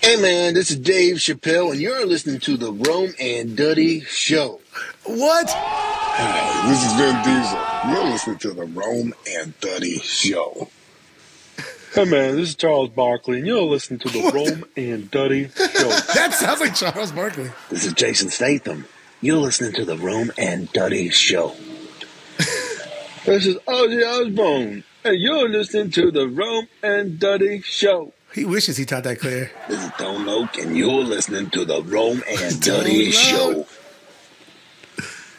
Hey 0.04 0.16
man, 0.16 0.52
this 0.52 0.70
is 0.70 0.76
Dave 0.76 1.16
Chappelle, 1.16 1.72
and 1.72 1.80
you're 1.80 2.04
listening 2.04 2.38
to 2.40 2.58
the 2.58 2.70
Rome 2.70 3.14
and 3.18 3.56
Duddy 3.56 4.00
Show. 4.00 4.60
What? 5.04 5.46
Hi, 5.48 6.68
this 6.68 6.84
is 6.84 6.92
Vin 6.92 7.16
Diesel. 7.22 7.90
You're 7.90 8.12
listening 8.12 8.38
to 8.40 8.50
the 8.50 8.66
Rome 8.66 9.14
and 9.26 9.58
Duddy 9.60 10.00
Show. 10.00 10.68
Hey 11.94 12.04
man, 12.04 12.36
this 12.36 12.50
is 12.50 12.54
Charles 12.54 12.90
Barkley, 12.90 13.38
and 13.38 13.46
you're 13.46 13.62
listening 13.62 13.98
to 14.00 14.10
the 14.10 14.30
Rome 14.30 14.66
and 14.76 15.10
Duddy 15.10 15.48
Show. 15.48 15.88
That 16.14 16.34
sounds 16.34 16.60
like 16.60 16.74
Charles 16.74 17.10
Barkley. 17.10 17.50
This 17.70 17.86
is 17.86 17.94
Jason 17.94 18.28
Statham. 18.28 18.84
You're 19.22 19.38
listening 19.38 19.72
to 19.72 19.86
the 19.86 19.96
Rome 19.96 20.30
and 20.36 20.70
Duddy 20.74 21.08
Show. 21.08 21.56
This 23.24 23.46
is 23.46 23.56
Ozzy 23.66 24.06
Osbourne, 24.06 24.84
and 25.02 25.18
you're 25.18 25.48
listening 25.48 25.90
to 25.92 26.10
the 26.10 26.28
Rome 26.28 26.68
and 26.82 27.18
Duddy 27.18 27.62
Show. 27.62 28.12
He 28.34 28.44
wishes 28.44 28.76
he 28.76 28.84
taught 28.84 29.04
that 29.04 29.20
clear. 29.20 29.52
This 29.68 29.84
is 29.84 29.92
Tone 29.92 30.26
Loc, 30.26 30.58
and 30.58 30.76
you're 30.76 31.04
listening 31.04 31.50
to 31.50 31.64
the 31.64 31.82
Rome 31.82 32.20
and 32.28 32.60
Duddy 32.60 33.12
Show. 33.12 33.64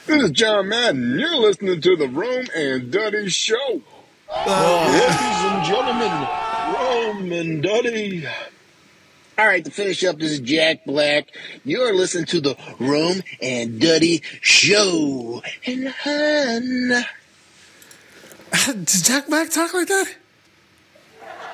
This 0.06 0.24
is 0.24 0.32
John 0.32 0.70
Madden. 0.70 1.20
You're 1.20 1.36
listening 1.36 1.82
to 1.82 1.98
the 1.98 2.08
Rome 2.08 2.46
and 2.56 2.90
Duddy 2.92 3.28
Show. 3.28 3.82
Oh. 4.30 4.88
Ladies 4.94 5.44
and 5.52 5.66
gentlemen, 5.66 6.12
Rome 6.74 7.32
and 7.34 7.62
Duddy. 7.62 8.26
All 9.38 9.46
right, 9.46 9.66
to 9.66 9.72
finish 9.72 10.02
up, 10.06 10.18
this 10.18 10.32
is 10.32 10.40
Jack 10.40 10.86
Black. 10.86 11.28
You're 11.66 11.94
listening 11.94 12.28
to 12.28 12.40
the 12.40 12.56
Rome 12.80 13.22
and 13.42 13.82
Duddy 13.82 14.22
Show. 14.40 15.44
And 15.66 15.90
hun. 15.90 17.04
Does 18.86 19.02
Jack 19.02 19.28
Black 19.28 19.50
talk 19.50 19.74
like 19.74 19.90
that? 19.90 20.16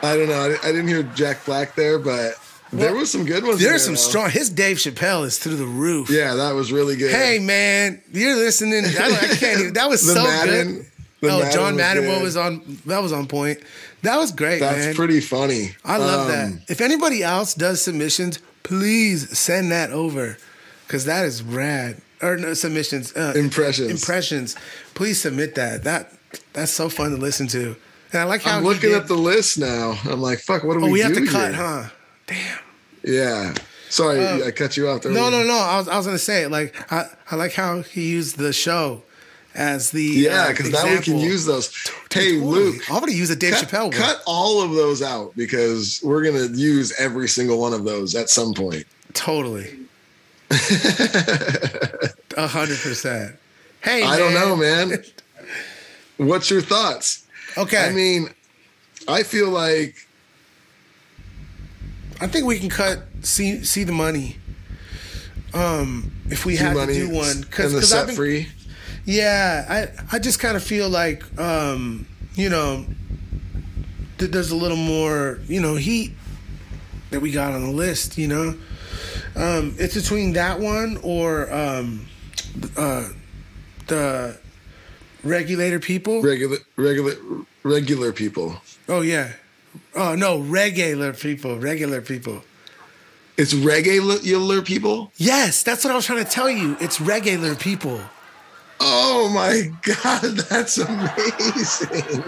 I 0.04 0.16
don't 0.18 0.30
know. 0.30 0.40
I, 0.64 0.68
I 0.68 0.72
didn't 0.72 0.88
hear 0.88 1.04
Jack 1.04 1.46
Black 1.46 1.76
there, 1.76 2.00
but 2.00 2.34
there 2.74 2.94
was 2.96 3.12
some 3.12 3.26
good 3.26 3.44
ones. 3.44 3.60
There's 3.60 3.70
there, 3.70 3.80
some 3.80 3.94
though. 3.96 4.00
strong. 4.00 4.30
His 4.30 4.50
Dave 4.50 4.78
Chappelle 4.78 5.26
is 5.26 5.38
through 5.38 5.56
the 5.58 5.66
roof. 5.66 6.10
Yeah, 6.10 6.36
that 6.36 6.52
was 6.54 6.72
really 6.72 6.96
good. 6.96 7.12
Hey 7.14 7.40
man, 7.40 8.02
you're 8.12 8.36
listening. 8.36 8.86
I, 8.86 8.90
I 9.22 9.36
can't. 9.36 9.60
Even, 9.62 9.74
that 9.74 9.90
was 9.90 10.02
so 10.14 10.24
Madden- 10.24 10.76
good. 11.22 11.30
oh, 11.32 11.40
Madden 11.40 11.52
John 11.52 11.74
was 11.74 11.78
Madden 11.78 12.04
good. 12.06 12.22
was 12.24 12.38
on. 12.38 12.78
That 12.86 13.02
was 13.04 13.12
on 13.14 13.28
point. 13.28 13.60
That 14.04 14.18
was 14.18 14.32
great, 14.32 14.60
that's 14.60 14.78
man. 14.88 14.96
pretty 14.96 15.20
funny. 15.22 15.72
I 15.86 15.98
love 15.98 16.22
Um, 16.22 16.32
that. 16.32 16.64
If 16.70 16.82
anybody 16.82 17.22
else 17.22 17.54
does 17.54 17.82
submissions, 17.84 18.40
please 18.64 19.38
send 19.38 19.72
that 19.72 19.92
over, 19.92 20.38
because 20.88 21.06
that 21.06 21.26
is 21.26 21.44
rad. 21.44 22.02
Or 22.24 22.38
no 22.38 22.54
submissions, 22.54 23.16
uh, 23.16 23.34
Impressions. 23.36 23.90
Impressions. 23.92 24.56
Please 24.94 25.20
submit 25.22 25.56
that. 25.56 25.84
That 25.84 26.12
that's 26.54 26.72
so 26.72 26.88
fun 26.90 27.12
to 27.12 27.18
listen 27.18 27.48
to. 27.50 27.76
And 28.14 28.22
I 28.22 28.24
like 28.26 28.42
how 28.42 28.58
I'm 28.58 28.64
looking 28.64 28.90
did- 28.90 29.02
at 29.02 29.08
the 29.08 29.16
list 29.16 29.58
now. 29.58 29.98
I'm 30.06 30.22
like, 30.22 30.40
fuck. 30.40 30.64
What 30.64 30.74
do 30.74 30.82
Oh, 30.82 30.86
we, 30.88 30.94
we 30.94 31.00
have 31.02 31.14
to 31.14 31.26
cut, 31.26 31.54
here? 31.56 31.64
huh? 31.64 31.90
Damn. 32.28 32.60
Yeah. 33.04 33.54
Sorry, 33.90 34.20
Uh, 34.26 34.46
I 34.48 34.52
cut 34.52 34.78
you 34.78 34.88
off 34.88 35.02
there. 35.02 35.12
No, 35.12 35.30
no, 35.30 35.44
no. 35.44 35.58
I 35.58 35.78
was, 35.78 35.88
I 35.90 35.98
was 35.98 36.06
gonna 36.06 36.18
say 36.18 36.48
like 36.48 36.74
I, 36.92 37.08
I 37.30 37.36
like 37.36 37.54
how 37.54 37.82
he 37.82 38.10
used 38.10 38.38
the 38.38 38.54
show 38.54 39.04
as 39.54 39.92
the 39.92 40.02
Yeah, 40.04 40.44
uh, 40.44 40.48
because 40.50 40.72
now 40.72 40.90
we 40.90 41.00
can 41.00 41.18
use 41.18 41.46
those. 41.46 41.74
Hey, 42.10 42.34
Luke. 42.40 42.90
I'm 42.90 43.02
gonna 43.02 43.12
use 43.12 43.30
a 43.32 43.36
Dave 43.36 43.54
cut, 43.56 43.68
Chappelle 43.68 43.84
one. 43.84 43.92
Cut 43.92 44.22
all 44.26 44.62
of 44.62 44.72
those 44.72 45.02
out 45.02 45.36
because 45.36 46.00
we're 46.06 46.24
gonna 46.24 46.48
use 46.56 46.94
every 46.98 47.28
single 47.28 47.60
one 47.60 47.74
of 47.74 47.84
those 47.84 48.16
at 48.16 48.30
some 48.30 48.54
point. 48.54 48.86
Totally. 49.14 49.78
A 52.38 52.48
hundred 52.48 52.80
percent. 52.80 53.36
Hey, 53.82 54.04
I 54.04 54.18
don't 54.18 54.34
know, 54.34 54.56
man. 54.56 55.04
What's 56.18 56.50
your 56.50 56.62
thoughts? 56.62 57.26
Okay. 57.58 57.86
I 57.86 57.92
mean, 57.92 58.30
I 59.08 59.24
feel 59.24 59.50
like 59.50 59.96
I 62.20 62.28
think 62.28 62.46
we 62.46 62.60
can 62.60 62.70
cut 62.70 63.00
see 63.22 63.64
see 63.64 63.84
the 63.84 63.92
money. 63.92 64.38
Um, 65.54 66.12
if 66.30 66.46
we 66.46 66.56
See 66.56 66.64
Money 66.72 66.94
to 66.94 67.08
do 67.08 67.14
one, 67.14 67.42
because 67.42 67.74
the 67.74 67.80
I've 67.80 67.86
set 67.86 68.08
been, 68.08 68.16
free. 68.16 68.48
Yeah, 69.06 69.66
I 69.68 70.16
I 70.16 70.20
just 70.20 70.40
kind 70.40 70.56
of 70.56 70.64
feel 70.64 70.88
like 70.88 71.24
um, 71.40 72.06
you 72.36 72.50
know, 72.50 72.86
th- 74.18 74.32
there's 74.32 74.52
a 74.52 74.56
little 74.56 74.78
more, 74.78 75.40
you 75.48 75.60
know, 75.60 75.76
heat 75.76 76.14
that 77.10 77.20
we 77.20 77.32
got 77.32 77.54
on 77.54 77.64
the 77.64 77.72
list. 77.72 78.18
You 78.18 78.28
know, 78.28 78.58
um, 79.36 79.76
it's 79.78 79.96
between 79.96 80.34
that 80.34 80.60
one 80.60 80.98
or 81.04 81.52
um, 81.54 82.08
uh, 82.78 83.10
the 83.88 84.38
regulator 85.24 85.80
people. 85.80 86.22
Regular, 86.22 86.58
regular, 86.76 87.16
regular 87.64 88.14
people. 88.14 88.56
Oh 88.88 89.02
yeah. 89.02 89.34
Oh 89.96 90.16
no, 90.16 90.40
regular 90.40 91.14
people. 91.14 91.60
Regular 91.60 92.02
people. 92.02 92.44
It's 93.38 93.54
regular 93.54 94.62
people. 94.62 95.12
Yes, 95.18 95.64
that's 95.64 95.84
what 95.84 95.92
I 95.92 95.96
was 95.96 96.06
trying 96.06 96.24
to 96.24 96.30
tell 96.30 96.50
you. 96.50 96.78
It's 96.80 97.00
regular 97.02 97.56
people. 97.56 98.02
Oh 98.84 99.30
my 99.30 99.72
god, 99.84 100.38
that's 100.50 100.80
amazing! 100.80 102.24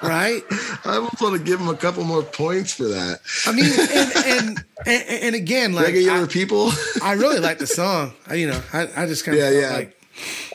Right? 0.00 0.42
I 0.84 0.94
almost 0.94 1.20
want 1.20 1.36
to 1.36 1.42
give 1.42 1.60
him 1.60 1.68
a 1.68 1.76
couple 1.76 2.04
more 2.04 2.22
points 2.22 2.72
for 2.72 2.84
that. 2.84 3.20
I 3.46 3.52
mean, 3.52 3.66
and 3.66 4.16
and 4.26 4.64
and, 4.86 5.22
and 5.24 5.34
again, 5.34 5.72
like 5.72 5.86
regular 5.86 6.22
I, 6.22 6.26
people. 6.26 6.70
I 7.02 7.14
really 7.14 7.40
like 7.40 7.58
the 7.58 7.66
song. 7.66 8.12
I, 8.28 8.34
you 8.34 8.46
know, 8.46 8.62
I, 8.72 8.88
I 8.96 9.06
just 9.06 9.24
kind 9.24 9.36
of 9.36 9.42
yeah, 9.42 9.60
yeah. 9.60 9.72
like 9.72 9.97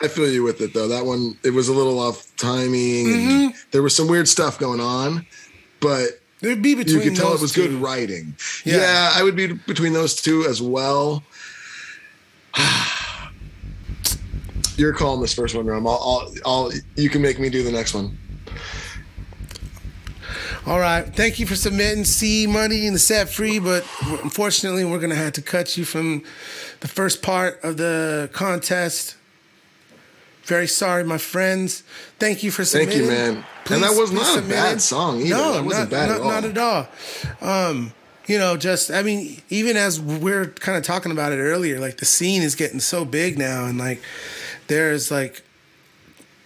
I 0.01 0.07
feel 0.07 0.29
you 0.29 0.43
with 0.43 0.61
it 0.61 0.73
though. 0.73 0.87
That 0.87 1.05
one, 1.05 1.37
it 1.43 1.51
was 1.51 1.67
a 1.67 1.73
little 1.73 1.99
off 1.99 2.35
timing. 2.37 3.05
Mm-hmm. 3.05 3.57
There 3.71 3.81
was 3.81 3.95
some 3.95 4.07
weird 4.07 4.27
stuff 4.27 4.59
going 4.59 4.79
on, 4.79 5.25
but 5.79 6.19
It'd 6.41 6.61
be 6.61 6.75
between 6.75 6.97
you 6.97 7.01
could 7.09 7.15
tell 7.15 7.29
those 7.29 7.39
it 7.39 7.43
was 7.43 7.53
two. 7.53 7.69
good 7.69 7.81
writing. 7.81 8.35
Yeah. 8.65 8.77
Yeah. 8.77 9.11
I 9.13 9.23
would 9.23 9.35
be 9.35 9.53
between 9.53 9.93
those 9.93 10.13
two 10.13 10.45
as 10.45 10.61
well. 10.61 11.23
You're 14.75 14.93
calling 14.93 15.21
this 15.21 15.33
first 15.33 15.55
one, 15.55 15.65
Rome. 15.65 15.87
I'll, 15.87 15.99
I'll, 16.03 16.33
I'll, 16.45 16.71
you 16.95 17.09
can 17.09 17.21
make 17.21 17.39
me 17.39 17.49
do 17.49 17.63
the 17.63 17.71
next 17.71 17.93
one. 17.93 18.17
All 20.65 20.79
right. 20.79 21.03
Thank 21.03 21.39
you 21.39 21.45
for 21.45 21.55
submitting 21.55 22.03
C 22.05 22.47
Money 22.47 22.87
and 22.87 22.95
the 22.95 22.99
set 22.99 23.29
free, 23.29 23.59
but 23.59 23.85
unfortunately, 24.23 24.83
we're 24.83 24.97
going 24.97 25.09
to 25.11 25.15
have 25.15 25.33
to 25.33 25.41
cut 25.41 25.77
you 25.77 25.85
from 25.85 26.23
the 26.79 26.87
first 26.87 27.21
part 27.21 27.63
of 27.63 27.77
the 27.77 28.29
contest. 28.33 29.15
Very 30.45 30.67
sorry, 30.67 31.03
my 31.03 31.17
friends. 31.17 31.83
Thank 32.19 32.43
you 32.43 32.51
for 32.51 32.65
saying. 32.65 32.87
Thank 32.89 33.01
you, 33.01 33.07
man. 33.07 33.45
And 33.69 33.81
that 33.83 33.91
was 33.95 34.09
please 34.09 34.19
not 34.35 34.39
a 34.39 34.47
bad 34.47 34.81
song 34.81 35.21
either. 35.21 35.29
No, 35.29 35.53
That 35.53 35.63
wasn't 35.63 35.83
not, 35.83 35.89
bad 35.89 36.09
not, 36.09 36.15
at 36.15 36.21
all. 36.21 36.31
not 36.31 36.43
at 36.45 36.57
all. 37.41 37.69
Um, 37.69 37.93
you 38.27 38.37
know, 38.37 38.57
just 38.57 38.91
I 38.91 39.03
mean, 39.03 39.41
even 39.49 39.77
as 39.77 39.99
we're 40.01 40.47
kind 40.47 40.77
of 40.77 40.83
talking 40.83 41.11
about 41.13 41.31
it 41.31 41.37
earlier, 41.37 41.79
like 41.79 41.97
the 41.97 42.05
scene 42.05 42.41
is 42.41 42.55
getting 42.55 42.79
so 42.81 43.05
big 43.05 43.37
now, 43.37 43.65
and 43.65 43.77
like 43.77 44.01
there's 44.67 45.11
like 45.11 45.43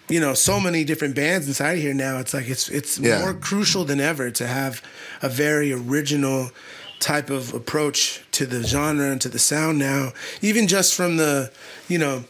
you 0.09 0.19
know 0.19 0.33
so 0.33 0.59
many 0.59 0.83
different 0.83 1.15
bands 1.15 1.47
inside 1.47 1.77
here 1.79 1.93
now. 1.93 2.19
It's 2.19 2.33
like 2.33 2.47
it's 2.49 2.69
it's 2.69 2.99
Yeah. 2.99 3.19
more 3.21 3.33
crucial 3.33 3.83
than 3.83 3.99
ever 3.99 4.29
to 4.31 4.47
have 4.47 4.81
a 5.21 5.29
very 5.29 5.73
original 5.73 6.51
type 6.99 7.29
of 7.29 7.53
approach 7.53 8.21
to 8.31 8.45
the 8.47 8.63
genre 8.63 9.11
and 9.11 9.21
to 9.21 9.29
the 9.29 9.39
sound 9.39 9.77
now. 9.79 10.13
Even 10.41 10.67
just 10.67 10.93
from 10.95 11.17
the 11.17 11.51
you 11.87 11.97
know 11.97 12.23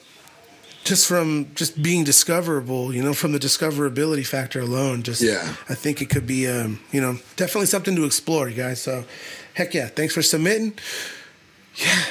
just 0.88 1.06
from 1.08 1.48
just 1.56 1.82
being 1.84 2.04
discoverable, 2.06 2.94
you 2.94 3.04
know, 3.04 3.14
from 3.14 3.32
the 3.34 3.40
discoverability 3.40 4.26
factor 4.26 4.60
alone, 4.62 5.04
just 5.04 5.22
Yeah. 5.22 5.56
I 5.70 5.76
think 5.76 6.02
it 6.02 6.10
could 6.10 6.26
be, 6.26 6.48
um, 6.48 6.80
you 6.92 7.02
know, 7.02 7.20
definitely 7.36 7.68
something 7.68 7.96
to 7.96 8.06
explore, 8.06 8.48
you 8.48 8.56
guys. 8.56 8.82
So, 8.82 9.04
heck 9.54 9.74
yeah, 9.74 9.88
thanks 9.88 10.14
for 10.14 10.22
submitting. 10.22 10.74
Yeah, 11.76 12.04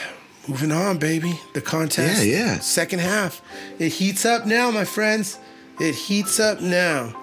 moving 0.47 0.73
on, 0.73 0.99
baby. 0.99 1.41
The 1.55 1.61
contest, 1.61 2.25
Yeah, 2.25 2.39
yeah. 2.39 2.59
second 2.61 3.01
half, 3.01 3.41
it 3.79 3.93
heats 3.93 4.25
up 4.25 4.47
now, 4.47 4.71
my 4.71 4.85
friends. 4.85 5.39
It 5.81 5.95
heats 5.95 6.39
up 6.39 6.61
now. 6.61 7.15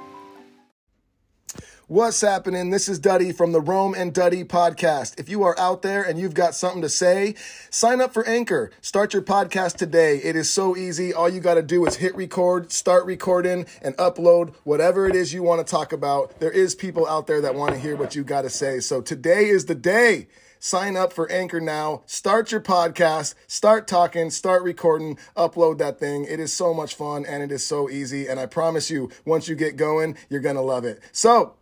What's 1.94 2.22
happening? 2.22 2.72
This 2.72 2.90
is 2.90 2.98
Duddy 2.98 3.32
from 3.32 3.52
the 3.52 3.62
Rome 3.62 3.94
and 3.94 4.12
Duddy 4.12 4.44
podcast. 4.44 5.20
If 5.20 5.30
you 5.30 5.44
are 5.44 5.56
out 5.60 5.84
there 5.84 6.02
and 6.02 6.18
you've 6.18 6.34
got 6.34 6.56
something 6.56 6.82
to 6.82 6.90
say, 6.90 7.36
sign 7.70 8.02
up 8.02 8.16
for 8.16 8.28
Anchor. 8.28 8.72
Start 8.82 9.14
your 9.14 9.22
podcast 9.22 9.76
today. 9.76 10.18
It 10.18 10.36
is 10.36 10.50
so 10.50 10.76
easy. 10.76 11.14
All 11.14 11.30
you 11.30 11.40
got 11.40 11.54
to 11.54 11.62
do 11.62 11.86
is 11.86 11.98
hit 11.98 12.16
record, 12.16 12.72
start 12.72 13.06
recording, 13.06 13.68
and 13.84 13.96
upload 13.98 14.56
whatever 14.64 15.08
it 15.08 15.16
is 15.16 15.34
you 15.34 15.44
want 15.44 15.64
to 15.64 15.72
talk 15.72 15.94
about. 15.94 16.40
There 16.40 16.50
is 16.50 16.74
people 16.74 17.08
out 17.08 17.28
there 17.28 17.42
that 17.42 17.54
want 17.54 17.74
to 17.74 17.80
hear 17.80 17.96
what 17.96 18.16
you 18.16 18.24
got 18.24 18.42
to 18.42 18.50
say. 18.50 18.80
So 18.80 19.00
today 19.00 19.50
is 19.50 19.68
the 19.68 19.76
day. 19.76 20.26
Sign 20.58 20.98
up 20.98 21.14
for 21.14 21.32
Anchor 21.32 21.62
now. 21.62 22.02
Start 22.08 22.52
your 22.52 22.62
podcast. 22.62 23.36
Start 23.46 23.88
talking. 23.88 24.32
Start 24.32 24.64
recording. 24.64 25.20
Upload 25.38 25.78
that 25.78 26.00
thing. 26.00 26.26
It 26.28 26.40
is 26.40 26.52
so 26.52 26.74
much 26.74 26.96
fun 26.96 27.24
and 27.24 27.44
it 27.44 27.52
is 27.52 27.64
so 27.64 27.88
easy. 27.88 28.28
And 28.28 28.40
I 28.40 28.48
promise 28.48 28.90
you, 28.90 29.12
once 29.26 29.48
you 29.48 29.54
get 29.54 29.76
going, 29.76 30.18
you're 30.28 30.42
going 30.42 30.56
to 30.56 30.62
love 30.62 30.86
it. 30.86 31.00
So, 31.12 31.54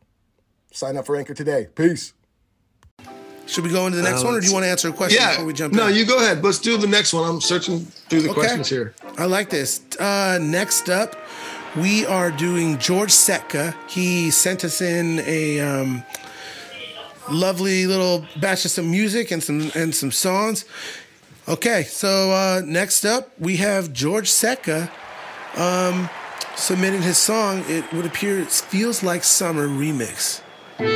Sign 0.71 0.97
up 0.97 1.05
for 1.05 1.15
Anchor 1.17 1.33
today. 1.33 1.67
Peace. 1.75 2.13
Should 3.47 3.65
we 3.65 3.69
go 3.71 3.85
into 3.87 3.97
the 3.97 4.03
next 4.03 4.21
Uh, 4.21 4.25
one, 4.27 4.35
or 4.35 4.39
do 4.39 4.47
you 4.47 4.53
want 4.53 4.63
to 4.63 4.69
answer 4.69 4.87
a 4.87 4.93
question 4.93 5.19
Yeah. 5.21 5.31
before 5.31 5.45
we 5.45 5.53
jump 5.53 5.73
in? 5.73 5.77
no, 5.77 5.87
in? 5.87 5.95
you 5.95 6.05
go 6.05 6.17
ahead. 6.17 6.43
Let's 6.43 6.59
do 6.59 6.77
the 6.77 6.87
next 6.87 7.11
one. 7.11 7.29
I'm 7.29 7.41
searching 7.41 7.85
through 8.09 8.21
the 8.21 8.29
Okay. 8.29 8.39
questions 8.39 8.69
here. 8.69 8.93
I 9.17 9.25
like 9.25 9.49
this. 9.49 9.81
Uh, 9.99 10.37
next 10.41 10.89
up, 10.89 11.15
we 11.75 12.05
are 12.05 12.31
doing 12.31 12.77
George 12.77 13.11
Setka. 13.11 13.75
He 13.87 14.31
sent 14.31 14.63
us 14.63 14.79
in 14.81 15.19
a 15.25 15.59
um, 15.59 16.03
lovely 17.29 17.87
little 17.87 18.25
batch 18.39 18.63
of 18.65 18.71
some 18.71 18.89
music 18.89 19.31
and 19.31 19.43
some 19.43 19.71
and 19.75 19.93
some 19.93 20.11
songs. 20.11 20.63
Okay, 21.49 21.83
so 21.89 22.31
uh, 22.31 22.61
next 22.63 23.03
up 23.05 23.31
we 23.39 23.57
have 23.57 23.91
George 23.91 24.29
Setka 24.29 24.89
um, 25.57 26.09
submitting 26.55 27.01
his 27.01 27.17
song. 27.17 27.65
It 27.67 27.83
would 27.91 28.05
appear 28.05 28.39
it 28.39 28.51
feels 28.51 29.03
like 29.03 29.23
summer 29.25 29.67
remix. 29.67 30.40
Is 30.81 30.87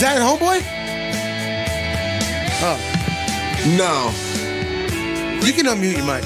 that 0.00 0.18
Homeboy? 0.18 0.58
Oh, 2.64 2.78
No. 3.76 4.10
you 5.46 5.52
can 5.52 5.66
unmute 5.66 5.96
your 5.96 6.06
mic. 6.06 6.24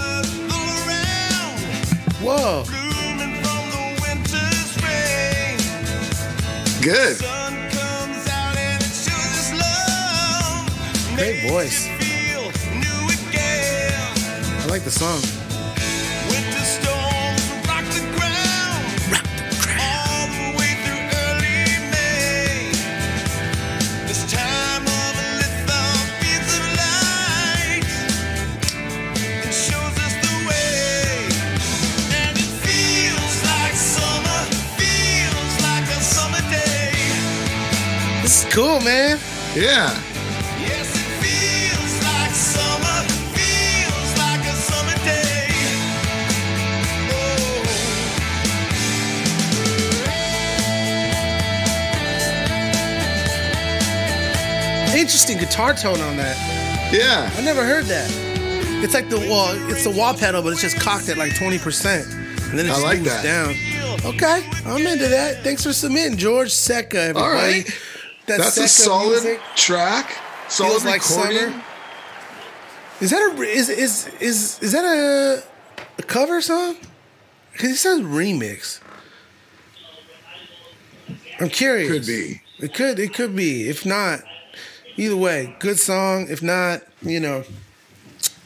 Whoa. 2.23 2.65
Good. 6.81 7.46
Great 11.17 11.49
voice. 11.49 11.89
I 14.61 14.67
like 14.69 14.83
the 14.83 14.91
song. 14.91 15.23
This 38.23 38.45
is 38.45 38.53
cool, 38.53 38.81
man. 38.81 39.19
Yeah. 39.55 40.06
Interesting 55.07 55.39
guitar 55.39 55.73
tone 55.73 56.01
on 56.01 56.17
that. 56.17 56.37
Yeah. 56.93 57.31
I 57.37 57.41
never 57.41 57.65
heard 57.65 57.85
that. 57.85 58.11
It's 58.83 58.93
like 58.93 59.09
the 59.09 59.21
wall, 59.31 59.51
it's 59.71 59.85
the 59.85 59.91
wah 59.91 60.13
pedal, 60.13 60.43
but 60.43 60.49
it's 60.53 60.63
just 60.63 60.81
cocked 60.81 61.09
at 61.09 61.17
like 61.17 61.37
twenty 61.37 61.59
percent, 61.61 62.13
and 62.13 62.59
then 62.59 62.67
it 62.67 62.73
I 62.73 62.83
like 62.83 62.99
moves 62.99 63.11
that. 63.11 63.23
down. 63.23 63.51
Okay, 64.05 64.45
I'm 64.67 64.85
into 64.85 65.07
that. 65.07 65.45
Thanks 65.45 65.63
for 65.63 65.73
submitting, 65.73 66.19
George 66.19 66.51
Seca. 66.51 66.99
Everybody. 66.99 67.25
All 67.25 67.33
right. 67.33 67.65
That 68.27 68.39
That's 68.39 68.57
a 68.57 68.67
solid 68.67 69.11
music 69.23 69.41
track. 69.55 70.19
Solid 70.49 70.71
feels 70.71 70.85
like 70.85 71.09
recording. 71.09 71.39
summer. 71.53 71.65
Is 73.01 73.11
that 73.11 73.21
a 73.39 73.43
is 73.43 73.69
is 73.69 74.09
is 74.21 74.59
is 74.61 74.73
that 74.73 74.85
a, 74.85 75.45
a 75.99 76.03
cover 76.03 76.41
song? 76.41 76.75
Because 77.53 77.71
it 77.71 77.77
says 77.77 78.01
remix. 78.01 78.81
I'm 81.39 81.49
curious. 81.49 81.89
It 81.91 81.93
could 81.93 82.07
be. 82.09 82.43
It 82.59 82.75
could. 82.75 82.99
It 82.99 83.15
could 83.15 83.37
be. 83.37 83.69
If 83.69 83.87
not, 83.87 84.23
either 84.97 85.17
way, 85.17 85.57
good 85.59 85.79
song. 85.79 86.27
If 86.29 86.43
not, 86.43 86.83
you 87.03 87.21
know, 87.21 87.45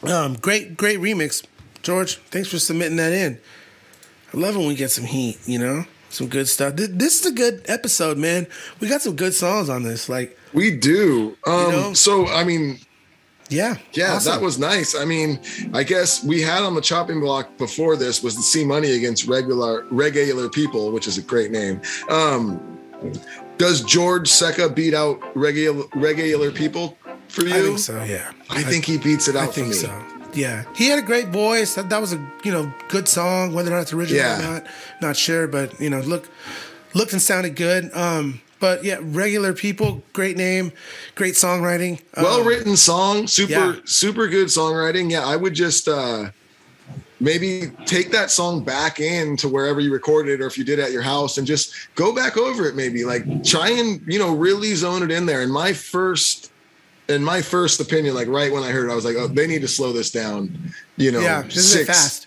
um, 0.02 0.34
great, 0.34 0.76
great 0.76 0.98
remix, 0.98 1.44
George. 1.82 2.16
Thanks 2.30 2.48
for 2.48 2.58
submitting 2.58 2.96
that 2.96 3.12
in. 3.12 3.38
I 4.32 4.36
love 4.36 4.56
when 4.56 4.66
we 4.66 4.74
get 4.74 4.90
some 4.90 5.04
heat. 5.04 5.38
You 5.46 5.58
know, 5.58 5.84
some 6.08 6.28
good 6.28 6.48
stuff. 6.48 6.76
Th- 6.76 6.90
This 6.90 7.20
is 7.20 7.26
a 7.26 7.34
good 7.34 7.62
episode, 7.68 8.16
man. 8.18 8.46
We 8.80 8.88
got 8.88 9.02
some 9.02 9.16
good 9.16 9.34
songs 9.34 9.68
on 9.68 9.82
this. 9.82 10.08
Like 10.08 10.38
We 10.52 10.76
do. 10.76 11.36
Um, 11.46 11.94
So, 11.94 12.26
I 12.28 12.44
mean, 12.44 12.78
yeah, 13.48 13.76
yeah, 13.94 14.14
awesome. 14.14 14.32
that 14.32 14.40
was 14.40 14.58
nice. 14.60 14.94
I 14.94 15.04
mean, 15.04 15.40
I 15.74 15.82
guess 15.82 16.22
we 16.22 16.40
had 16.40 16.62
on 16.62 16.74
the 16.76 16.80
chopping 16.80 17.18
block 17.18 17.58
before 17.58 17.96
this 17.96 18.22
was 18.22 18.36
the 18.36 18.42
C 18.42 18.64
Money 18.64 18.92
against 18.92 19.26
regular 19.26 19.86
regular 19.90 20.48
people, 20.48 20.92
which 20.92 21.08
is 21.08 21.18
a 21.18 21.22
great 21.22 21.50
name. 21.50 21.80
Um, 22.08 22.78
does 23.60 23.82
George 23.82 24.26
Seca 24.28 24.70
beat 24.70 24.94
out 24.94 25.20
regular 25.36 25.84
regular 25.94 26.50
people 26.50 26.96
for 27.28 27.42
you? 27.42 27.54
I 27.54 27.60
think 27.60 27.78
so. 27.78 28.02
Yeah, 28.04 28.32
I 28.48 28.62
think 28.62 28.86
he 28.86 28.96
beats 28.96 29.28
it 29.28 29.36
out 29.36 29.48
I 29.48 29.52
think 29.52 29.68
me. 29.68 29.74
so. 29.74 30.04
Yeah, 30.32 30.64
he 30.74 30.88
had 30.88 30.98
a 30.98 31.02
great 31.02 31.28
voice. 31.28 31.74
That, 31.74 31.90
that 31.90 32.00
was 32.00 32.12
a 32.14 32.32
you 32.42 32.52
know 32.52 32.72
good 32.88 33.06
song. 33.06 33.52
Whether 33.52 33.70
or 33.70 33.74
not 33.74 33.82
it's 33.82 33.92
original 33.92 34.22
Yeah. 34.22 34.38
or 34.38 34.52
not, 34.54 34.66
not 35.02 35.16
sure. 35.16 35.46
But 35.46 35.78
you 35.78 35.90
know, 35.90 36.00
look, 36.00 36.28
looked 36.94 37.12
and 37.12 37.20
sounded 37.20 37.54
good. 37.54 37.94
Um, 37.94 38.40
but 38.60 38.82
yeah, 38.82 38.98
regular 39.02 39.52
people, 39.52 40.02
great 40.12 40.36
name, 40.36 40.72
great 41.14 41.34
songwriting. 41.34 42.00
Um, 42.14 42.24
well 42.24 42.44
written 42.44 42.76
song 42.76 43.26
super 43.26 43.52
yeah. 43.52 43.74
super 43.84 44.26
good 44.28 44.48
songwriting 44.48 45.10
yeah 45.10 45.24
i 45.24 45.36
would 45.36 45.54
just 45.54 45.86
uh 45.88 46.30
maybe 47.20 47.70
take 47.84 48.10
that 48.10 48.30
song 48.30 48.64
back 48.64 48.98
in 48.98 49.36
to 49.36 49.48
wherever 49.48 49.80
you 49.80 49.92
recorded 49.92 50.32
it 50.32 50.42
or 50.42 50.46
if 50.46 50.56
you 50.56 50.64
did 50.64 50.78
at 50.78 50.90
your 50.90 51.02
house 51.02 51.38
and 51.38 51.46
just 51.46 51.94
go 51.94 52.14
back 52.14 52.36
over 52.36 52.66
it 52.66 52.74
maybe 52.74 53.04
like 53.04 53.44
try 53.44 53.68
and 53.70 54.02
you 54.06 54.18
know 54.18 54.34
really 54.34 54.74
zone 54.74 55.02
it 55.02 55.10
in 55.10 55.26
there 55.26 55.42
and 55.42 55.52
my 55.52 55.72
first 55.72 56.50
in 57.08 57.22
my 57.22 57.42
first 57.42 57.80
opinion 57.80 58.14
like 58.14 58.28
right 58.28 58.52
when 58.52 58.62
i 58.62 58.70
heard 58.70 58.88
it 58.88 58.92
i 58.92 58.94
was 58.94 59.04
like 59.04 59.16
oh 59.16 59.28
they 59.28 59.46
need 59.46 59.60
to 59.60 59.68
slow 59.68 59.92
this 59.92 60.10
down 60.10 60.56
you 60.96 61.12
know 61.12 61.20
yeah, 61.20 61.44
it 61.44 61.86
fast? 61.86 62.26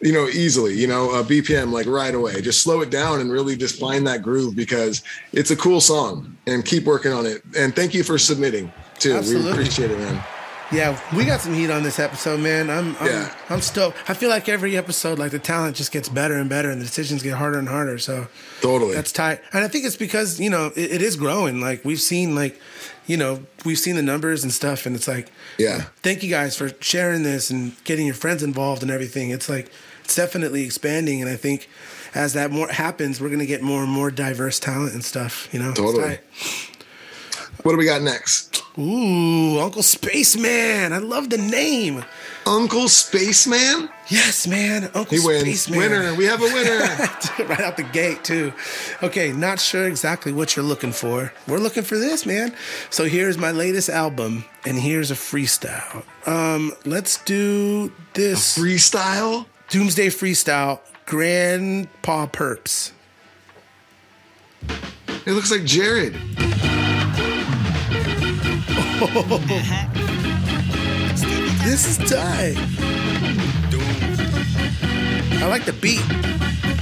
you 0.00 0.12
know, 0.12 0.28
easily, 0.28 0.74
you 0.74 0.86
know, 0.86 1.10
uh, 1.10 1.22
BPM 1.22 1.72
like 1.72 1.86
right 1.86 2.14
away. 2.14 2.40
Just 2.40 2.62
slow 2.62 2.82
it 2.82 2.90
down 2.90 3.20
and 3.20 3.30
really 3.30 3.56
just 3.56 3.80
find 3.80 4.06
that 4.06 4.22
groove 4.22 4.54
because 4.54 5.02
it's 5.32 5.50
a 5.50 5.56
cool 5.56 5.80
song 5.80 6.36
and 6.46 6.64
keep 6.64 6.84
working 6.84 7.12
on 7.12 7.26
it. 7.26 7.42
And 7.56 7.74
thank 7.74 7.94
you 7.94 8.04
for 8.04 8.18
submitting 8.18 8.72
too. 8.98 9.14
Absolutely. 9.14 9.46
We 9.46 9.52
appreciate 9.52 9.90
it, 9.90 9.98
man. 9.98 10.22
Yeah, 10.70 11.00
we 11.16 11.24
got 11.24 11.40
some 11.40 11.54
heat 11.54 11.70
on 11.70 11.82
this 11.82 11.98
episode, 11.98 12.40
man. 12.40 12.68
I'm, 12.68 12.94
I'm, 13.00 13.06
Yeah. 13.06 13.34
I'm 13.48 13.62
stoked. 13.62 13.96
I 14.06 14.12
feel 14.12 14.28
like 14.28 14.50
every 14.50 14.76
episode, 14.76 15.18
like 15.18 15.30
the 15.30 15.38
talent 15.38 15.76
just 15.76 15.92
gets 15.92 16.10
better 16.10 16.34
and 16.34 16.48
better, 16.50 16.70
and 16.70 16.78
the 16.78 16.84
decisions 16.84 17.22
get 17.22 17.34
harder 17.34 17.58
and 17.58 17.68
harder. 17.68 17.96
So 17.98 18.26
Totally. 18.60 18.94
that's 18.94 19.10
tight. 19.10 19.40
And 19.54 19.64
I 19.64 19.68
think 19.68 19.86
it's 19.86 19.96
because 19.96 20.38
you 20.38 20.50
know 20.50 20.66
it, 20.76 20.92
it 20.92 21.02
is 21.02 21.16
growing. 21.16 21.60
Like 21.60 21.84
we've 21.86 22.00
seen, 22.00 22.34
like 22.34 22.60
you 23.06 23.16
know, 23.16 23.42
we've 23.64 23.78
seen 23.78 23.96
the 23.96 24.02
numbers 24.02 24.42
and 24.44 24.52
stuff, 24.52 24.84
and 24.84 24.94
it's 24.94 25.08
like, 25.08 25.30
Yeah. 25.56 25.84
thank 26.02 26.22
you 26.22 26.28
guys 26.28 26.54
for 26.54 26.70
sharing 26.80 27.22
this 27.22 27.48
and 27.48 27.72
getting 27.84 28.04
your 28.04 28.14
friends 28.14 28.42
involved 28.42 28.82
and 28.82 28.90
everything. 28.90 29.30
It's 29.30 29.48
like 29.48 29.70
it's 30.04 30.14
definitely 30.16 30.64
expanding, 30.64 31.22
and 31.22 31.30
I 31.30 31.36
think 31.36 31.70
as 32.14 32.34
that 32.34 32.50
more 32.50 32.68
happens, 32.68 33.22
we're 33.22 33.30
gonna 33.30 33.46
get 33.46 33.62
more 33.62 33.82
and 33.82 33.90
more 33.90 34.10
diverse 34.10 34.60
talent 34.60 34.92
and 34.92 35.02
stuff. 35.02 35.48
You 35.50 35.60
know, 35.60 35.72
Totally. 35.72 36.18
What 37.62 37.72
do 37.72 37.78
we 37.78 37.84
got 37.84 38.02
next? 38.02 38.62
Ooh, 38.78 39.58
Uncle 39.58 39.82
Spaceman. 39.82 40.92
I 40.92 40.98
love 40.98 41.30
the 41.30 41.38
name. 41.38 42.04
Uncle 42.46 42.88
Spaceman? 42.88 43.90
Yes, 44.08 44.46
man. 44.46 44.84
Uncle 44.94 45.18
He 45.18 45.26
wins. 45.26 45.42
Spaceman. 45.42 45.78
Winner. 45.78 46.14
We 46.14 46.24
have 46.26 46.40
a 46.40 46.44
winner. 46.44 46.78
right 47.48 47.60
out 47.60 47.76
the 47.76 47.82
gate, 47.92 48.22
too. 48.22 48.52
Okay, 49.02 49.32
not 49.32 49.58
sure 49.60 49.86
exactly 49.86 50.32
what 50.32 50.54
you're 50.54 50.64
looking 50.64 50.92
for. 50.92 51.32
We're 51.48 51.58
looking 51.58 51.82
for 51.82 51.98
this, 51.98 52.24
man. 52.24 52.54
So 52.88 53.04
here's 53.04 53.36
my 53.36 53.50
latest 53.50 53.88
album, 53.88 54.44
and 54.64 54.78
here's 54.78 55.10
a 55.10 55.14
freestyle. 55.14 56.04
Um, 56.26 56.72
let's 56.86 57.22
do 57.24 57.92
this 58.14 58.56
freestyle. 58.56 59.46
Doomsday 59.68 60.06
freestyle. 60.06 60.80
Grandpa 61.04 62.26
Perps. 62.26 62.92
It 65.26 65.32
looks 65.32 65.50
like 65.50 65.64
Jared. 65.64 66.16
This 71.64 71.86
is 71.86 71.98
tight. 72.10 72.56
I 75.40 75.46
like 75.46 75.64
the 75.64 75.72
beat. 75.72 76.02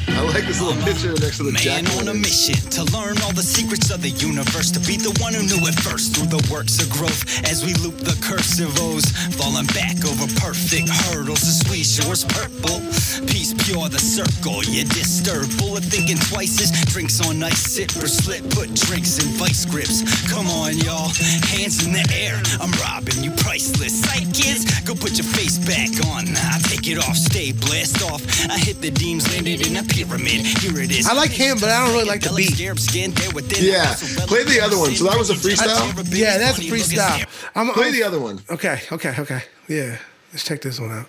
I 0.08 0.22
like 0.22 0.46
this 0.46 0.62
little 0.62 0.80
picture 0.84 1.10
next 1.18 1.38
to 1.38 1.42
the 1.42 1.52
Man 1.52 1.86
on 1.98 2.08
a 2.08 2.14
mission 2.14 2.54
to 2.78 2.84
learn 2.94 3.18
all 3.26 3.34
the 3.34 3.42
secrets 3.42 3.90
of 3.90 4.02
the 4.02 4.10
universe, 4.22 4.70
to 4.70 4.80
be 4.80 4.96
the 4.96 5.10
one 5.18 5.34
who 5.34 5.42
knew 5.42 5.58
it 5.66 5.74
first 5.82 6.14
through 6.14 6.30
the 6.30 6.42
works 6.46 6.78
of 6.78 6.88
growth. 6.90 7.26
As 7.50 7.66
we 7.66 7.74
loop 7.82 7.98
the 7.98 8.14
cursive 8.22 8.70
O's, 8.78 9.04
falling 9.34 9.66
back 9.74 9.98
over 10.06 10.30
perfect 10.38 10.88
hurdles. 11.10 11.42
The 11.42 11.54
sweet 11.66 11.86
shore's 11.86 12.22
purple, 12.22 12.78
peace 13.26 13.50
pure, 13.66 13.90
the 13.90 13.98
circle. 13.98 14.62
You 14.62 14.86
disturb, 14.86 15.50
bullet 15.58 15.82
thinking 15.82 16.18
twice 16.30 16.54
as 16.62 16.70
drinks 16.86 17.18
on 17.26 17.42
ice, 17.42 17.66
sip 17.66 17.90
or 17.98 18.06
slip, 18.06 18.46
put 18.54 18.70
drinks 18.86 19.18
in 19.18 19.28
vice 19.34 19.66
grips. 19.66 20.06
Come 20.30 20.46
on, 20.46 20.78
y'all, 20.78 21.10
hands 21.50 21.82
in 21.82 21.92
the 21.92 22.06
air. 22.14 22.38
I'm 22.62 22.70
robbing 22.78 23.26
you, 23.26 23.34
priceless. 23.42 24.06
Sight 24.06 24.30
kids, 24.30 24.70
go 24.86 24.94
put 24.94 25.18
your 25.18 25.26
face 25.26 25.58
back 25.58 25.90
on. 26.14 26.30
I 26.30 26.62
take 26.70 26.86
it 26.86 27.02
off, 27.02 27.18
stay 27.18 27.50
blast 27.52 28.06
off. 28.06 28.22
I 28.46 28.58
hit 28.58 28.80
the 28.80 28.90
deems, 28.90 29.26
landed 29.34 29.66
in 29.66 29.76
a 29.76 29.84
pyramid. 29.96 30.44
Here 30.46 30.78
it 30.80 30.90
is. 30.90 31.06
I 31.08 31.14
like 31.14 31.30
him, 31.30 31.56
but 31.58 31.70
I 31.70 31.84
don't 31.84 31.94
really 31.94 32.04
like 32.08 32.20
the 32.20 32.34
beat. 32.36 32.58
Yeah. 32.60 33.94
Play 34.26 34.44
the 34.44 34.60
other 34.62 34.78
one. 34.78 34.94
So 34.94 35.04
that 35.04 35.16
was 35.18 35.30
a 35.30 35.34
freestyle? 35.34 36.04
Yeah, 36.14 36.38
that's 36.38 36.58
a 36.58 36.62
freestyle. 36.62 37.26
I'm, 37.54 37.72
Play 37.72 37.84
I'm- 37.86 37.92
the 37.94 38.02
other 38.02 38.20
one. 38.20 38.40
Okay, 38.50 38.80
okay, 38.92 39.14
okay. 39.18 39.42
Yeah, 39.68 39.98
let's 40.32 40.44
check 40.44 40.60
this 40.60 40.78
one 40.78 40.90
out. 40.92 41.06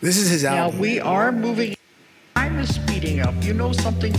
This 0.00 0.16
is 0.16 0.28
his 0.28 0.44
album. 0.44 0.76
Now 0.76 0.80
we 0.82 0.98
are 1.00 1.30
moving. 1.30 1.76
Time 2.34 2.58
is 2.58 2.74
speeding 2.74 3.20
up. 3.20 3.34
You 3.42 3.54
know 3.54 3.72
something? 3.72 4.12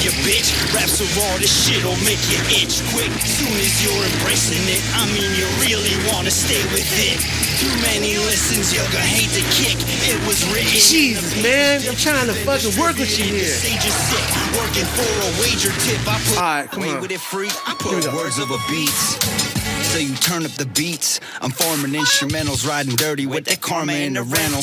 You 0.00 0.08
bitch, 0.24 0.48
raps 0.72 0.96
so 0.96 1.04
raw, 1.20 1.36
this 1.36 1.52
shit'll 1.52 1.92
make 2.08 2.20
you 2.32 2.40
itch 2.48 2.80
quick. 2.88 3.12
Soon 3.20 3.52
as 3.60 3.84
you're 3.84 4.00
embracing 4.16 4.64
it, 4.64 4.80
I 4.96 5.04
mean 5.12 5.28
you 5.36 5.44
really 5.60 5.92
wanna 6.08 6.30
stay 6.32 6.64
with 6.72 6.88
it. 6.96 7.20
Too 7.60 7.68
many 7.84 8.16
listens, 8.16 8.72
you're 8.72 8.88
gonna 8.88 9.04
hate 9.04 9.28
the 9.36 9.44
kick. 9.52 9.76
It 10.08 10.16
was 10.26 10.40
written. 10.48 10.72
Jesus, 10.72 11.36
man, 11.42 11.84
I'm 11.84 11.96
trying 12.00 12.32
to 12.32 12.34
fucking 12.48 12.80
work 12.80 12.96
with 12.96 13.12
you 13.18 13.28
here. 13.28 13.52
Sage 13.52 13.84
is 13.84 13.92
sick, 14.08 14.24
working 14.56 14.88
for 14.96 15.04
a 15.04 15.30
wager 15.36 15.72
tip. 15.84 16.00
I 16.08 16.16
put 16.24 16.36
All 16.38 16.42
right, 16.48 16.70
come 16.70 16.84
on. 16.84 17.00
with 17.02 17.12
it 17.12 17.20
free. 17.20 17.50
I 17.68 17.76
put 17.76 18.00
words 18.16 18.40
over 18.40 18.56
beats. 18.72 19.59
So 19.90 19.98
you 19.98 20.14
turn 20.14 20.44
up 20.44 20.52
the 20.52 20.66
beats. 20.66 21.18
I'm 21.40 21.50
forming 21.50 22.00
instrumentals, 22.00 22.66
riding 22.66 22.94
dirty 22.94 23.26
with 23.26 23.46
that 23.46 23.60
karma 23.60 23.94
in 23.94 24.12
the 24.14 24.22
rental. 24.22 24.62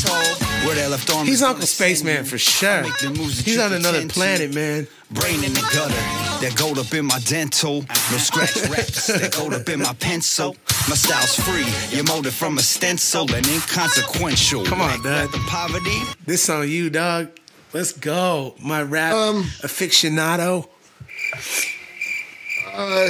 Where 0.66 0.74
they 0.76 0.88
left 0.88 1.10
arm 1.14 1.28
He's 1.28 1.42
Uncle 1.44 1.56
gonna 1.56 1.68
Spaceman 1.68 2.24
for 2.24 2.38
sure. 2.38 2.84
Make 2.84 2.98
the 3.00 3.10
moves 3.10 3.38
that 3.38 3.46
He's 3.46 3.60
on 3.60 3.74
another 3.74 4.08
planet, 4.08 4.56
man. 4.56 4.88
Brain 5.12 5.44
in 5.44 5.54
the 5.54 5.62
gutter, 5.74 5.94
that 6.46 6.56
gold 6.58 6.80
up 6.80 6.94
in 6.94 7.06
my 7.06 7.20
dental. 7.20 7.82
No 8.12 8.18
scratch 8.18 8.56
raps, 8.70 9.08
that 9.08 9.34
gold 9.38 9.54
up 9.54 9.68
in 9.68 9.80
my 9.82 9.94
pencil. 9.96 10.56
My 10.90 10.96
style's 10.96 11.36
free, 11.36 11.68
your 11.96 12.06
molded 12.06 12.34
from 12.34 12.58
a 12.58 12.62
stencil 12.62 13.24
and 13.34 13.46
inconsequential. 13.48 14.64
Come 14.66 14.82
on, 14.82 14.90
Whack 14.90 15.04
Dad. 15.04 15.30
The 15.32 15.40
poverty. 15.48 16.02
This 16.26 16.50
on 16.50 16.70
you, 16.70 16.90
dog. 16.90 17.30
Let's 17.74 17.92
go. 17.92 18.56
My 18.64 18.82
rap 18.82 19.14
Um, 19.14 19.44
aficionado. 19.62 20.68
Uh, 22.74 23.10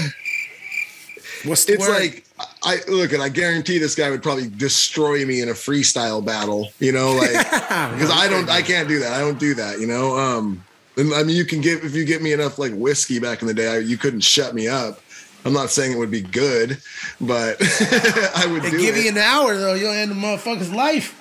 What's 1.45 1.65
the 1.65 1.73
it's 1.73 1.87
word? 1.87 1.99
like 1.99 2.25
I 2.63 2.77
look 2.87 3.13
and 3.13 3.21
I 3.21 3.29
guarantee 3.29 3.77
this 3.77 3.95
guy 3.95 4.09
would 4.09 4.23
probably 4.23 4.49
destroy 4.49 5.25
me 5.25 5.41
in 5.41 5.49
a 5.49 5.53
freestyle 5.53 6.23
battle, 6.23 6.69
you 6.79 6.91
know, 6.91 7.13
like 7.13 7.31
because 7.51 8.11
I 8.11 8.27
don't 8.29 8.49
I 8.49 8.61
can't 8.61 8.87
do 8.87 8.99
that. 8.99 9.13
I 9.13 9.19
don't 9.19 9.39
do 9.39 9.53
that, 9.55 9.79
you 9.79 9.87
know. 9.87 10.17
Um 10.17 10.63
and 10.97 11.13
I 11.13 11.23
mean 11.23 11.35
you 11.35 11.45
can 11.45 11.61
give 11.61 11.83
if 11.83 11.93
you 11.95 12.05
get 12.05 12.21
me 12.21 12.33
enough 12.33 12.57
like 12.59 12.73
whiskey 12.73 13.19
back 13.19 13.41
in 13.41 13.47
the 13.47 13.53
day, 13.53 13.67
I, 13.75 13.77
you 13.79 13.97
couldn't 13.97 14.21
shut 14.21 14.53
me 14.55 14.67
up. 14.67 14.99
I'm 15.45 15.53
not 15.53 15.69
saying 15.69 15.93
it 15.93 15.97
would 15.97 16.11
be 16.11 16.21
good, 16.21 16.77
but 17.21 17.57
I 18.35 18.45
would 18.49 18.63
They 18.63 18.71
do 18.71 18.79
give 18.79 18.97
it. 18.97 19.03
you 19.05 19.09
an 19.11 19.17
hour 19.17 19.55
though, 19.57 19.73
you'll 19.75 19.93
end 19.93 20.11
the 20.11 20.15
motherfucker's 20.15 20.71
life. 20.73 21.13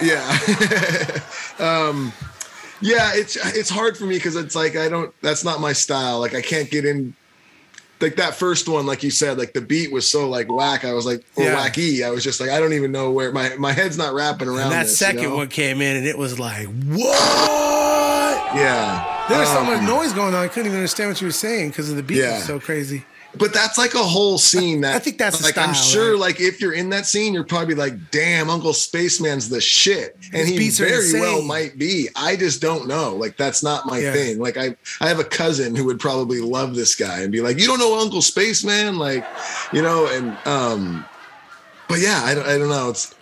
Yeah. 0.00 0.26
um 1.58 2.12
yeah, 2.82 3.10
it's 3.14 3.36
it's 3.54 3.68
hard 3.68 3.96
for 3.98 4.04
me 4.06 4.14
because 4.16 4.36
it's 4.36 4.56
like 4.56 4.74
I 4.76 4.88
don't 4.88 5.12
that's 5.20 5.44
not 5.44 5.60
my 5.60 5.72
style. 5.74 6.18
Like 6.20 6.34
I 6.34 6.40
can't 6.40 6.70
get 6.70 6.84
in 6.86 7.14
like 8.00 8.16
that 8.16 8.34
first 8.34 8.68
one, 8.68 8.86
like 8.86 9.02
you 9.02 9.10
said, 9.10 9.38
like 9.38 9.52
the 9.52 9.60
beat 9.60 9.92
was 9.92 10.10
so 10.10 10.28
like 10.28 10.50
whack. 10.50 10.84
I 10.84 10.92
was 10.92 11.04
like 11.06 11.22
or 11.36 11.44
Yeah. 11.44 11.56
wacky. 11.68 12.04
I 12.04 12.10
was 12.10 12.24
just 12.24 12.40
like, 12.40 12.50
I 12.50 12.58
don't 12.60 12.72
even 12.72 12.92
know 12.92 13.10
where 13.10 13.32
my 13.32 13.54
my 13.58 13.72
head's 13.72 13.98
not 13.98 14.14
wrapping 14.14 14.48
around. 14.48 14.64
And 14.64 14.72
that 14.72 14.82
this, 14.84 14.98
second 14.98 15.22
you 15.22 15.28
know? 15.30 15.36
one 15.36 15.48
came 15.48 15.80
in 15.80 15.96
and 15.96 16.06
it 16.06 16.16
was 16.18 16.38
like, 16.38 16.66
what? 16.86 18.56
Yeah. 18.56 19.26
There 19.28 19.38
was 19.38 19.48
so 19.48 19.60
Um, 19.60 19.66
much 19.66 19.82
noise 19.82 20.12
going 20.12 20.34
on. 20.34 20.42
I 20.44 20.48
couldn't 20.48 20.66
even 20.66 20.78
understand 20.78 21.10
what 21.10 21.20
you 21.20 21.26
were 21.28 21.32
saying 21.32 21.70
because 21.70 21.88
of 21.90 21.96
the 21.96 22.02
beat 22.02 22.18
Yeah. 22.18 22.36
was 22.36 22.44
so 22.44 22.58
crazy. 22.58 23.04
But 23.38 23.54
that's 23.54 23.78
like 23.78 23.94
a 23.94 23.98
whole 24.02 24.38
scene 24.38 24.80
that 24.80 24.96
I 24.96 24.98
think 24.98 25.16
that's 25.16 25.42
like 25.42 25.56
I'm 25.56 25.72
sure 25.72 26.12
right? 26.12 26.18
like 26.20 26.40
if 26.40 26.60
you're 26.60 26.72
in 26.72 26.90
that 26.90 27.06
scene, 27.06 27.32
you're 27.32 27.44
probably 27.44 27.76
like, 27.76 28.10
damn, 28.10 28.50
Uncle 28.50 28.72
Spaceman's 28.72 29.48
the 29.48 29.60
shit. 29.60 30.16
And 30.32 30.48
His 30.48 30.78
he 30.78 30.84
very 30.84 31.12
well 31.12 31.40
might 31.40 31.78
be. 31.78 32.08
I 32.16 32.34
just 32.34 32.60
don't 32.60 32.88
know. 32.88 33.14
Like 33.14 33.36
that's 33.36 33.62
not 33.62 33.86
my 33.86 33.98
Yeah. 33.98 34.12
thing. 34.12 34.38
Like 34.40 34.56
I 34.56 34.76
I 35.00 35.08
have 35.08 35.20
a 35.20 35.24
cousin 35.24 35.76
who 35.76 35.84
would 35.84 36.00
probably 36.00 36.40
love 36.40 36.74
this 36.74 36.96
guy 36.96 37.20
and 37.20 37.30
be 37.30 37.40
like, 37.40 37.58
You 37.58 37.66
don't 37.66 37.78
know 37.78 38.00
Uncle 38.00 38.20
Spaceman? 38.20 38.98
Like, 38.98 39.24
you 39.72 39.80
know, 39.82 40.06
and 40.08 40.36
um 40.46 41.04
but 41.88 42.00
yeah, 42.00 42.22
I 42.24 42.34
don't 42.34 42.46
I 42.46 42.58
don't 42.58 42.68
know. 42.68 42.90
It's 42.90 43.14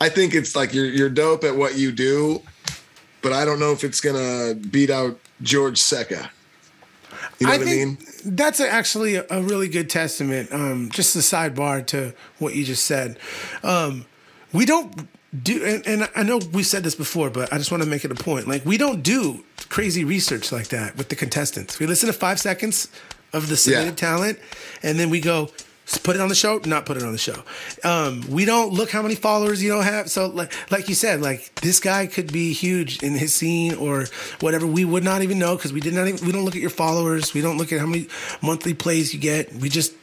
I 0.00 0.10
think 0.10 0.34
it's 0.34 0.54
like 0.54 0.74
you're 0.74 0.86
you're 0.86 1.10
dope 1.10 1.44
at 1.44 1.56
what 1.56 1.76
you 1.76 1.92
do, 1.92 2.42
but 3.22 3.32
I 3.32 3.44
don't 3.46 3.58
know 3.58 3.72
if 3.72 3.84
it's 3.84 4.00
gonna 4.00 4.54
beat 4.54 4.90
out 4.90 5.18
George 5.42 5.78
Seca. 5.78 6.30
You 7.38 7.46
know 7.46 7.52
I 7.52 7.56
what 7.58 7.66
I 7.66 7.70
think 7.70 8.00
mean? 8.00 8.36
that's 8.36 8.60
actually 8.60 9.16
a, 9.16 9.40
really 9.42 9.68
good 9.68 9.88
testament. 9.88 10.52
Um, 10.52 10.90
just 10.90 11.14
a 11.14 11.20
sidebar 11.20 11.86
to 11.86 12.12
what 12.38 12.54
you 12.54 12.64
just 12.64 12.84
said. 12.84 13.16
Um, 13.62 14.06
we 14.52 14.66
don't 14.66 15.08
do, 15.42 15.64
and, 15.64 15.86
and 15.86 16.10
I 16.16 16.22
know 16.24 16.40
we 16.52 16.62
said 16.62 16.82
this 16.82 16.94
before, 16.94 17.30
but 17.30 17.52
I 17.52 17.58
just 17.58 17.70
want 17.70 17.82
to 17.82 17.88
make 17.88 18.04
it 18.04 18.10
a 18.10 18.16
point. 18.16 18.48
Like 18.48 18.64
we 18.64 18.76
don't 18.76 19.02
do 19.02 19.44
crazy 19.68 20.04
research 20.04 20.50
like 20.50 20.68
that 20.68 20.96
with 20.96 21.10
the 21.10 21.16
contestants. 21.16 21.78
We 21.78 21.86
listen 21.86 22.08
to 22.08 22.12
five 22.12 22.40
seconds 22.40 22.88
of 23.32 23.48
the 23.48 23.56
submitted 23.56 23.96
talent, 23.96 24.38
and 24.82 24.98
then 24.98 25.10
we 25.10 25.20
go. 25.20 25.50
Put 26.02 26.16
it 26.16 26.20
on 26.20 26.28
the 26.28 26.34
show, 26.34 26.60
not 26.66 26.84
put 26.84 26.98
it 26.98 27.02
on 27.02 27.12
the 27.12 27.18
show. 27.18 27.42
Um, 27.82 28.22
we 28.28 28.44
don't 28.44 28.74
look 28.74 28.90
how 28.90 29.00
many 29.00 29.14
followers 29.14 29.62
you 29.62 29.70
don't 29.70 29.84
have. 29.84 30.10
So, 30.10 30.26
like, 30.26 30.52
like 30.70 30.88
you 30.90 30.94
said, 30.94 31.22
like 31.22 31.54
this 31.62 31.80
guy 31.80 32.06
could 32.06 32.30
be 32.30 32.52
huge 32.52 33.02
in 33.02 33.14
his 33.14 33.34
scene 33.34 33.74
or 33.74 34.04
whatever. 34.40 34.66
We 34.66 34.84
would 34.84 35.02
not 35.02 35.22
even 35.22 35.38
know 35.38 35.56
because 35.56 35.72
we 35.72 35.80
did 35.80 35.94
not 35.94 36.06
even. 36.06 36.26
We 36.26 36.32
don't 36.32 36.44
look 36.44 36.56
at 36.56 36.60
your 36.60 36.68
followers. 36.70 37.32
We 37.32 37.40
don't 37.40 37.56
look 37.56 37.72
at 37.72 37.80
how 37.80 37.86
many 37.86 38.06
monthly 38.42 38.74
plays 38.74 39.14
you 39.14 39.20
get. 39.20 39.52
We 39.54 39.70
just 39.70 39.94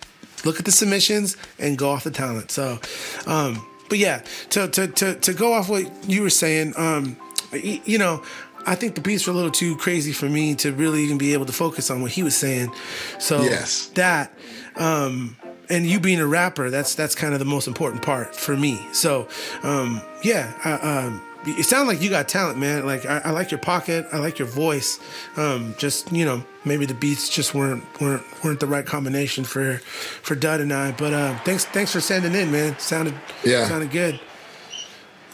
look 0.44 0.58
at 0.58 0.66
the 0.66 0.72
submissions 0.72 1.38
and 1.60 1.78
go 1.78 1.92
off 1.92 2.04
the 2.04 2.12
talent. 2.12 2.50
So, 2.50 2.80
um, 3.28 3.64
but 3.88 4.00
yeah, 4.00 4.24
to 4.52 4.68
to 4.68 4.88
to 4.88 5.16
to 5.16 5.34
go 5.34 5.54
off 5.54 5.70
what 5.70 6.10
you 6.10 6.24
were 6.24 6.32
saying, 6.32 6.74
um, 6.78 7.16
you 7.54 7.98
know. 8.00 8.24
I 8.68 8.74
think 8.74 8.96
the 8.96 9.02
beats 9.02 9.28
were 9.28 9.34
a 9.34 9.36
little 9.36 9.52
too 9.52 9.78
crazy 9.78 10.12
for 10.12 10.28
me 10.28 10.56
to 10.56 10.72
really 10.72 11.04
even 11.04 11.20
be 11.20 11.34
able 11.34 11.46
to 11.46 11.54
focus 11.54 11.92
on 11.92 12.02
what 12.02 12.10
he 12.10 12.24
was 12.24 12.36
saying. 12.36 12.74
So 13.20 13.44
Yes. 13.44 13.92
that, 13.94 14.34
um, 14.76 15.38
and 15.70 15.86
you 15.86 16.00
being 16.00 16.20
a 16.20 16.28
rapper, 16.28 16.70
that's 16.70 16.96
that's 16.96 17.16
kind 17.16 17.34
of 17.34 17.40
the 17.40 17.46
most 17.46 17.68
important 17.68 18.02
part 18.04 18.36
for 18.36 18.56
me. 18.56 18.86
So, 18.92 19.28
um, 19.64 20.02
yeah, 20.24 20.54
I, 20.64 21.06
um, 21.06 21.22
it 21.48 21.64
sounds 21.66 21.88
like 21.88 22.02
you 22.02 22.10
got 22.10 22.28
talent, 22.28 22.58
man. 22.58 22.86
Like 22.86 23.06
I, 23.06 23.20
I 23.26 23.30
like 23.32 23.52
your 23.52 23.60
pocket, 23.60 24.08
I 24.12 24.18
like 24.18 24.40
your 24.40 24.48
voice. 24.48 25.00
Um, 25.38 25.76
just 25.78 26.12
you 26.12 26.26
know, 26.26 26.44
maybe 26.66 26.86
the 26.86 26.94
beats 26.94 27.30
just 27.30 27.54
weren't 27.54 27.84
weren't 28.02 28.24
weren't 28.44 28.60
the 28.60 28.68
right 28.68 28.86
combination 28.86 29.44
for 29.44 29.78
for 30.24 30.36
Dud 30.36 30.60
and 30.62 30.74
I. 30.74 30.92
But 30.92 31.14
uh, 31.14 31.38
thanks 31.40 31.66
thanks 31.66 31.92
for 31.92 32.02
sending 32.02 32.34
in, 32.34 32.52
man. 32.52 32.78
Sounded 32.80 33.14
Yeah. 33.44 33.68
sounded 33.68 33.92
good. 33.92 34.20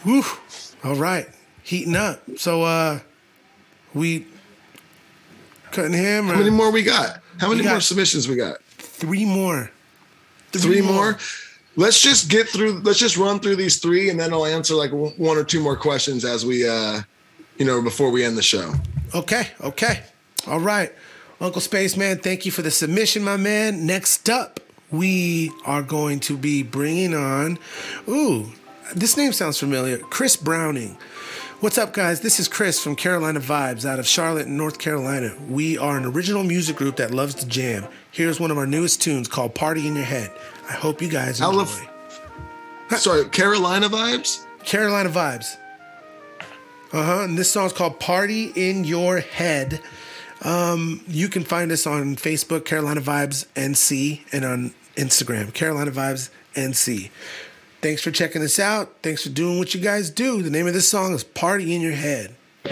Woo. 0.04 0.22
All 0.84 0.96
right, 0.96 1.28
heating 1.62 1.94
up. 1.96 2.20
So 2.36 2.62
uh, 2.62 2.98
we 3.94 4.26
cutting 5.70 5.92
him. 5.92 6.26
How 6.26 6.36
many 6.36 6.50
more 6.50 6.70
we 6.70 6.82
got? 6.82 7.20
How 7.38 7.48
many 7.48 7.62
got 7.62 7.70
more 7.70 7.80
submissions 7.80 8.28
we 8.28 8.36
got? 8.36 8.62
Three 8.78 9.24
more. 9.24 9.70
Three, 10.52 10.80
more. 10.80 11.18
Let's 11.76 12.00
just 12.00 12.30
get 12.30 12.48
through. 12.48 12.80
Let's 12.80 12.98
just 12.98 13.16
run 13.16 13.40
through 13.40 13.56
these 13.56 13.78
three, 13.78 14.10
and 14.10 14.20
then 14.20 14.32
I'll 14.32 14.46
answer 14.46 14.74
like 14.74 14.92
one 14.92 15.12
one 15.16 15.36
or 15.36 15.44
two 15.44 15.60
more 15.60 15.76
questions 15.76 16.24
as 16.24 16.44
we, 16.44 16.68
uh 16.68 17.02
you 17.58 17.64
know, 17.64 17.82
before 17.82 18.10
we 18.10 18.24
end 18.24 18.36
the 18.36 18.42
show. 18.42 18.72
Okay, 19.14 19.48
okay. 19.60 20.02
All 20.46 20.60
right. 20.60 20.92
Uncle 21.40 21.60
Spaceman, 21.60 22.18
thank 22.18 22.46
you 22.46 22.52
for 22.52 22.62
the 22.62 22.70
submission, 22.70 23.24
my 23.24 23.36
man. 23.36 23.84
Next 23.84 24.30
up, 24.30 24.60
we 24.90 25.50
are 25.64 25.82
going 25.82 26.20
to 26.20 26.36
be 26.36 26.62
bringing 26.62 27.14
on, 27.14 27.58
ooh, 28.08 28.52
this 28.94 29.16
name 29.16 29.32
sounds 29.32 29.58
familiar 29.58 29.98
Chris 29.98 30.36
Browning. 30.36 30.96
What's 31.62 31.78
up, 31.78 31.92
guys? 31.92 32.20
This 32.22 32.40
is 32.40 32.48
Chris 32.48 32.82
from 32.82 32.96
Carolina 32.96 33.38
Vibes 33.38 33.84
out 33.84 34.00
of 34.00 34.06
Charlotte, 34.06 34.48
North 34.48 34.80
Carolina. 34.80 35.32
We 35.48 35.78
are 35.78 35.96
an 35.96 36.04
original 36.04 36.42
music 36.42 36.74
group 36.74 36.96
that 36.96 37.12
loves 37.12 37.36
to 37.36 37.46
jam. 37.46 37.86
Here's 38.10 38.40
one 38.40 38.50
of 38.50 38.58
our 38.58 38.66
newest 38.66 39.00
tunes 39.00 39.28
called 39.28 39.54
Party 39.54 39.86
in 39.86 39.94
Your 39.94 40.04
Head. 40.04 40.32
I 40.68 40.72
hope 40.72 41.00
you 41.00 41.08
guys 41.08 41.40
I 41.40 41.46
enjoy. 41.46 41.58
love- 41.58 41.88
Sorry, 42.98 43.24
Carolina 43.28 43.88
vibes. 43.88 44.44
Carolina 44.64 45.08
Vibes. 45.08 45.56
Uh 46.92 47.04
huh. 47.04 47.20
And 47.22 47.38
this 47.38 47.50
song's 47.50 47.72
called 47.72 48.00
Party 48.00 48.52
in 48.56 48.82
Your 48.84 49.20
Head. 49.20 49.80
Um, 50.42 51.00
you 51.06 51.28
can 51.28 51.44
find 51.44 51.70
us 51.72 51.86
on 51.86 52.16
Facebook, 52.16 52.64
Carolina 52.64 53.00
Vibes 53.00 53.46
NC, 53.54 54.22
and 54.32 54.44
on 54.44 54.74
Instagram, 54.96 55.54
Carolina 55.54 55.90
Vibes 55.92 56.28
NC. 56.54 57.10
Thanks 57.82 58.00
for 58.00 58.12
checking 58.12 58.42
us 58.42 58.60
out. 58.60 58.94
Thanks 59.02 59.24
for 59.24 59.30
doing 59.30 59.58
what 59.58 59.74
you 59.74 59.80
guys 59.80 60.08
do. 60.08 60.40
The 60.40 60.50
name 60.50 60.68
of 60.68 60.72
this 60.72 60.88
song 60.88 61.14
is 61.14 61.24
Party 61.24 61.74
in 61.74 61.80
Your 61.80 61.90
Head. 61.90 62.36
The 62.62 62.70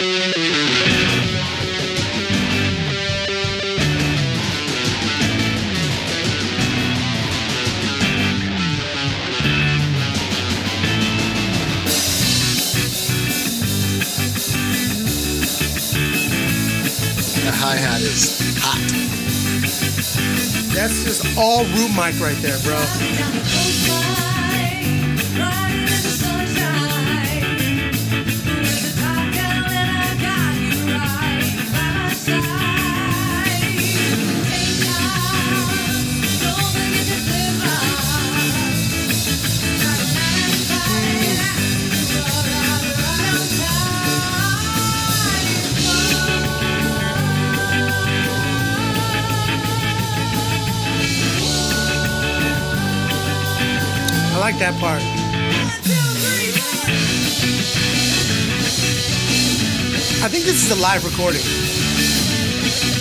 hi 17.53 17.75
hat 17.75 18.01
is 18.01 18.39
hot. 18.61 18.79
That's 20.73 21.03
just 21.03 21.37
all 21.37 21.65
root 21.65 21.91
mic 21.97 22.21
right 22.21 22.37
there, 22.41 22.61
bro. 22.63 24.30
Like 54.51 54.59
that 54.59 54.75
part. 54.81 55.01
I 60.23 60.29
think 60.29 60.45
this 60.45 60.65
is 60.65 60.71
a 60.73 60.83
live 60.83 61.05
recording. 61.05 61.43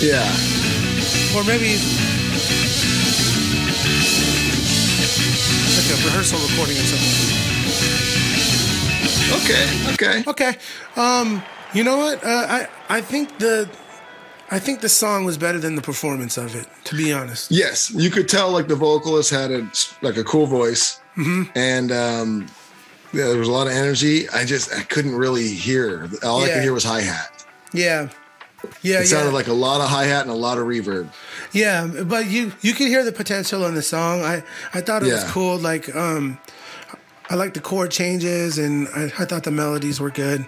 Yeah. 0.00 0.30
Or 1.34 1.42
maybe 1.42 1.74
like 5.74 5.90
a 5.90 5.96
rehearsal 6.06 6.38
recording 6.50 6.76
or 6.76 6.86
something. 6.86 7.40
Okay. 9.42 9.66
Okay. 9.94 10.22
Okay. 10.30 10.54
Um, 10.94 11.42
you 11.74 11.82
know 11.82 11.96
what? 11.98 12.22
Uh, 12.22 12.46
I 12.48 12.68
I 12.88 13.00
think 13.00 13.38
the 13.38 13.68
I 14.52 14.58
think 14.58 14.80
the 14.80 14.88
song 14.88 15.24
was 15.24 15.38
better 15.38 15.58
than 15.58 15.76
the 15.76 15.82
performance 15.82 16.36
of 16.36 16.56
it. 16.56 16.66
To 16.84 16.96
be 16.96 17.12
honest. 17.12 17.50
Yes, 17.52 17.90
you 17.92 18.10
could 18.10 18.28
tell 18.28 18.50
like 18.50 18.66
the 18.66 18.74
vocalist 18.74 19.30
had 19.30 19.52
a 19.52 19.70
like 20.02 20.16
a 20.16 20.24
cool 20.24 20.46
voice, 20.46 21.00
hmm 21.22 21.42
and 21.54 21.92
um, 21.92 22.46
yeah, 23.12 23.26
there 23.26 23.38
was 23.38 23.48
a 23.48 23.52
lot 23.52 23.66
of 23.66 23.72
energy. 23.72 24.28
I 24.28 24.44
just 24.44 24.72
I 24.72 24.82
couldn't 24.82 25.14
really 25.14 25.48
hear. 25.48 26.08
All 26.22 26.42
I 26.42 26.48
could 26.48 26.62
hear 26.62 26.72
was 26.72 26.84
hi 26.84 27.00
hat. 27.00 27.44
Yeah. 27.72 28.08
Yeah. 28.82 29.00
it 29.00 29.06
sounded 29.06 29.30
yeah. 29.30 29.34
like 29.34 29.48
a 29.48 29.52
lot 29.52 29.80
of 29.80 29.88
hi 29.88 30.04
hat 30.04 30.22
and 30.22 30.30
a 30.30 30.34
lot 30.34 30.58
of 30.58 30.64
reverb. 30.64 31.08
Yeah, 31.52 31.86
but 31.86 32.26
you 32.26 32.52
you 32.60 32.74
can 32.74 32.86
hear 32.86 33.04
the 33.04 33.12
potential 33.12 33.66
in 33.66 33.74
the 33.74 33.82
song. 33.82 34.22
I 34.22 34.42
I 34.72 34.80
thought 34.80 35.02
it 35.02 35.12
was 35.12 35.24
cool. 35.24 35.58
Like 35.58 35.94
um, 35.94 36.38
I 37.28 37.34
like 37.34 37.54
the 37.54 37.60
chord 37.60 37.90
changes, 37.90 38.58
and 38.58 38.88
I, 38.88 39.04
I 39.18 39.24
thought 39.24 39.44
the 39.44 39.50
melodies 39.50 40.00
were 40.00 40.10
good. 40.10 40.46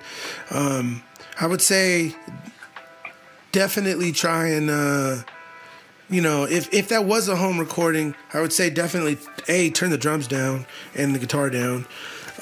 Um, 0.51 1.03
I 1.41 1.47
would 1.47 1.63
say 1.63 2.15
definitely 3.51 4.13
try 4.13 4.49
and 4.49 4.71
uh, 4.71 5.17
you 6.13 6.21
know 6.21 6.45
if 6.45 6.73
if 6.73 6.89
that 6.89 7.05
was 7.05 7.29
a 7.29 7.37
home 7.37 7.59
recording, 7.59 8.15
I 8.33 8.41
would 8.41 8.53
say 8.53 8.71
definitely 8.71 9.19
a 9.49 9.71
turn 9.71 9.91
the 9.91 9.99
drums 9.99 10.29
down 10.29 10.67
and 10.95 11.15
the 11.15 11.19
guitar 11.19 11.51
down. 11.51 11.87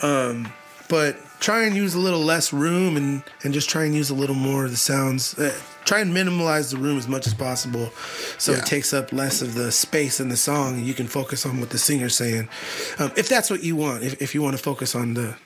Um, 0.02 0.52
but 0.88 1.16
try 1.40 1.62
and 1.64 1.74
use 1.74 1.94
a 1.94 1.98
little 1.98 2.20
less 2.20 2.52
room 2.52 2.96
and 2.96 3.22
and 3.44 3.54
just 3.54 3.70
try 3.70 3.84
and 3.84 3.94
use 3.94 4.10
a 4.10 4.14
little 4.14 4.34
more 4.36 4.64
of 4.66 4.70
the 4.70 4.76
sounds. 4.76 5.38
Uh, 5.38 5.54
try 5.84 6.00
and 6.00 6.12
minimalize 6.14 6.70
the 6.70 6.76
room 6.76 6.98
as 6.98 7.08
much 7.08 7.26
as 7.26 7.34
possible, 7.34 7.90
so 8.38 8.52
Yeah. 8.52 8.58
it 8.58 8.66
takes 8.66 8.92
up 8.92 9.12
less 9.12 9.40
of 9.42 9.54
the 9.54 9.72
space 9.72 10.20
in 10.20 10.28
the 10.28 10.36
song, 10.36 10.74
and 10.78 10.86
you 10.86 10.94
can 10.94 11.06
focus 11.08 11.46
on 11.46 11.58
what 11.60 11.70
the 11.70 11.78
singer's 11.78 12.14
saying. 12.16 12.48
Um, 12.98 13.10
if 13.16 13.28
that's 13.28 13.48
what 13.50 13.62
you 13.64 13.76
want, 13.76 14.02
if 14.04 14.20
if 14.20 14.34
you 14.34 14.42
want 14.42 14.56
to 14.56 14.62
focus 14.62 14.94
on 14.94 15.14
the 15.14 15.36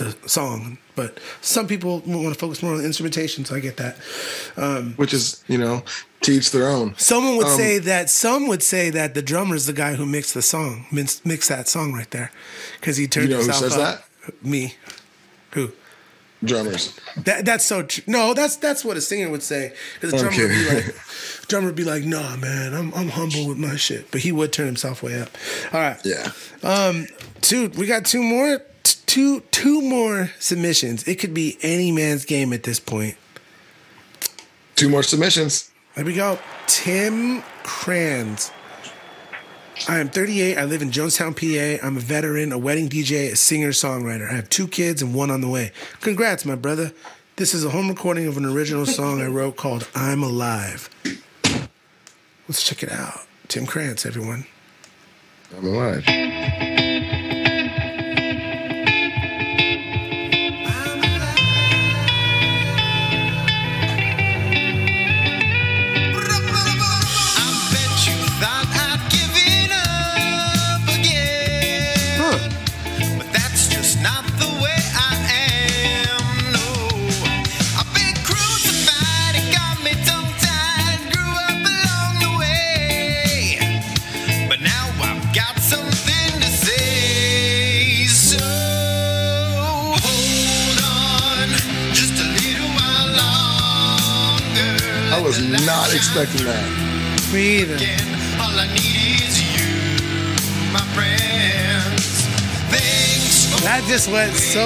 the 0.00 0.28
song, 0.28 0.78
but 0.96 1.18
some 1.40 1.66
people 1.68 2.00
want 2.04 2.34
to 2.34 2.38
focus 2.38 2.62
more 2.62 2.72
on 2.72 2.78
the 2.78 2.84
instrumentation, 2.84 3.44
so 3.44 3.54
I 3.54 3.60
get 3.60 3.76
that. 3.76 3.96
Um, 4.56 4.94
which 4.96 5.14
is 5.14 5.44
you 5.46 5.58
know 5.58 5.82
teach 6.20 6.50
their 6.50 6.66
own. 6.68 6.94
Someone 6.98 7.36
would 7.36 7.46
Um, 7.46 7.56
say 7.56 7.78
that 7.78 8.10
some 8.10 8.48
would 8.48 8.62
say 8.62 8.90
that 8.90 9.14
the 9.14 9.22
drummer 9.22 9.54
is 9.54 9.66
the 9.66 9.72
guy 9.72 9.94
who 9.94 10.04
mixed 10.04 10.34
the 10.34 10.42
song, 10.42 10.86
mixed, 10.90 11.24
mixed 11.24 11.48
that 11.48 11.68
song 11.68 11.92
right 11.92 12.10
there, 12.10 12.32
because 12.80 12.96
he 12.96 13.06
turned 13.06 13.28
You 13.28 13.36
know 13.36 13.42
who 13.42 13.50
himself 13.50 13.72
says 13.72 13.78
up. 13.78 14.04
Me. 14.42 14.74
Who? 15.52 15.70
drummers. 16.42 16.98
That 17.24 17.44
that's 17.44 17.64
so 17.66 17.82
true. 17.82 18.02
No, 18.06 18.32
that's 18.32 18.56
that's 18.56 18.82
what 18.82 18.96
a 18.96 19.00
singer 19.02 19.28
would 19.30 19.42
say. 19.42 19.74
Because 20.00 20.14
I'm 20.14 20.30
drummer 20.30 20.48
would 20.48 20.54
be 20.54 20.74
like, 20.74 20.94
drummer 21.48 21.66
would 21.66 21.74
be 21.76 21.84
like, 21.84 22.04
nah, 22.04 22.36
man, 22.36 22.72
I'm 22.72 22.94
I'm 22.94 23.08
humble 23.08 23.46
with 23.46 23.58
my 23.58 23.76
shit, 23.76 24.10
but 24.10 24.22
he 24.22 24.32
would 24.32 24.50
turn 24.52 24.64
himself 24.66 25.02
way 25.02 25.20
up. 25.20 25.28
All 25.72 25.80
right. 25.80 26.00
Yeah. 26.04 26.32
Um, 26.62 27.08
dude, 27.42 27.76
we 27.76 27.86
got 27.86 28.06
two 28.06 28.22
more, 28.22 28.62
two 28.84 29.40
two 29.50 29.82
more 29.82 30.30
submissions. 30.38 31.06
It 31.06 31.16
could 31.16 31.34
be 31.34 31.58
any 31.62 31.92
man's 31.92 32.24
game 32.24 32.52
at 32.52 32.62
this 32.62 32.80
point. 32.80 33.16
Two 34.76 34.88
more 34.88 35.02
submissions. 35.02 35.70
There 35.94 36.04
we 36.04 36.14
go. 36.14 36.38
Tim 36.66 37.42
Kranz. 37.62 38.52
I 39.88 39.98
am 39.98 40.08
38. 40.10 40.58
I 40.58 40.64
live 40.64 40.82
in 40.82 40.90
Jonestown, 40.90 41.34
PA. 41.34 41.86
I'm 41.86 41.96
a 41.96 42.00
veteran, 42.00 42.52
a 42.52 42.58
wedding 42.58 42.88
DJ, 42.88 43.32
a 43.32 43.36
singer, 43.36 43.70
songwriter. 43.70 44.30
I 44.30 44.34
have 44.34 44.50
two 44.50 44.68
kids 44.68 45.00
and 45.00 45.14
one 45.14 45.30
on 45.30 45.40
the 45.40 45.48
way. 45.48 45.72
Congrats, 46.00 46.44
my 46.44 46.54
brother. 46.54 46.92
This 47.36 47.54
is 47.54 47.64
a 47.64 47.70
home 47.70 47.88
recording 47.88 48.26
of 48.26 48.36
an 48.36 48.44
original 48.44 48.84
song 48.84 49.22
I 49.22 49.26
wrote 49.26 49.56
called 49.56 49.88
I'm 49.94 50.22
Alive. 50.22 50.90
Let's 52.46 52.62
check 52.62 52.82
it 52.82 52.92
out. 52.92 53.20
Tim 53.48 53.66
Kranz, 53.66 54.04
everyone. 54.04 54.46
I'm 55.56 55.66
alive. 55.66 56.69
Was 95.48 95.66
not 95.66 95.94
expecting 95.94 96.44
that. 96.44 96.64
Me 97.32 97.60
either. 97.62 97.74
All 98.40 98.58
I 98.58 98.66
need 98.74 99.20
is 99.24 99.40
you, 99.40 99.70
my 100.72 100.84
friends. 100.92 102.28
That 103.62 103.84
just 103.88 104.10
went 104.10 104.34
so 104.34 104.64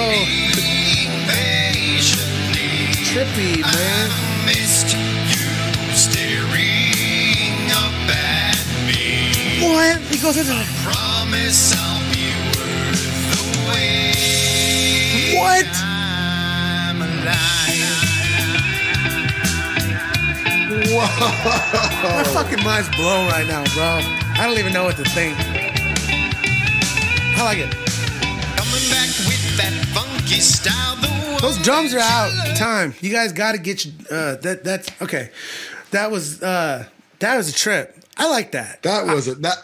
trippy, 3.15 3.61
man. 3.61 4.09
missed 4.45 4.95
you 4.95 5.47
staring 5.95 7.71
up 7.71 7.95
at 8.11 8.55
me. 8.87 9.31
What? 9.63 9.99
He 10.11 10.17
goes 10.17 10.37
into 10.37 10.53
Promise 10.83 11.73
I'll 11.77 11.99
be 12.11 12.27
worth 12.55 13.31
the 13.31 13.43
wait. 13.71 15.37
What? 15.37 15.95
I'm. 20.99 22.15
My 22.17 22.23
fucking 22.23 22.63
mind's 22.63 22.89
blown 22.95 23.27
right 23.27 23.47
now, 23.47 23.63
bro. 23.73 23.99
I 24.37 24.47
don't 24.47 24.57
even 24.59 24.73
know 24.73 24.83
what 24.83 24.97
to 24.97 25.03
think. 25.03 25.35
I 27.37 27.43
like 27.43 27.57
it. 27.57 27.71
Coming 28.55 28.89
back 28.89 29.09
with 29.27 29.57
that 29.57 29.73
funky 29.93 30.39
style. 30.39 30.95
The 30.97 31.39
Those 31.41 31.57
drums 31.59 31.93
are 31.93 31.99
out. 31.99 32.31
Time. 32.57 32.93
You 33.01 33.11
guys 33.11 33.33
got 33.33 33.53
to 33.53 33.57
get 33.57 33.85
your. 33.85 33.93
Uh, 34.09 34.35
that 34.37 34.63
that's 34.63 34.89
okay. 35.01 35.29
That 35.91 36.11
was 36.11 36.41
uh 36.41 36.87
that 37.19 37.37
was 37.37 37.49
a 37.49 37.53
trip. 37.53 37.95
I 38.17 38.29
like 38.29 38.51
that. 38.51 38.81
That 38.83 39.05
was 39.05 39.27
it. 39.27 39.41
That 39.41 39.57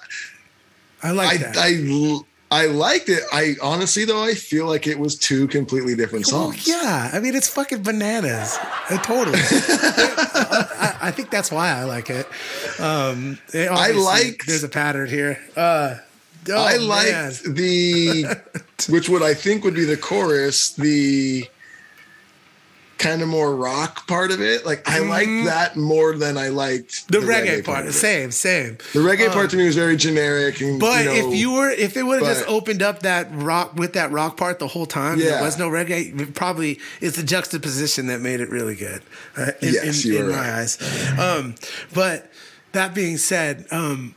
I 1.02 1.12
like 1.12 1.34
I, 1.34 1.38
that. 1.38 1.58
I 1.58 1.68
I 1.68 2.20
liked 2.66 3.08
it. 3.10 3.24
I 3.32 3.56
honestly 3.62 4.04
though 4.06 4.22
I 4.24 4.34
feel 4.34 4.66
like 4.66 4.86
it 4.88 5.00
was 5.00 5.16
two 5.16 5.48
completely 5.48 5.96
different 5.96 6.26
Well, 6.32 6.52
songs. 6.52 6.68
yeah, 6.68 7.10
I 7.14 7.20
mean 7.20 7.34
it's 7.36 7.48
fucking 7.48 7.84
bananas. 7.84 8.58
Uh, 8.90 8.98
totally. 9.02 9.40
I, 9.42 10.98
I 11.04 11.12
think 11.12 11.30
that's 11.30 11.52
why 11.52 11.70
I 11.70 11.84
like 11.86 12.10
it. 12.10 12.28
Um, 12.80 13.38
I 13.54 13.92
like. 13.92 14.44
There's 14.46 14.64
a 14.64 14.70
pattern 14.70 15.08
here. 15.10 15.40
Uh, 15.56 15.96
oh, 16.50 16.64
I 16.66 16.78
man. 16.78 16.88
liked 16.88 17.44
the 17.44 18.26
which 18.90 19.08
would 19.10 19.24
I 19.24 19.34
think 19.34 19.64
would 19.64 19.76
be 19.76 19.86
the 19.86 19.98
chorus, 19.98 20.74
the 20.74 21.48
kind 23.02 23.22
of 23.22 23.28
more 23.28 23.56
rock 23.56 24.08
part 24.08 24.32
of 24.32 24.40
it. 24.42 24.66
Like 24.66 24.88
I 24.88 25.00
liked 25.00 25.46
that 25.46 25.76
more 25.76 26.16
than 26.16 26.38
I 26.38 26.48
liked 26.50 27.08
Mm-hmm. 27.08 27.12
the, 27.28 27.34
reggae, 27.34 27.60
of 27.60 27.66
part. 27.66 27.86
it. 27.86 27.94
Same, 27.94 28.32
same. 28.32 28.78
The 28.94 29.00
reggae 29.00 29.28
Um, 29.28 29.34
part 29.34 29.50
to 29.52 29.58
me 29.58 29.66
was 29.66 29.76
very 29.76 29.96
generic 29.98 30.62
and 30.62 30.80
But 30.80 31.00
you 31.04 31.06
know, 31.06 31.30
if 31.30 31.36
you 31.40 31.52
were, 31.52 31.70
if 31.70 31.98
it 31.98 32.04
would 32.04 32.22
have 32.22 32.38
just 32.38 32.48
opened 32.48 32.82
up 32.82 33.00
that 33.02 33.28
rock 33.32 33.74
with 33.76 33.94
that 33.94 34.12
rock 34.12 34.38
part 34.38 34.60
the 34.60 34.68
whole 34.68 34.86
time, 34.86 35.20
Yeah. 35.20 35.32
there 35.32 35.44
was 35.44 35.58
no 35.58 35.70
reggae. 35.70 36.34
Probably 36.34 36.80
it's 37.02 37.18
the 37.18 37.24
juxtaposition 37.24 38.08
that 38.08 38.22
made 38.22 38.40
it 38.40 38.50
really 38.50 38.76
good. 38.76 39.02
Uh, 39.36 39.52
in, 39.62 39.74
Yes, 39.74 40.06
in, 40.06 40.12
you 40.12 40.20
in 40.20 40.26
are 40.28 40.30
my 40.30 40.38
right. 40.38 40.50
eyes. 40.50 41.20
Um, 41.20 41.56
but 41.94 42.32
that 42.74 42.94
being 42.94 43.18
said, 43.18 43.66
um, 43.72 44.16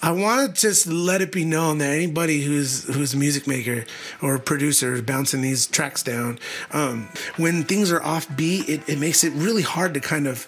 I 0.00 0.12
want 0.12 0.54
to 0.54 0.60
just 0.60 0.86
let 0.86 1.20
it 1.22 1.32
be 1.32 1.44
known 1.44 1.78
that 1.78 1.90
anybody 1.90 2.42
who's 2.42 2.84
who's 2.84 3.14
a 3.14 3.16
music 3.16 3.46
maker 3.46 3.84
or 4.22 4.38
producer 4.38 5.00
bouncing 5.02 5.40
these 5.40 5.66
tracks 5.66 6.02
down, 6.02 6.38
um, 6.70 7.08
when 7.36 7.64
things 7.64 7.90
are 7.90 8.00
offbeat, 8.00 8.68
it, 8.68 8.88
it 8.88 8.98
makes 8.98 9.24
it 9.24 9.32
really 9.32 9.62
hard 9.62 9.94
to 9.94 10.00
kind 10.00 10.28
of 10.28 10.46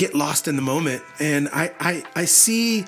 get 0.00 0.14
lost 0.14 0.48
in 0.48 0.56
the 0.56 0.62
moment. 0.62 1.02
And 1.18 1.50
I, 1.52 1.72
I, 1.78 2.02
I 2.16 2.24
see 2.24 2.86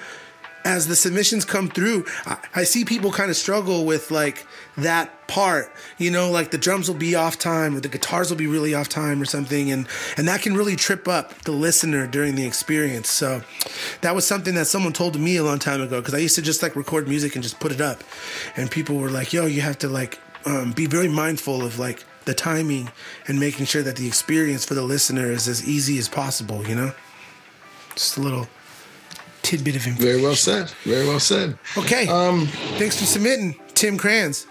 as 0.64 0.86
the 0.86 0.96
submissions 0.96 1.44
come 1.44 1.68
through, 1.68 2.06
I, 2.26 2.38
I 2.54 2.64
see 2.64 2.84
people 2.84 3.12
kind 3.12 3.30
of 3.30 3.36
struggle 3.36 3.84
with 3.84 4.10
like 4.10 4.46
that 4.76 5.28
part, 5.28 5.72
you 5.98 6.10
know, 6.10 6.30
like 6.30 6.50
the 6.50 6.58
drums 6.58 6.88
will 6.88 6.96
be 6.96 7.14
off 7.14 7.38
time 7.38 7.76
or 7.76 7.80
the 7.80 7.88
guitars 7.88 8.30
will 8.30 8.36
be 8.36 8.46
really 8.46 8.74
off 8.74 8.88
time 8.88 9.20
or 9.20 9.24
something. 9.24 9.70
And, 9.70 9.86
and 10.16 10.28
that 10.28 10.42
can 10.42 10.54
really 10.54 10.76
trip 10.76 11.08
up 11.08 11.34
the 11.42 11.52
listener 11.52 12.06
during 12.06 12.34
the 12.34 12.46
experience. 12.46 13.08
So 13.08 13.42
that 14.00 14.14
was 14.14 14.26
something 14.26 14.54
that 14.54 14.66
someone 14.66 14.92
told 14.92 15.18
me 15.18 15.36
a 15.36 15.44
long 15.44 15.58
time 15.58 15.80
ago. 15.80 16.00
Cause 16.00 16.14
I 16.14 16.18
used 16.18 16.36
to 16.36 16.42
just 16.42 16.62
like 16.62 16.76
record 16.76 17.08
music 17.08 17.34
and 17.34 17.42
just 17.42 17.60
put 17.60 17.72
it 17.72 17.80
up. 17.80 18.02
And 18.56 18.70
people 18.70 18.96
were 18.96 19.10
like, 19.10 19.32
yo, 19.32 19.46
you 19.46 19.60
have 19.62 19.78
to 19.78 19.88
like, 19.88 20.18
um, 20.44 20.72
be 20.72 20.86
very 20.86 21.08
mindful 21.08 21.64
of 21.64 21.78
like 21.78 22.04
the 22.24 22.34
timing 22.34 22.90
and 23.26 23.38
making 23.38 23.66
sure 23.66 23.82
that 23.82 23.96
the 23.96 24.06
experience 24.06 24.64
for 24.64 24.74
the 24.74 24.82
listener 24.82 25.30
is 25.30 25.48
as 25.48 25.66
easy 25.66 25.98
as 25.98 26.08
possible, 26.08 26.66
you 26.66 26.74
know? 26.74 26.92
Just 27.94 28.16
a 28.16 28.20
little 28.20 28.48
tidbit 29.42 29.76
of 29.76 29.86
information. 29.86 30.04
very 30.12 30.22
well 30.22 30.34
said. 30.34 30.70
Very 30.84 31.06
well 31.06 31.20
said. 31.20 31.58
Okay. 31.76 32.06
Um 32.08 32.46
Thanks 32.78 32.98
for 32.98 33.04
submitting, 33.04 33.56
Tim 33.74 33.98
Kranz. 33.98 34.46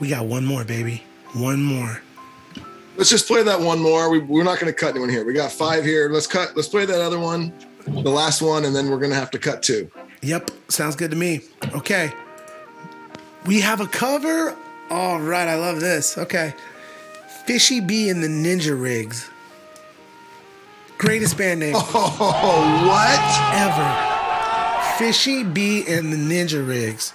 We 0.00 0.08
got 0.08 0.26
one 0.26 0.44
more, 0.44 0.64
baby. 0.64 1.02
One 1.34 1.62
more. 1.62 2.02
let's 2.96 3.08
just 3.10 3.26
play 3.26 3.42
that 3.42 3.60
one 3.60 3.78
more. 3.80 4.10
We, 4.10 4.18
we're 4.18 4.44
not 4.44 4.58
gonna 4.58 4.72
cut 4.72 4.90
anyone 4.90 5.08
here. 5.08 5.24
We 5.24 5.32
got 5.32 5.52
five 5.52 5.84
here. 5.84 6.08
Let's 6.08 6.26
cut 6.26 6.56
let's 6.56 6.68
play 6.68 6.84
that 6.84 7.00
other 7.00 7.18
one, 7.18 7.52
the 7.86 8.10
last 8.10 8.42
one, 8.42 8.64
and 8.64 8.74
then 8.74 8.90
we're 8.90 8.98
gonna 8.98 9.14
have 9.14 9.30
to 9.32 9.38
cut 9.38 9.62
two. 9.62 9.90
Yep, 10.22 10.50
sounds 10.68 10.94
good 10.96 11.10
to 11.10 11.16
me. 11.16 11.40
Okay. 11.74 12.12
We 13.46 13.60
have 13.60 13.80
a 13.80 13.86
cover. 13.86 14.56
All 14.90 15.20
right, 15.20 15.48
I 15.48 15.56
love 15.56 15.80
this. 15.80 16.16
Okay. 16.18 16.54
Fishy 17.46 17.80
B 17.80 18.08
and 18.08 18.22
the 18.22 18.28
Ninja 18.28 18.80
Rigs. 18.80 19.28
Greatest 21.02 21.36
band 21.36 21.58
name 21.60 21.74
Oh 21.78 22.84
what? 22.86 23.20
ever. 23.54 24.98
Fishy 24.98 25.42
B 25.42 25.84
and 25.88 26.12
the 26.12 26.16
Ninja 26.16 26.66
Rigs. 26.66 27.12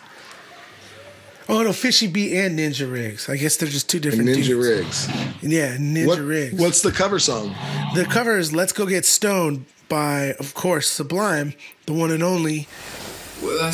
Oh 1.50 1.64
no, 1.64 1.72
Fishy 1.72 2.08
B 2.08 2.36
and 2.38 2.60
Ninja 2.60 2.92
Rigs. 2.92 3.30
I 3.30 3.38
guess 3.38 3.56
they're 3.56 3.70
just 3.70 3.90
two 3.90 4.00
different 4.02 4.30
Ninja 4.30 4.46
dudes. 4.48 5.08
Rigs. 5.08 5.08
Yeah, 5.42 5.78
Ninja 5.78 6.08
What, 6.08 6.20
Rigs. 6.20 6.60
what's 6.60 6.82
the 6.82 6.92
cover 6.92 7.18
song? 7.18 7.56
The 7.96 8.04
cover 8.04 8.38
is 8.38 8.52
Let's 8.54 8.74
Go 8.74 8.86
Get 8.86 9.06
Stoned 9.06 9.66
by, 9.88 10.34
of 10.38 10.54
course, 10.54 10.90
Sublime, 10.90 11.54
the 11.86 11.94
one 11.94 12.12
and 12.12 12.22
only. 12.22 12.68
Well, 13.42 13.72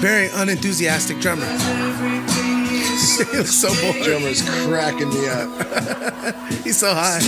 Very 0.00 0.28
unenthusiastic 0.34 1.20
drummer. 1.20 1.46
He 1.46 3.36
looks 3.36 3.54
so 3.54 3.68
bored. 3.80 4.02
Drummer's 4.04 4.42
cracking 4.66 5.08
me 5.10 5.28
up. 5.28 5.48
He's 6.64 6.78
so 6.78 6.92
high. 6.92 7.20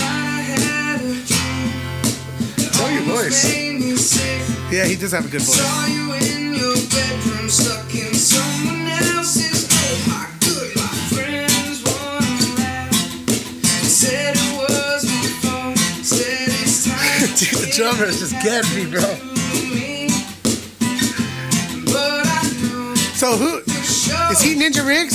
Tell 2.73 2.91
your 2.91 3.03
voice. 3.03 3.45
Yeah, 4.69 4.85
he 4.85 4.97
does 4.97 5.13
have 5.13 5.25
a 5.25 5.29
good 5.29 5.41
voice. 5.43 6.67
Dude, 17.39 17.49
the 17.49 17.71
drummer 17.75 18.05
is 18.05 18.19
just 18.19 18.33
getting 18.41 18.75
me, 18.75 18.89
bro. 18.89 19.01
So 23.13 23.37
who 23.37 23.57
is 23.59 24.41
he? 24.41 24.55
Ninja 24.55 24.83
Riggs? 24.83 25.13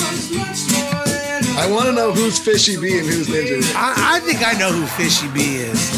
I 1.58 1.68
want 1.68 1.86
to 1.86 1.92
know 1.92 2.12
who's 2.12 2.38
Fishy 2.38 2.80
B 2.80 2.98
and 2.98 3.08
who's 3.08 3.26
Ninja 3.26 3.56
Rigs. 3.56 3.72
I, 3.74 4.18
I 4.18 4.20
think 4.20 4.46
I 4.46 4.52
know 4.52 4.70
who 4.70 4.86
Fishy 4.86 5.26
B 5.34 5.56
is. 5.56 5.90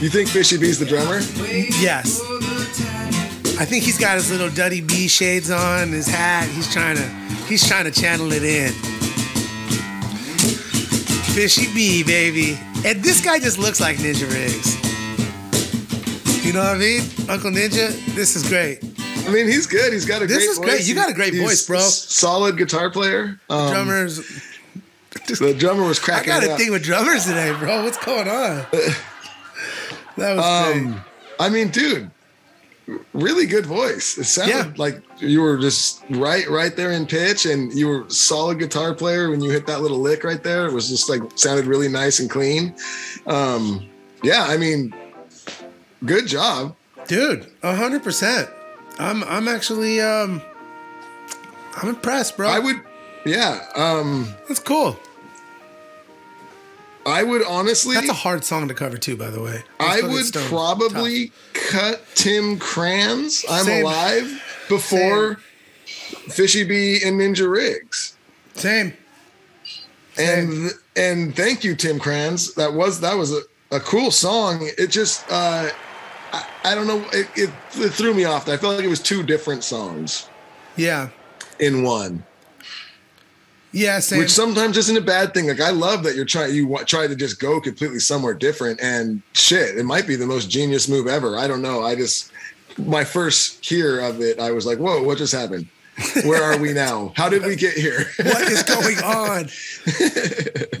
You 0.00 0.08
think 0.08 0.28
Fishy 0.28 0.56
B's 0.56 0.78
the 0.78 0.86
drummer? 0.86 1.18
Yes. 1.80 2.20
I 3.58 3.64
think 3.64 3.82
he's 3.82 3.98
got 3.98 4.14
his 4.14 4.30
little 4.30 4.50
Duddy 4.50 4.80
B 4.80 5.08
shades 5.08 5.50
on, 5.50 5.88
his 5.88 6.06
hat. 6.06 6.48
He's 6.50 6.72
trying 6.72 6.94
to 6.96 7.02
he's 7.48 7.66
trying 7.66 7.86
to 7.86 7.90
channel 7.90 8.30
it 8.30 8.44
in. 8.44 8.72
Fishy 11.34 11.74
B, 11.74 12.04
baby. 12.04 12.56
And 12.88 13.02
this 13.02 13.20
guy 13.24 13.38
just 13.38 13.58
looks 13.58 13.80
like 13.80 13.96
Ninja 13.96 14.30
Riggs. 14.30 14.76
You 16.44 16.52
know 16.52 16.58
what 16.60 16.76
I 16.76 16.78
mean? 16.78 17.00
Uncle 17.30 17.50
Ninja, 17.50 17.88
this 18.14 18.36
is 18.36 18.46
great. 18.46 18.84
I 19.26 19.30
mean, 19.32 19.46
he's 19.46 19.66
good. 19.66 19.90
He's 19.92 20.04
got 20.04 20.20
a 20.20 20.26
great 20.26 20.34
This 20.36 20.44
great 20.44 20.50
is 20.50 20.58
voice. 20.58 20.66
great. 20.66 20.86
You 20.88 20.94
got 20.94 21.08
a 21.10 21.14
great 21.14 21.32
He's 21.32 21.42
voice, 21.42 21.66
bro. 21.66 21.78
Solid 21.80 22.58
guitar 22.58 22.90
player. 22.90 23.40
Um, 23.48 23.70
Drummers. 23.72 24.20
The 25.26 25.54
drummer 25.54 25.84
was 25.84 25.98
cracking. 25.98 26.32
I 26.32 26.40
got 26.40 26.50
a 26.50 26.56
thing 26.58 26.70
with 26.70 26.82
drummers 26.82 27.24
today, 27.24 27.54
bro. 27.58 27.82
What's 27.84 27.96
going 28.04 28.28
on? 28.28 28.66
That 30.16 30.36
was 30.36 30.72
great. 30.74 30.86
Um, 30.86 31.04
I 31.40 31.48
mean, 31.48 31.68
dude, 31.70 32.10
really 33.12 33.46
good 33.46 33.66
voice. 33.66 34.18
It 34.18 34.24
sounded 34.24 34.78
like 34.78 35.02
you 35.18 35.40
were 35.40 35.58
just 35.58 36.02
right, 36.10 36.48
right 36.48 36.74
there 36.76 36.92
in 36.92 37.06
pitch, 37.06 37.46
and 37.46 37.72
you 37.72 37.88
were 37.88 38.08
solid 38.08 38.58
guitar 38.58 38.94
player 38.94 39.30
when 39.30 39.40
you 39.42 39.50
hit 39.50 39.66
that 39.66 39.80
little 39.80 39.98
lick 39.98 40.24
right 40.24 40.42
there. 40.42 40.66
It 40.66 40.72
was 40.72 40.88
just 40.88 41.08
like 41.08 41.22
sounded 41.36 41.66
really 41.66 41.88
nice 41.88 42.20
and 42.20 42.28
clean. 42.28 42.74
Um, 43.26 43.88
yeah, 44.22 44.44
I 44.48 44.56
mean, 44.56 44.94
good 46.04 46.26
job, 46.26 46.76
dude. 47.06 47.46
A 47.62 47.74
hundred 47.74 48.02
percent. 48.02 48.48
I'm 48.98 49.24
I'm 49.24 49.48
actually 49.48 50.00
um 50.00 50.40
I'm 51.76 51.88
impressed, 51.88 52.36
bro. 52.36 52.48
I 52.48 52.58
would, 52.58 52.80
yeah. 53.24 53.66
Um, 53.74 54.34
That's 54.48 54.60
cool. 54.60 54.96
I 57.06 57.22
would 57.22 57.44
honestly. 57.44 57.94
That's 57.94 58.08
a 58.08 58.12
hard 58.14 58.44
song 58.44 58.68
to 58.68 58.74
cover 58.74 58.96
too, 58.96 59.16
by 59.16 59.30
the 59.30 59.40
way. 59.42 59.62
I 59.80 60.00
go 60.00 60.08
would 60.10 60.32
probably 60.32 61.32
cut 61.52 62.02
Tim 62.14 62.58
Kranz. 62.58 63.44
I'm 63.48 63.64
Same. 63.66 63.84
alive 63.84 64.42
before 64.68 65.36
Fishy 66.28 66.64
B 66.64 67.00
and 67.04 67.20
Ninja 67.20 67.50
Riggs. 67.50 68.16
Same. 68.54 68.94
And 70.18 70.70
and 70.96 71.34
thank 71.34 71.64
you, 71.64 71.74
Tim 71.74 71.98
Kranz. 71.98 72.54
That 72.54 72.72
was 72.72 73.00
that 73.00 73.14
was 73.16 73.32
a, 73.32 73.40
a 73.70 73.80
cool 73.80 74.10
song. 74.10 74.68
It 74.78 74.88
just 74.88 75.24
uh 75.30 75.68
I, 76.32 76.46
I 76.64 76.74
don't 76.74 76.86
know, 76.86 77.04
it, 77.12 77.28
it, 77.36 77.50
it 77.76 77.90
threw 77.92 78.12
me 78.14 78.24
off. 78.24 78.48
I 78.48 78.56
felt 78.56 78.76
like 78.76 78.84
it 78.84 78.88
was 78.88 79.00
two 79.00 79.22
different 79.22 79.62
songs 79.62 80.28
Yeah. 80.76 81.10
in 81.60 81.84
one. 81.84 82.24
Yeah, 83.74 83.98
same. 83.98 84.20
Which 84.20 84.30
sometimes 84.30 84.76
isn't 84.78 84.96
a 84.96 85.00
bad 85.00 85.34
thing. 85.34 85.48
Like 85.48 85.60
I 85.60 85.70
love 85.70 86.04
that 86.04 86.14
you're 86.14 86.24
trying 86.24 86.54
you 86.54 86.68
wa- 86.68 86.84
try 86.84 87.08
to 87.08 87.16
just 87.16 87.40
go 87.40 87.60
completely 87.60 87.98
somewhere 87.98 88.32
different 88.32 88.80
and 88.80 89.20
shit. 89.32 89.76
It 89.76 89.84
might 89.84 90.06
be 90.06 90.14
the 90.14 90.26
most 90.26 90.48
genius 90.48 90.88
move 90.88 91.08
ever. 91.08 91.36
I 91.36 91.48
don't 91.48 91.60
know. 91.60 91.82
I 91.82 91.96
just 91.96 92.30
my 92.78 93.04
first 93.04 93.64
hear 93.64 94.00
of 94.00 94.20
it, 94.20 94.38
I 94.38 94.52
was 94.52 94.64
like, 94.64 94.78
"Whoa, 94.78 95.02
what 95.02 95.18
just 95.18 95.32
happened? 95.34 95.66
Where 96.24 96.42
are 96.42 96.58
we 96.58 96.72
now? 96.72 97.12
How 97.16 97.28
did 97.28 97.42
we 97.42 97.56
get 97.56 97.74
here?" 97.74 98.06
what 98.22 98.42
is 98.42 98.62
going 98.62 98.98
on? 98.98 99.48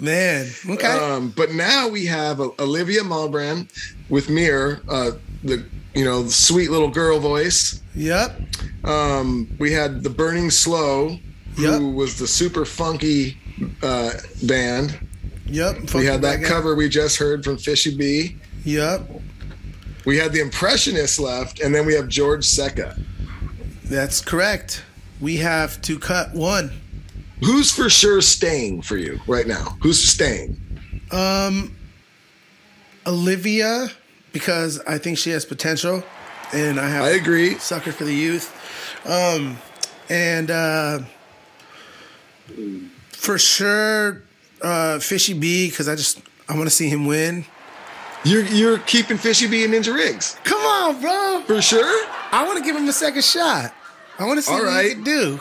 Man. 0.00 0.46
Okay. 0.70 0.86
Um, 0.86 1.30
but 1.36 1.52
now 1.52 1.88
we 1.88 2.06
have 2.06 2.40
uh, 2.40 2.50
Olivia 2.60 3.00
Malbrand 3.02 3.68
with 4.08 4.28
Mir, 4.28 4.80
uh, 4.88 5.12
the 5.42 5.64
you 5.94 6.04
know 6.04 6.22
the 6.22 6.30
sweet 6.30 6.70
little 6.70 6.90
girl 6.90 7.18
voice. 7.18 7.80
Yep. 7.96 8.40
Um, 8.84 9.48
we 9.58 9.72
had 9.72 10.02
the 10.02 10.10
Burning 10.10 10.50
Slow, 10.50 11.18
who 11.56 11.90
was 11.90 12.18
the 12.18 12.26
super 12.26 12.64
funky 12.64 13.38
uh, 13.82 14.12
band. 14.42 14.98
Yep. 15.46 15.94
we 15.94 16.06
had 16.06 16.22
that 16.22 16.42
cover 16.42 16.74
we 16.74 16.88
just 16.88 17.16
heard 17.16 17.44
from 17.44 17.58
Fishy 17.58 17.96
B. 17.96 18.36
Yep. 18.64 19.02
We 20.04 20.18
had 20.18 20.32
the 20.32 20.40
Impressionists 20.40 21.18
left, 21.18 21.60
and 21.60 21.74
then 21.74 21.86
we 21.86 21.94
have 21.94 22.08
George 22.08 22.44
Secca. 22.44 23.00
That's 23.84 24.20
correct. 24.20 24.82
We 25.20 25.36
have 25.38 25.80
to 25.82 25.98
cut 25.98 26.34
one. 26.34 26.72
Who's 27.40 27.70
for 27.70 27.90
sure 27.90 28.20
staying 28.20 28.82
for 28.82 28.96
you 28.96 29.20
right 29.26 29.46
now? 29.46 29.76
Who's 29.82 30.02
staying? 30.02 30.60
Um, 31.10 31.76
Olivia, 33.06 33.88
because 34.32 34.80
I 34.80 34.98
think 34.98 35.18
she 35.18 35.30
has 35.30 35.44
potential, 35.44 36.02
and 36.52 36.80
I 36.80 36.88
have. 36.88 37.04
I 37.04 37.10
agree. 37.10 37.54
Sucker 37.58 37.92
for 37.92 38.04
the 38.04 38.14
youth, 38.14 38.52
um, 39.06 39.58
and 40.08 40.50
uh, 40.50 41.00
for 43.12 43.38
sure, 43.38 44.22
uh, 44.62 44.98
Fishy 44.98 45.34
B, 45.34 45.68
because 45.70 45.88
I 45.88 45.94
just 45.96 46.20
I 46.48 46.54
want 46.54 46.64
to 46.66 46.74
see 46.74 46.88
him 46.88 47.06
win. 47.06 47.44
You're 48.24 48.44
you're 48.44 48.78
keeping 48.78 49.18
Fishy 49.18 49.46
B 49.46 49.64
and 49.64 49.74
Ninja 49.74 49.94
Riggs. 49.94 50.38
Come 50.44 50.60
on, 50.60 51.00
bro. 51.00 51.42
For 51.46 51.60
sure. 51.60 52.06
I 52.32 52.44
want 52.46 52.58
to 52.58 52.64
give 52.64 52.74
him 52.76 52.88
a 52.88 52.92
second 52.92 53.24
shot. 53.24 53.72
I 54.18 54.26
want 54.26 54.38
to 54.38 54.42
see 54.42 54.52
All 54.52 54.60
what 54.60 54.66
right. 54.68 54.86
he 54.86 54.94
can 54.94 55.04
do. 55.04 55.40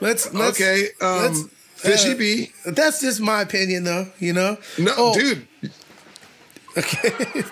Let's, 0.00 0.32
let's 0.32 0.60
Okay, 0.60 0.88
um, 1.00 1.22
let's, 1.22 1.44
uh, 1.44 1.48
Fishy 1.74 2.14
B. 2.14 2.52
That's 2.64 3.00
just 3.00 3.20
my 3.20 3.42
opinion, 3.42 3.84
though. 3.84 4.06
You 4.18 4.32
know. 4.32 4.56
No, 4.78 4.94
Oh, 4.96 5.14
dude. 5.18 5.46
Okay. 6.78 7.10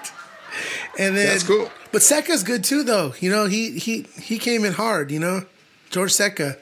and 0.98 1.16
then 1.16 1.26
That's 1.26 1.42
cool. 1.42 1.70
But 1.92 2.00
Secca's 2.02 2.42
good 2.42 2.64
too, 2.64 2.82
though. 2.82 3.14
You 3.20 3.30
know, 3.30 3.46
he 3.46 3.78
he 3.78 4.02
he 4.20 4.38
came 4.38 4.64
in 4.64 4.72
hard. 4.72 5.10
You 5.10 5.20
know, 5.20 5.44
George 5.90 6.12
Secca. 6.12 6.56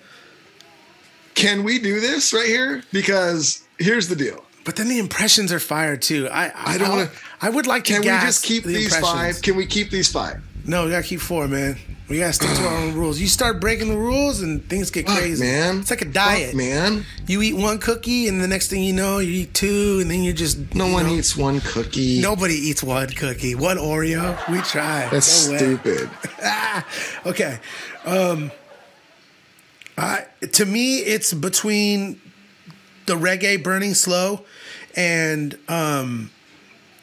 Can 1.40 1.62
we 1.64 1.78
do 1.78 2.00
this 2.00 2.32
right 2.32 2.46
here? 2.46 2.82
Because 2.92 3.62
here's 3.78 4.08
the 4.08 4.16
deal. 4.16 4.44
But 4.64 4.76
then 4.76 4.88
the 4.88 4.98
impressions 4.98 5.52
are 5.52 5.58
fire 5.58 5.96
too. 5.96 6.28
I 6.28 6.46
I, 6.48 6.52
I 6.74 6.78
don't 6.78 6.90
wanna- 6.90 7.10
I 7.40 7.48
would 7.48 7.66
like 7.66 7.84
to. 7.84 7.94
Can 7.94 8.02
we 8.02 8.08
just 8.08 8.44
keep 8.44 8.64
the 8.64 8.74
these 8.74 8.94
five? 8.96 9.40
Can 9.40 9.56
we 9.56 9.64
keep 9.66 9.90
these 9.90 10.10
five? 10.12 10.42
No, 10.66 10.84
we 10.84 10.90
gotta 10.90 11.02
keep 11.02 11.20
four, 11.20 11.48
man. 11.48 11.78
We 12.10 12.18
gotta 12.18 12.32
stick 12.34 12.50
to 12.50 12.66
our 12.66 12.76
own 12.76 12.94
rules. 12.94 13.18
You 13.20 13.28
start 13.28 13.60
breaking 13.60 13.88
the 13.88 13.96
rules, 13.96 14.42
and 14.42 14.68
things 14.68 14.90
get 14.90 15.06
Fuck, 15.06 15.18
crazy. 15.18 15.42
man. 15.44 15.78
it's 15.78 15.90
like 15.90 16.02
a 16.02 16.06
diet, 16.06 16.54
man. 16.54 17.06
You 17.26 17.40
eat 17.40 17.54
one 17.54 17.78
cookie, 17.78 18.26
and 18.28 18.42
the 18.42 18.48
next 18.48 18.68
thing 18.68 18.82
you 18.82 18.92
know, 18.92 19.18
you 19.20 19.32
eat 19.42 19.54
two, 19.54 19.98
and 20.02 20.10
then 20.10 20.22
you're 20.24 20.34
just 20.34 20.74
No 20.74 20.88
you 20.88 20.92
one 20.92 21.06
know, 21.06 21.14
eats 21.14 21.36
one 21.36 21.60
cookie. 21.60 22.20
Nobody 22.20 22.54
eats 22.54 22.82
one 22.82 23.08
cookie, 23.08 23.54
one 23.54 23.78
Oreo. 23.78 24.36
We 24.50 24.60
try. 24.60 25.08
That's 25.10 25.48
No 25.48 25.56
stupid. 25.56 26.10
ah, 26.42 26.86
okay. 27.26 27.58
Um, 28.04 28.50
To 29.96 30.66
me, 30.66 30.98
it's 30.98 31.32
between 31.32 32.20
the 33.06 33.14
reggae 33.14 33.62
burning 33.62 33.94
slow 33.94 34.44
and 34.96 35.58
um, 35.68 36.30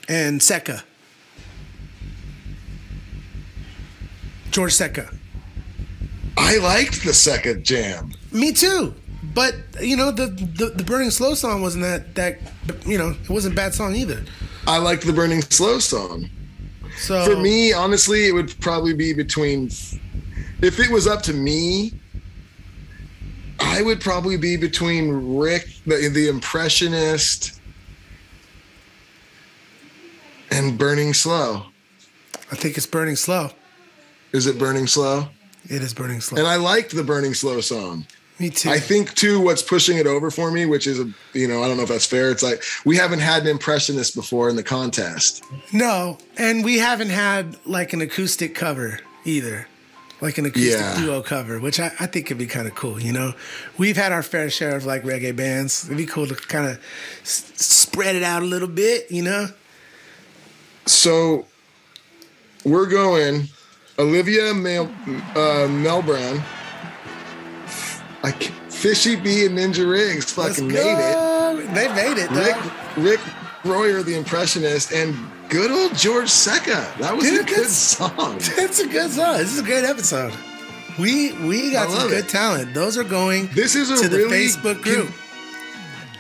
and 0.08 0.42
Secca. 0.42 0.84
George 4.52 4.74
Secca. 4.74 5.16
I 6.38 6.58
liked 6.58 7.04
the 7.04 7.14
second 7.14 7.64
jam. 7.64 8.14
Me 8.32 8.52
too. 8.52 8.94
But 9.34 9.56
you 9.82 9.98
know 9.98 10.12
the, 10.12 10.28
the 10.28 10.72
the 10.76 10.84
burning 10.84 11.12
slow 11.12 11.34
song 11.36 11.62
wasn't 11.62 11.84
that 11.84 12.16
that 12.16 12.40
you 12.86 12.98
know 12.98 13.16
it 13.22 13.30
wasn't 13.30 13.54
a 13.54 13.56
bad 13.56 13.74
song 13.74 13.96
either. 13.96 14.24
I 14.68 14.80
liked 14.80 15.06
the 15.06 15.14
Burning 15.14 15.42
Slow 15.42 15.80
song. 15.80 16.30
So 16.98 17.24
For 17.24 17.42
me, 17.42 17.72
honestly, 17.72 18.28
it 18.28 18.34
would 18.34 18.60
probably 18.60 18.94
be 18.94 19.14
between. 19.14 19.70
If 20.62 20.80
it 20.80 20.90
was 20.92 21.08
up 21.08 21.22
to 21.24 21.34
me, 21.34 21.94
I 23.60 23.82
would 23.82 24.02
probably 24.02 24.38
be 24.38 24.58
between 24.58 25.38
Rick, 25.38 25.68
the, 25.86 26.10
the 26.10 26.28
Impressionist, 26.28 27.60
and 30.52 30.78
Burning 30.78 31.14
Slow. 31.14 31.68
I 32.52 32.56
think 32.56 32.78
it's 32.78 32.86
burning 32.86 33.16
slow. 33.16 33.50
Is 34.32 34.48
it 34.48 34.58
Burning 34.58 34.88
Slow? 34.88 35.28
It 35.70 35.82
is 35.82 35.94
burning 35.94 36.22
slow. 36.22 36.38
And 36.38 36.48
I 36.48 36.56
liked 36.56 36.96
the 36.96 37.04
Burning 37.04 37.34
Slow 37.34 37.60
song. 37.62 38.06
Me 38.40 38.50
too. 38.50 38.70
I 38.70 38.80
think 38.80 39.16
too 39.16 39.42
what's 39.42 39.64
pushing 39.64 39.98
it 39.98 40.06
over 40.06 40.30
for 40.30 40.52
me, 40.52 40.66
which 40.66 40.86
is 40.86 41.00
a 41.00 41.12
you 41.34 41.48
know, 41.48 41.64
I 41.64 41.68
don't 41.68 41.76
know 41.76 41.84
if 41.84 41.90
that's 41.90 42.06
fair. 42.06 42.30
It's 42.30 42.44
like 42.44 42.64
we 42.86 42.96
haven't 42.96 43.20
had 43.20 43.42
an 43.42 43.48
impressionist 43.48 44.16
before 44.16 44.50
in 44.50 44.56
the 44.56 44.64
contest. 44.64 45.44
No, 45.74 46.20
and 46.38 46.64
we 46.64 46.78
haven't 46.78 47.10
had 47.10 47.58
like 47.66 47.94
an 47.94 48.02
acoustic 48.02 48.54
cover 48.54 49.00
either, 49.26 49.68
like 50.22 50.38
an 50.38 50.46
acoustic 50.46 50.72
Yeah. 50.80 50.98
duo 51.00 51.22
cover, 51.22 51.60
which 51.60 51.80
I, 51.80 51.92
I 52.00 52.08
think 52.08 52.26
could 52.28 52.38
be 52.38 52.48
kind 52.48 52.68
of 52.68 52.74
cool. 52.76 53.00
You 53.00 53.14
know, 53.14 53.34
we've 53.78 53.98
had 53.98 54.12
our 54.12 54.24
fair 54.24 54.50
share 54.50 54.76
of 54.76 54.86
like 54.86 55.04
reggae 55.04 55.36
bands. 55.36 55.86
It'd 55.86 55.98
be 55.98 56.06
cool 56.06 56.26
to 56.28 56.36
kind 56.36 56.66
of 56.68 56.80
s- 57.22 57.52
spread 57.56 58.16
it 58.16 58.24
out 58.24 58.42
a 58.42 58.46
little 58.46 58.68
bit. 58.68 59.12
You 59.12 59.24
know, 59.24 59.48
So 60.86 61.46
we're 62.64 62.88
going 62.88 63.48
Olivia 64.00 64.54
Mel, 64.54 64.86
uh, 65.36 65.68
Melbrand, 65.68 66.42
I, 68.24 68.32
ca- 68.32 68.54
Fishy 68.70 69.16
B 69.16 69.46
and 69.46 69.58
Ninja 69.58 69.90
Riggs 69.90 70.32
fucking 70.32 70.68
made 70.68 70.76
it. 70.78 71.74
They 71.74 71.88
made 71.94 72.18
it. 72.18 72.30
Rick. 72.32 72.58
Rick 72.98 73.20
Royer, 73.64 74.02
the 74.04 74.16
Impressionist, 74.16 74.92
and 74.92 75.16
good 75.50 75.72
old 75.72 75.96
George 75.96 76.28
Secca. 76.28 76.96
That 76.98 77.16
was 77.16 77.28
a 77.28 77.44
good 77.44 77.68
song. 77.68 78.38
That's 78.58 78.80
a 78.80 78.88
good 78.88 79.12
song. 79.12 79.38
This 79.38 79.54
is 79.54 79.60
a 79.60 79.64
great 79.64 79.84
episode. 79.84 80.34
We 81.00 81.34
we 81.46 81.72
got 81.72 81.90
some 81.90 82.10
good 82.10 82.26
it. 82.26 82.30
talent. 82.30 82.74
Those 82.74 82.98
are 82.98 83.04
going 83.04 83.48
This 83.54 83.76
is 83.76 83.92
a 83.92 84.02
to 84.04 84.10
the 84.10 84.18
really 84.18 84.48
Facebook 84.48 84.82
group. 84.82 85.12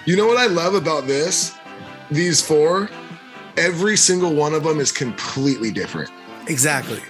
You 0.05 0.15
know 0.15 0.27
what 0.27 0.37
I 0.37 0.45
love 0.45 0.75
about 0.75 1.07
this? 1.07 1.55
These 2.11 2.41
four 2.45 2.89
every 3.57 3.97
single 3.97 4.33
one 4.35 4.53
of 4.53 4.63
them 4.63 4.79
is 4.79 4.91
completely 4.91 5.71
different. 5.71 6.11
Exactly. 6.47 7.01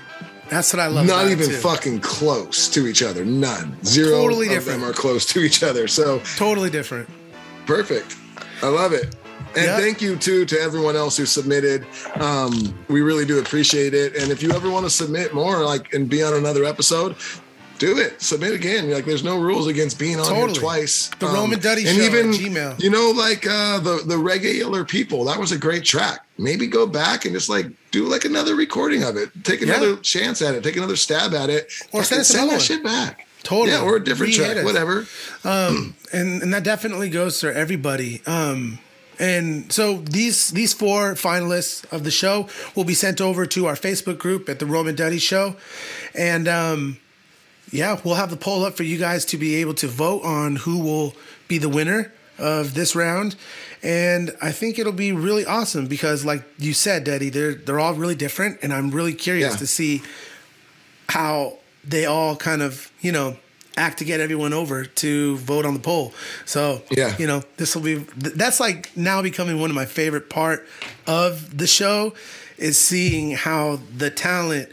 That's 0.50 0.72
what 0.74 0.80
I 0.80 0.88
love. 0.88 1.06
Not 1.06 1.28
even 1.28 1.50
fucking 1.52 2.00
close 2.00 2.70
to 2.70 2.88
each 2.88 3.04
other. 3.04 3.26
None. 3.26 3.78
Zero 3.84 4.12
Totally 4.22 4.48
of 4.48 4.54
different. 4.54 4.80
them 4.80 4.90
are 4.90 4.94
close 4.94 5.26
to 5.28 5.42
each 5.42 5.62
other. 5.62 5.90
So 5.90 6.20
Totally 6.38 6.70
different. 6.70 7.10
perfect. 7.66 8.16
I 8.62 8.68
love 8.70 8.94
it. 8.94 9.14
And 9.58 9.66
Yep. 9.66 9.80
thank 9.82 10.02
you 10.02 10.16
too 10.16 10.46
to 10.46 10.60
everyone 10.62 10.96
else 10.96 11.18
who 11.18 11.26
submitted. 11.26 11.86
Um, 12.16 12.78
we 12.88 13.02
really 13.02 13.26
do 13.26 13.40
appreciate 13.40 13.94
it. 13.94 14.16
And 14.16 14.32
if 14.32 14.42
you 14.44 14.52
ever 14.52 14.70
want 14.70 14.86
to 14.86 14.90
submit 14.90 15.34
more, 15.34 15.64
like 15.66 15.94
and 15.94 16.08
be 16.10 16.22
on 16.24 16.34
another 16.36 16.64
episode, 16.64 17.16
do 17.80 17.98
it. 17.98 18.22
Submit 18.22 18.54
again. 18.54 18.90
Like 18.90 19.06
there's 19.06 19.24
no 19.24 19.40
rules 19.40 19.68
against 19.68 20.00
being 20.00 20.20
on 20.20 20.26
Totally. 20.28 20.54
here 20.54 20.62
twice. 20.62 21.10
The 21.20 21.28
Um, 21.28 21.34
Rome 21.36 21.54
and 21.54 21.62
Duddy 21.62 21.86
and 21.88 21.98
Show 21.98 22.04
even 22.04 22.32
Gmail. 22.32 22.82
you 22.82 22.90
know, 22.90 23.12
like 23.16 23.46
uh, 23.48 23.80
the 23.80 24.02
the 24.06 24.18
regular 24.18 24.84
people. 24.86 25.26
That 25.26 25.40
was 25.40 25.52
a 25.52 25.58
great 25.58 25.84
track. 25.84 26.20
Maybe 26.40 26.68
go 26.68 26.86
back 26.88 27.26
and 27.26 27.34
just 27.36 27.50
like 27.50 27.68
do 27.92 28.06
like 28.06 28.26
another 28.26 28.56
recording 28.56 29.04
of 29.04 29.16
it. 29.18 29.30
Take 29.44 29.62
Yeah. 29.62 29.74
another 29.76 29.96
chance 29.98 30.42
at 30.42 30.56
it. 30.56 30.64
Take 30.64 30.76
another 30.78 30.96
stab 30.96 31.34
at 31.34 31.50
it. 31.50 31.72
Or 31.92 32.04
send 32.04 32.26
send 32.26 32.50
that 32.50 32.54
one. 32.56 32.62
shit 32.62 32.84
back. 32.84 33.28
Totally. 33.44 33.72
Yeah, 33.72 33.82
or 33.82 33.96
a 33.98 34.04
different 34.04 34.36
Re-hit 34.38 34.54
track. 34.54 34.66
Whatever. 34.66 35.08
Um, 35.44 35.96
and 36.14 36.42
and 36.42 36.54
that 36.54 36.64
definitely 36.64 37.10
goes 37.10 37.40
for 37.40 37.52
everybody. 37.52 38.22
Um, 38.26 38.80
and 39.20 39.72
so 39.72 39.98
these 39.98 40.50
these 40.52 40.74
four 40.74 41.14
finalists 41.16 41.86
of 41.92 42.04
the 42.04 42.12
show 42.12 42.48
will 42.76 42.84
be 42.86 42.94
sent 42.94 43.20
over 43.22 43.46
to 43.48 43.66
our 43.66 43.76
Facebook 43.76 44.18
group 44.18 44.50
at 44.50 44.60
the 44.60 44.66
Rome 44.66 44.88
and 44.88 44.98
Duddy 44.98 45.20
Show, 45.20 45.56
and 46.16 46.48
um, 46.48 46.98
yeah, 47.72 48.00
we'll 48.04 48.16
have 48.16 48.30
the 48.30 48.38
poll 48.38 48.64
up 48.66 48.76
for 48.78 48.84
you 48.84 48.98
guys 48.98 49.26
to 49.26 49.38
be 49.38 49.56
able 49.56 49.74
to 49.76 49.88
vote 49.88 50.24
on 50.24 50.56
who 50.58 50.80
will 50.80 51.14
be 51.48 51.58
the 51.58 51.70
winner 51.70 52.12
of 52.38 52.74
this 52.76 52.96
round. 52.96 53.36
And 53.84 54.36
I 54.42 54.52
think 54.52 54.80
it'll 54.80 54.92
be 54.92 55.12
really 55.12 55.46
awesome 55.46 55.86
because, 55.88 56.26
like 56.26 56.44
you 56.58 56.74
said, 56.74 57.04
Duddy, 57.04 57.30
they're 57.30 57.54
they're 57.54 57.80
all 57.80 57.94
really 57.94 58.16
different, 58.16 58.60
and 58.64 58.74
I'm 58.74 58.90
really 58.92 59.14
curious 59.14 59.54
Yeah. 59.54 59.58
to 59.58 59.68
see 59.68 60.02
how 61.10 61.58
they 61.84 62.06
all 62.06 62.36
kind 62.36 62.62
of 62.62 62.92
you 63.02 63.12
know 63.12 63.38
act 63.78 64.00
to 64.00 64.06
get 64.06 64.20
everyone 64.20 64.52
over 64.54 64.84
to 64.86 65.38
vote 65.38 65.66
on 65.66 65.74
the 65.74 65.80
poll. 65.80 66.14
So 66.46 66.82
Yeah. 66.90 67.16
you 67.18 67.28
know 67.28 67.44
this 67.58 67.76
will 67.76 67.84
be 67.84 67.96
that's 68.18 68.60
like 68.60 68.92
now 68.98 69.22
becoming 69.22 69.60
one 69.60 69.70
of 69.70 69.76
my 69.76 69.86
favorite 69.86 70.30
part 70.30 70.68
of 71.06 71.58
the 71.58 71.68
show 71.68 72.14
is 72.58 72.78
seeing 72.78 73.32
how 73.32 73.80
the 73.96 74.10
talent 74.10 74.68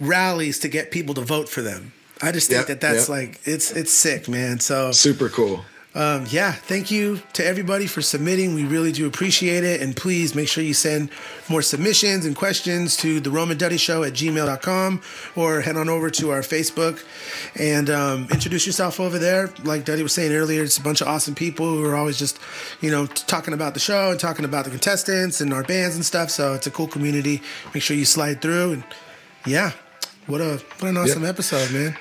rallies 0.00 0.58
to 0.60 0.68
get 0.68 0.90
people 0.90 1.14
to 1.14 1.20
vote 1.20 1.48
for 1.48 1.62
them. 1.62 1.92
I 2.22 2.32
just 2.32 2.48
think 2.48 2.60
Yep, 2.60 2.66
that 2.68 2.80
that's 2.80 3.08
yep. 3.08 3.18
like 3.18 3.40
it's 3.44 3.70
it's 3.72 3.92
sick, 3.92 4.28
man. 4.28 4.60
So 4.60 4.92
Super 4.92 5.28
cool. 5.28 5.64
Um, 5.94 6.24
yeah, 6.30 6.52
thank 6.52 6.90
you 6.90 7.20
to 7.34 7.44
everybody 7.44 7.86
for 7.86 8.00
submitting. 8.00 8.54
We 8.54 8.64
really 8.64 8.92
do 8.92 9.06
appreciate 9.06 9.62
it. 9.62 9.82
And 9.82 9.94
please 9.94 10.34
make 10.34 10.48
sure 10.48 10.64
you 10.64 10.72
send 10.72 11.10
more 11.50 11.60
submissions 11.60 12.24
and 12.24 12.34
questions 12.34 12.96
to 12.98 13.20
the 13.20 13.30
Rome 13.30 13.50
and 13.50 13.60
Duddy 13.60 13.76
Show 13.76 14.02
at 14.02 14.14
gmail.com 14.14 15.02
or 15.36 15.60
head 15.60 15.76
on 15.76 15.90
over 15.90 16.08
to 16.10 16.30
our 16.30 16.40
Facebook 16.40 17.04
and 17.58 17.90
um, 17.90 18.26
introduce 18.30 18.66
yourself 18.66 19.00
over 19.00 19.18
there. 19.18 19.52
Like 19.64 19.84
Duddy 19.84 20.02
was 20.02 20.14
saying 20.14 20.32
earlier, 20.32 20.62
it's 20.62 20.78
a 20.78 20.82
bunch 20.82 21.02
of 21.02 21.08
awesome 21.08 21.34
people 21.34 21.66
who 21.66 21.84
are 21.84 21.94
always 21.94 22.18
just, 22.18 22.38
you 22.80 22.90
know, 22.90 23.04
talking 23.04 23.52
about 23.52 23.74
the 23.74 23.80
show 23.80 24.10
and 24.10 24.18
talking 24.18 24.46
about 24.46 24.64
the 24.64 24.70
contestants 24.70 25.42
and 25.42 25.52
our 25.52 25.62
bands 25.62 25.94
and 25.94 26.04
stuff. 26.04 26.30
So 26.30 26.54
it's 26.54 26.66
a 26.66 26.70
cool 26.70 26.88
community. 26.88 27.42
Make 27.74 27.82
sure 27.82 27.96
you 27.96 28.06
slide 28.06 28.40
through. 28.40 28.72
And 28.72 28.84
yeah, 29.46 29.72
what 30.26 30.40
a 30.40 30.62
what 30.78 30.88
an 30.88 30.96
awesome 30.96 31.24
episode, 31.24 31.70
man. 31.70 31.98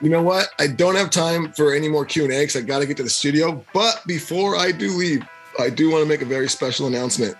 You 0.00 0.10
know 0.10 0.22
what? 0.22 0.50
I 0.60 0.68
don't 0.68 0.94
have 0.94 1.10
time 1.10 1.52
for 1.52 1.74
any 1.74 1.88
more 1.88 2.04
Q 2.04 2.24
and 2.24 2.32
A 2.32 2.40
because 2.40 2.56
I 2.56 2.60
got 2.60 2.78
to 2.78 2.86
get 2.86 2.96
to 2.98 3.02
the 3.02 3.10
studio. 3.10 3.64
But 3.74 4.00
before 4.06 4.56
I 4.56 4.70
do 4.70 4.90
leave, 4.90 5.22
I 5.58 5.70
do 5.70 5.90
want 5.90 6.02
to 6.04 6.08
make 6.08 6.22
a 6.22 6.24
very 6.24 6.48
special 6.48 6.86
announcement. 6.86 7.36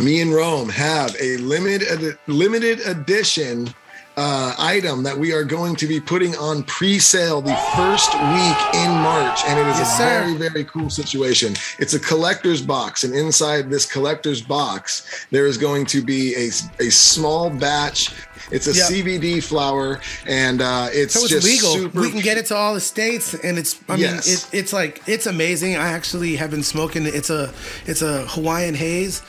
Me 0.00 0.20
and 0.20 0.32
Rome 0.32 0.68
have 0.68 1.16
a 1.20 1.38
limited 1.38 2.18
limited 2.28 2.80
edition 2.86 3.74
uh, 4.16 4.54
item 4.58 5.02
that 5.02 5.16
we 5.16 5.32
are 5.32 5.44
going 5.44 5.76
to 5.76 5.86
be 5.86 6.00
putting 6.00 6.34
on 6.36 6.62
pre-sale 6.64 7.42
the 7.42 7.54
first 7.74 8.12
week 8.14 8.74
in 8.74 8.90
March, 8.90 9.40
and 9.46 9.58
it 9.58 9.66
is 9.66 9.78
Yes, 9.78 9.94
a 10.00 10.02
very 10.02 10.34
very 10.36 10.64
cool 10.64 10.88
situation. 10.88 11.54
It's 11.78 11.94
a 11.94 12.00
collector's 12.00 12.62
box, 12.62 13.04
and 13.04 13.14
inside 13.14 13.70
this 13.70 13.84
collector's 13.86 14.40
box, 14.40 15.26
there 15.30 15.46
is 15.46 15.58
going 15.58 15.86
to 15.86 16.02
be 16.02 16.34
a 16.34 16.46
a 16.82 16.90
small 16.90 17.50
batch. 17.50 18.12
It's 18.50 18.66
a 18.66 18.72
Yep. 18.72 18.90
CBD 18.90 19.42
flower, 19.42 20.00
and 20.26 20.62
uh, 20.62 20.88
it's 20.92 21.14
so 21.14 21.20
it's 21.20 21.30
just 21.30 21.46
legal. 21.46 21.72
super 21.74 22.00
we 22.00 22.10
can 22.10 22.20
get 22.20 22.38
it 22.38 22.46
to 22.46 22.56
all 22.56 22.74
the 22.74 22.80
states, 22.80 23.34
and 23.34 23.58
it's. 23.58 23.80
I 23.88 23.96
mean, 23.96 24.14
it, 24.14 24.48
it's 24.52 24.72
like 24.72 25.02
it's 25.06 25.26
amazing. 25.26 25.76
I 25.76 25.88
actually 25.88 26.36
have 26.36 26.50
been 26.50 26.62
smoking. 26.62 27.06
It's 27.06 27.30
a 27.30 27.52
it's 27.86 28.02
a 28.02 28.26
Hawaiian 28.28 28.74
haze, 28.74 29.22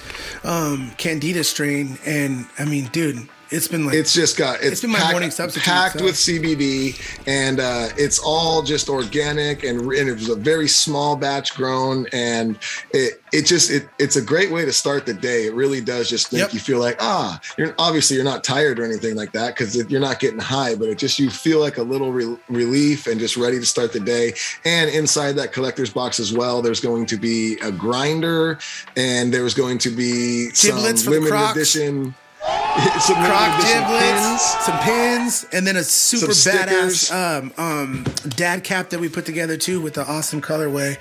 um, 0.43 0.91
Candida 0.97 1.43
strain, 1.43 1.97
and 2.05 2.45
I 2.59 2.65
mean, 2.65 2.86
dude, 2.91 3.28
it's 3.51 3.67
been 3.67 3.85
like 3.85 3.95
it's 3.95 4.13
just 4.13 4.37
got 4.37 4.57
it's, 4.57 4.65
it's 4.67 4.81
been 4.81 4.91
my 4.91 4.99
packed, 4.99 5.11
morning 5.11 5.31
substitute. 5.31 5.65
packed 5.65 5.99
so- 5.99 6.05
with 6.05 6.15
CBD, 6.15 6.99
and 7.27 7.59
uh, 7.59 7.89
it's 7.97 8.19
all 8.19 8.61
just 8.61 8.89
organic, 8.89 9.63
and, 9.63 9.81
and 9.81 10.09
it 10.09 10.13
was 10.13 10.29
a 10.29 10.35
very 10.35 10.67
small 10.67 11.15
batch 11.15 11.55
grown, 11.55 12.05
and 12.13 12.57
it 12.91 13.21
it 13.33 13.45
just 13.45 13.71
it 13.71 13.87
it's 13.99 14.15
a 14.15 14.21
great 14.21 14.51
way 14.51 14.65
to 14.65 14.71
start 14.73 15.05
the 15.05 15.13
day. 15.13 15.45
It 15.45 15.53
really 15.53 15.81
does 15.81 16.09
just 16.09 16.31
make 16.33 16.41
Yep. 16.41 16.53
you 16.53 16.59
feel 16.59 16.79
like 16.79 16.97
ah, 16.99 17.39
you're 17.57 17.73
obviously 17.79 18.15
you're 18.15 18.25
not 18.25 18.43
tired 18.43 18.79
or 18.79 18.85
anything 18.85 19.15
like 19.15 19.31
that 19.33 19.55
because 19.55 19.75
you're 19.89 19.99
not 20.01 20.19
getting 20.19 20.39
high, 20.39 20.75
but 20.75 20.89
it 20.89 20.97
just 20.97 21.19
you 21.19 21.29
feel 21.29 21.59
like 21.59 21.77
a 21.77 21.83
little 21.83 22.11
re- 22.11 22.37
relief 22.49 23.07
and 23.07 23.19
just 23.19 23.37
ready 23.37 23.59
to 23.59 23.65
start 23.65 23.93
the 23.93 23.99
day. 23.99 24.33
And 24.65 24.89
inside 24.89 25.33
that 25.33 25.53
collector's 25.53 25.89
box 25.89 26.19
as 26.19 26.33
well, 26.33 26.61
there's 26.61 26.79
going 26.79 27.05
to 27.07 27.17
be 27.17 27.55
a 27.61 27.71
grinder, 27.71 28.59
and 28.95 29.33
there's 29.33 29.53
going 29.53 29.77
to 29.79 29.89
be 29.89 30.49
Jibbitz 30.53 30.99
some 30.99 31.13
limited 31.13 31.51
edition. 31.51 32.15
Some 32.99 33.15
Croc 33.17 33.51
Jibbitz, 33.61 34.61
some 34.61 34.79
pins, 34.79 35.45
and 35.51 35.65
then 35.65 35.75
a 35.77 35.83
super 35.83 36.27
badass 36.27 37.11
um, 37.11 37.51
um, 37.57 38.03
dad 38.29 38.63
cap 38.63 38.89
that 38.91 38.99
we 38.99 39.09
put 39.09 39.25
together 39.25 39.57
too 39.57 39.81
with 39.81 39.95
the 39.95 40.05
awesome 40.07 40.41
colorway 40.41 40.97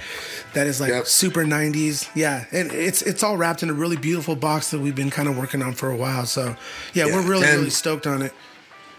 that 0.55 0.67
is 0.67 0.81
like 0.81 1.07
super 1.07 1.45
90s. 1.45 2.09
Yeah, 2.15 2.45
and 2.51 2.73
it's 2.73 3.03
it's 3.03 3.23
all 3.23 3.37
wrapped 3.37 3.63
in 3.63 3.71
a 3.71 3.75
really 3.75 3.97
beautiful 3.97 4.35
box 4.37 4.71
that 4.71 4.81
we've 4.81 4.95
been 4.95 5.11
kind 5.11 5.29
of 5.29 5.37
working 5.39 5.63
on 5.63 5.75
for 5.75 5.91
a 5.91 5.97
while. 5.97 6.27
So 6.27 6.57
yeah, 6.95 7.07
Yeah, 7.07 7.15
we're 7.15 7.29
really 7.29 7.47
and- 7.47 7.57
really 7.59 7.71
stoked 7.71 8.07
on 8.07 8.23
it. 8.23 8.33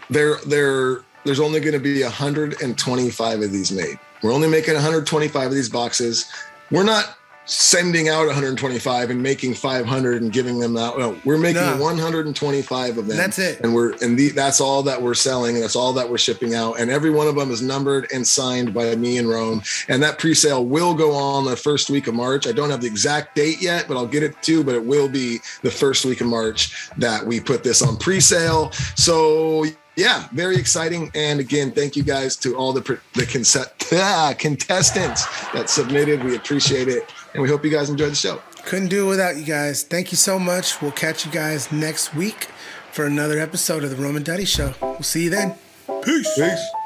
there 0.08 0.36
there 0.46 1.00
there's 1.24 1.40
only 1.40 1.60
going 1.60 1.74
to 1.74 1.80
be 1.80 2.02
125 2.02 3.42
of 3.42 3.52
these 3.52 3.70
made 3.72 3.98
we're 4.22 4.32
only 4.32 4.48
making 4.48 4.74
125 4.74 5.46
of 5.48 5.52
these 5.52 5.68
boxes 5.68 6.30
we're 6.70 6.84
not 6.84 7.17
sending 7.50 8.10
out 8.10 8.26
125 8.26 9.08
and 9.08 9.22
making 9.22 9.54
500 9.54 10.20
and 10.20 10.30
giving 10.30 10.58
them 10.58 10.74
that. 10.74 10.98
no, 10.98 11.18
we're 11.24 11.38
making 11.38 11.62
No. 11.62 11.78
125 11.78 12.98
of 12.98 13.06
them 13.06 13.16
That's 13.16 13.38
it. 13.38 13.60
and 13.62 13.74
we're 13.74 13.94
and 14.02 14.18
the, 14.18 14.28
that's 14.28 14.60
all 14.60 14.82
that 14.82 15.00
we're 15.00 15.14
selling 15.14 15.54
and 15.54 15.64
that's 15.64 15.74
all 15.74 15.94
that 15.94 16.10
we're 16.10 16.18
shipping 16.18 16.54
out 16.54 16.78
and 16.78 16.90
every 16.90 17.08
one 17.10 17.26
of 17.26 17.36
them 17.36 17.50
is 17.50 17.62
numbered 17.62 18.06
and 18.12 18.26
signed 18.26 18.74
by 18.74 18.94
me 18.96 19.16
and 19.16 19.26
rome 19.30 19.62
and 19.88 20.02
that 20.02 20.18
pre-sale 20.18 20.66
will 20.66 20.92
go 20.94 21.12
on 21.14 21.46
the 21.46 21.56
first 21.56 21.88
week 21.88 22.06
of 22.06 22.14
march 22.14 22.46
i 22.46 22.52
don't 22.52 22.68
have 22.68 22.82
the 22.82 22.86
exact 22.86 23.34
date 23.34 23.62
yet 23.62 23.86
but 23.88 23.96
i'll 23.96 24.06
get 24.06 24.22
it 24.22 24.40
to 24.42 24.52
you 24.58 24.62
but 24.64 24.74
it 24.74 24.84
will 24.84 25.08
be 25.08 25.38
the 25.62 25.70
first 25.70 26.04
week 26.04 26.20
of 26.20 26.26
march 26.26 26.90
that 26.98 27.24
we 27.26 27.40
put 27.40 27.64
this 27.64 27.80
on 27.80 27.96
pre-sale 27.96 28.70
so 28.94 29.64
yeah, 29.96 30.28
very 30.30 30.56
exciting. 30.56 31.10
And 31.16 31.40
again, 31.40 31.72
thank 31.72 31.96
you 31.96 32.04
guys 32.04 32.36
to 32.36 32.54
all 32.54 32.72
the 32.72 32.82
the 33.14 33.22
conse- 33.22 33.66
ah, 34.00 34.32
contestants 34.38 35.26
that 35.52 35.68
submitted. 35.68 36.22
We 36.22 36.36
appreciate 36.36 36.86
it, 36.86 37.10
and 37.34 37.42
we 37.42 37.48
hope 37.48 37.64
you 37.64 37.70
guys 37.70 37.90
enjoyed 37.90 38.12
the 38.12 38.16
show. 38.16 38.40
Couldn't 38.64 38.88
do 38.88 39.06
it 39.06 39.08
without 39.08 39.36
you 39.36 39.44
guys. 39.44 39.82
Thank 39.82 40.12
you 40.12 40.16
so 40.16 40.38
much. 40.38 40.80
We'll 40.82 40.92
catch 40.92 41.24
you 41.24 41.32
guys 41.32 41.70
next 41.72 42.14
week 42.14 42.48
for 42.92 43.04
another 43.06 43.38
episode 43.38 43.84
of 43.84 43.90
the 43.90 43.96
Rome 43.96 44.16
and 44.16 44.24
Duddy 44.24 44.44
Show. 44.44 44.74
We'll 44.80 45.02
see 45.02 45.24
you 45.24 45.30
then. 45.30 45.54
Peace. 46.02 46.34
Peace. 46.36 46.77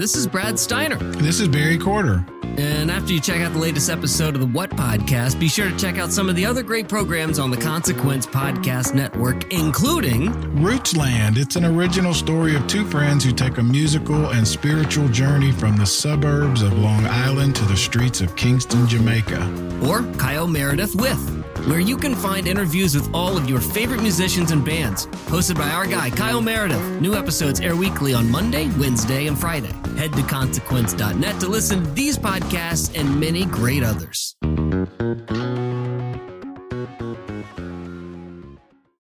This 0.00 0.16
is 0.16 0.26
Brad 0.26 0.58
Steiner. 0.58 0.96
This 0.96 1.40
is 1.40 1.48
Barry 1.48 1.76
Corder. 1.76 2.24
And 2.58 2.90
after 2.90 3.12
you 3.12 3.20
check 3.20 3.40
out 3.40 3.52
the 3.52 3.58
latest 3.58 3.88
episode 3.88 4.34
of 4.34 4.40
the 4.40 4.46
What 4.46 4.70
Podcast, 4.70 5.38
be 5.40 5.48
sure 5.48 5.70
to 5.70 5.76
check 5.78 5.98
out 5.98 6.12
some 6.12 6.28
of 6.28 6.36
the 6.36 6.44
other 6.44 6.62
great 6.62 6.88
programs 6.88 7.38
on 7.38 7.50
the 7.50 7.56
Consequence 7.56 8.26
Podcast 8.26 8.92
Network, 8.94 9.50
including 9.52 10.28
Rootsland. 10.56 11.38
It's 11.38 11.56
an 11.56 11.64
original 11.64 12.12
story 12.12 12.54
of 12.56 12.66
two 12.66 12.84
friends 12.84 13.24
who 13.24 13.32
take 13.32 13.58
a 13.58 13.62
musical 13.62 14.30
and 14.30 14.46
spiritual 14.46 15.08
journey 15.08 15.52
from 15.52 15.76
the 15.76 15.86
suburbs 15.86 16.62
of 16.62 16.72
Long 16.78 17.06
Island 17.06 17.56
to 17.56 17.64
the 17.64 17.76
streets 17.76 18.20
of 18.20 18.36
Kingston, 18.36 18.86
Jamaica. 18.86 19.40
or 19.86 20.02
Kyle 20.18 20.46
Meredith 20.46 20.94
with, 20.96 21.18
where 21.66 21.80
you 21.80 21.96
can 21.96 22.14
find 22.14 22.46
interviews 22.46 22.94
with 22.94 23.08
all 23.14 23.38
of 23.38 23.48
your 23.48 23.60
favorite 23.60 24.02
musicians 24.02 24.50
and 24.50 24.62
bands, 24.62 25.06
hosted 25.28 25.56
by 25.56 25.70
our 25.70 25.86
guy, 25.86 26.10
Kyle 26.10 26.42
Meredith. 26.42 27.00
New 27.00 27.14
episodes 27.14 27.60
air 27.60 27.74
weekly 27.74 28.12
on 28.12 28.30
Monday, 28.30 28.68
Wednesday, 28.78 29.26
and 29.28 29.38
Friday. 29.38 29.72
Head 29.96 30.12
to 30.14 30.22
consequence.net 30.22 31.40
to 31.40 31.48
listen 31.48 31.82
to 31.84 31.90
these 31.92 32.18
podcasts, 32.40 32.98
and 32.98 33.20
many 33.20 33.44
great 33.46 33.82
others. 33.82 34.36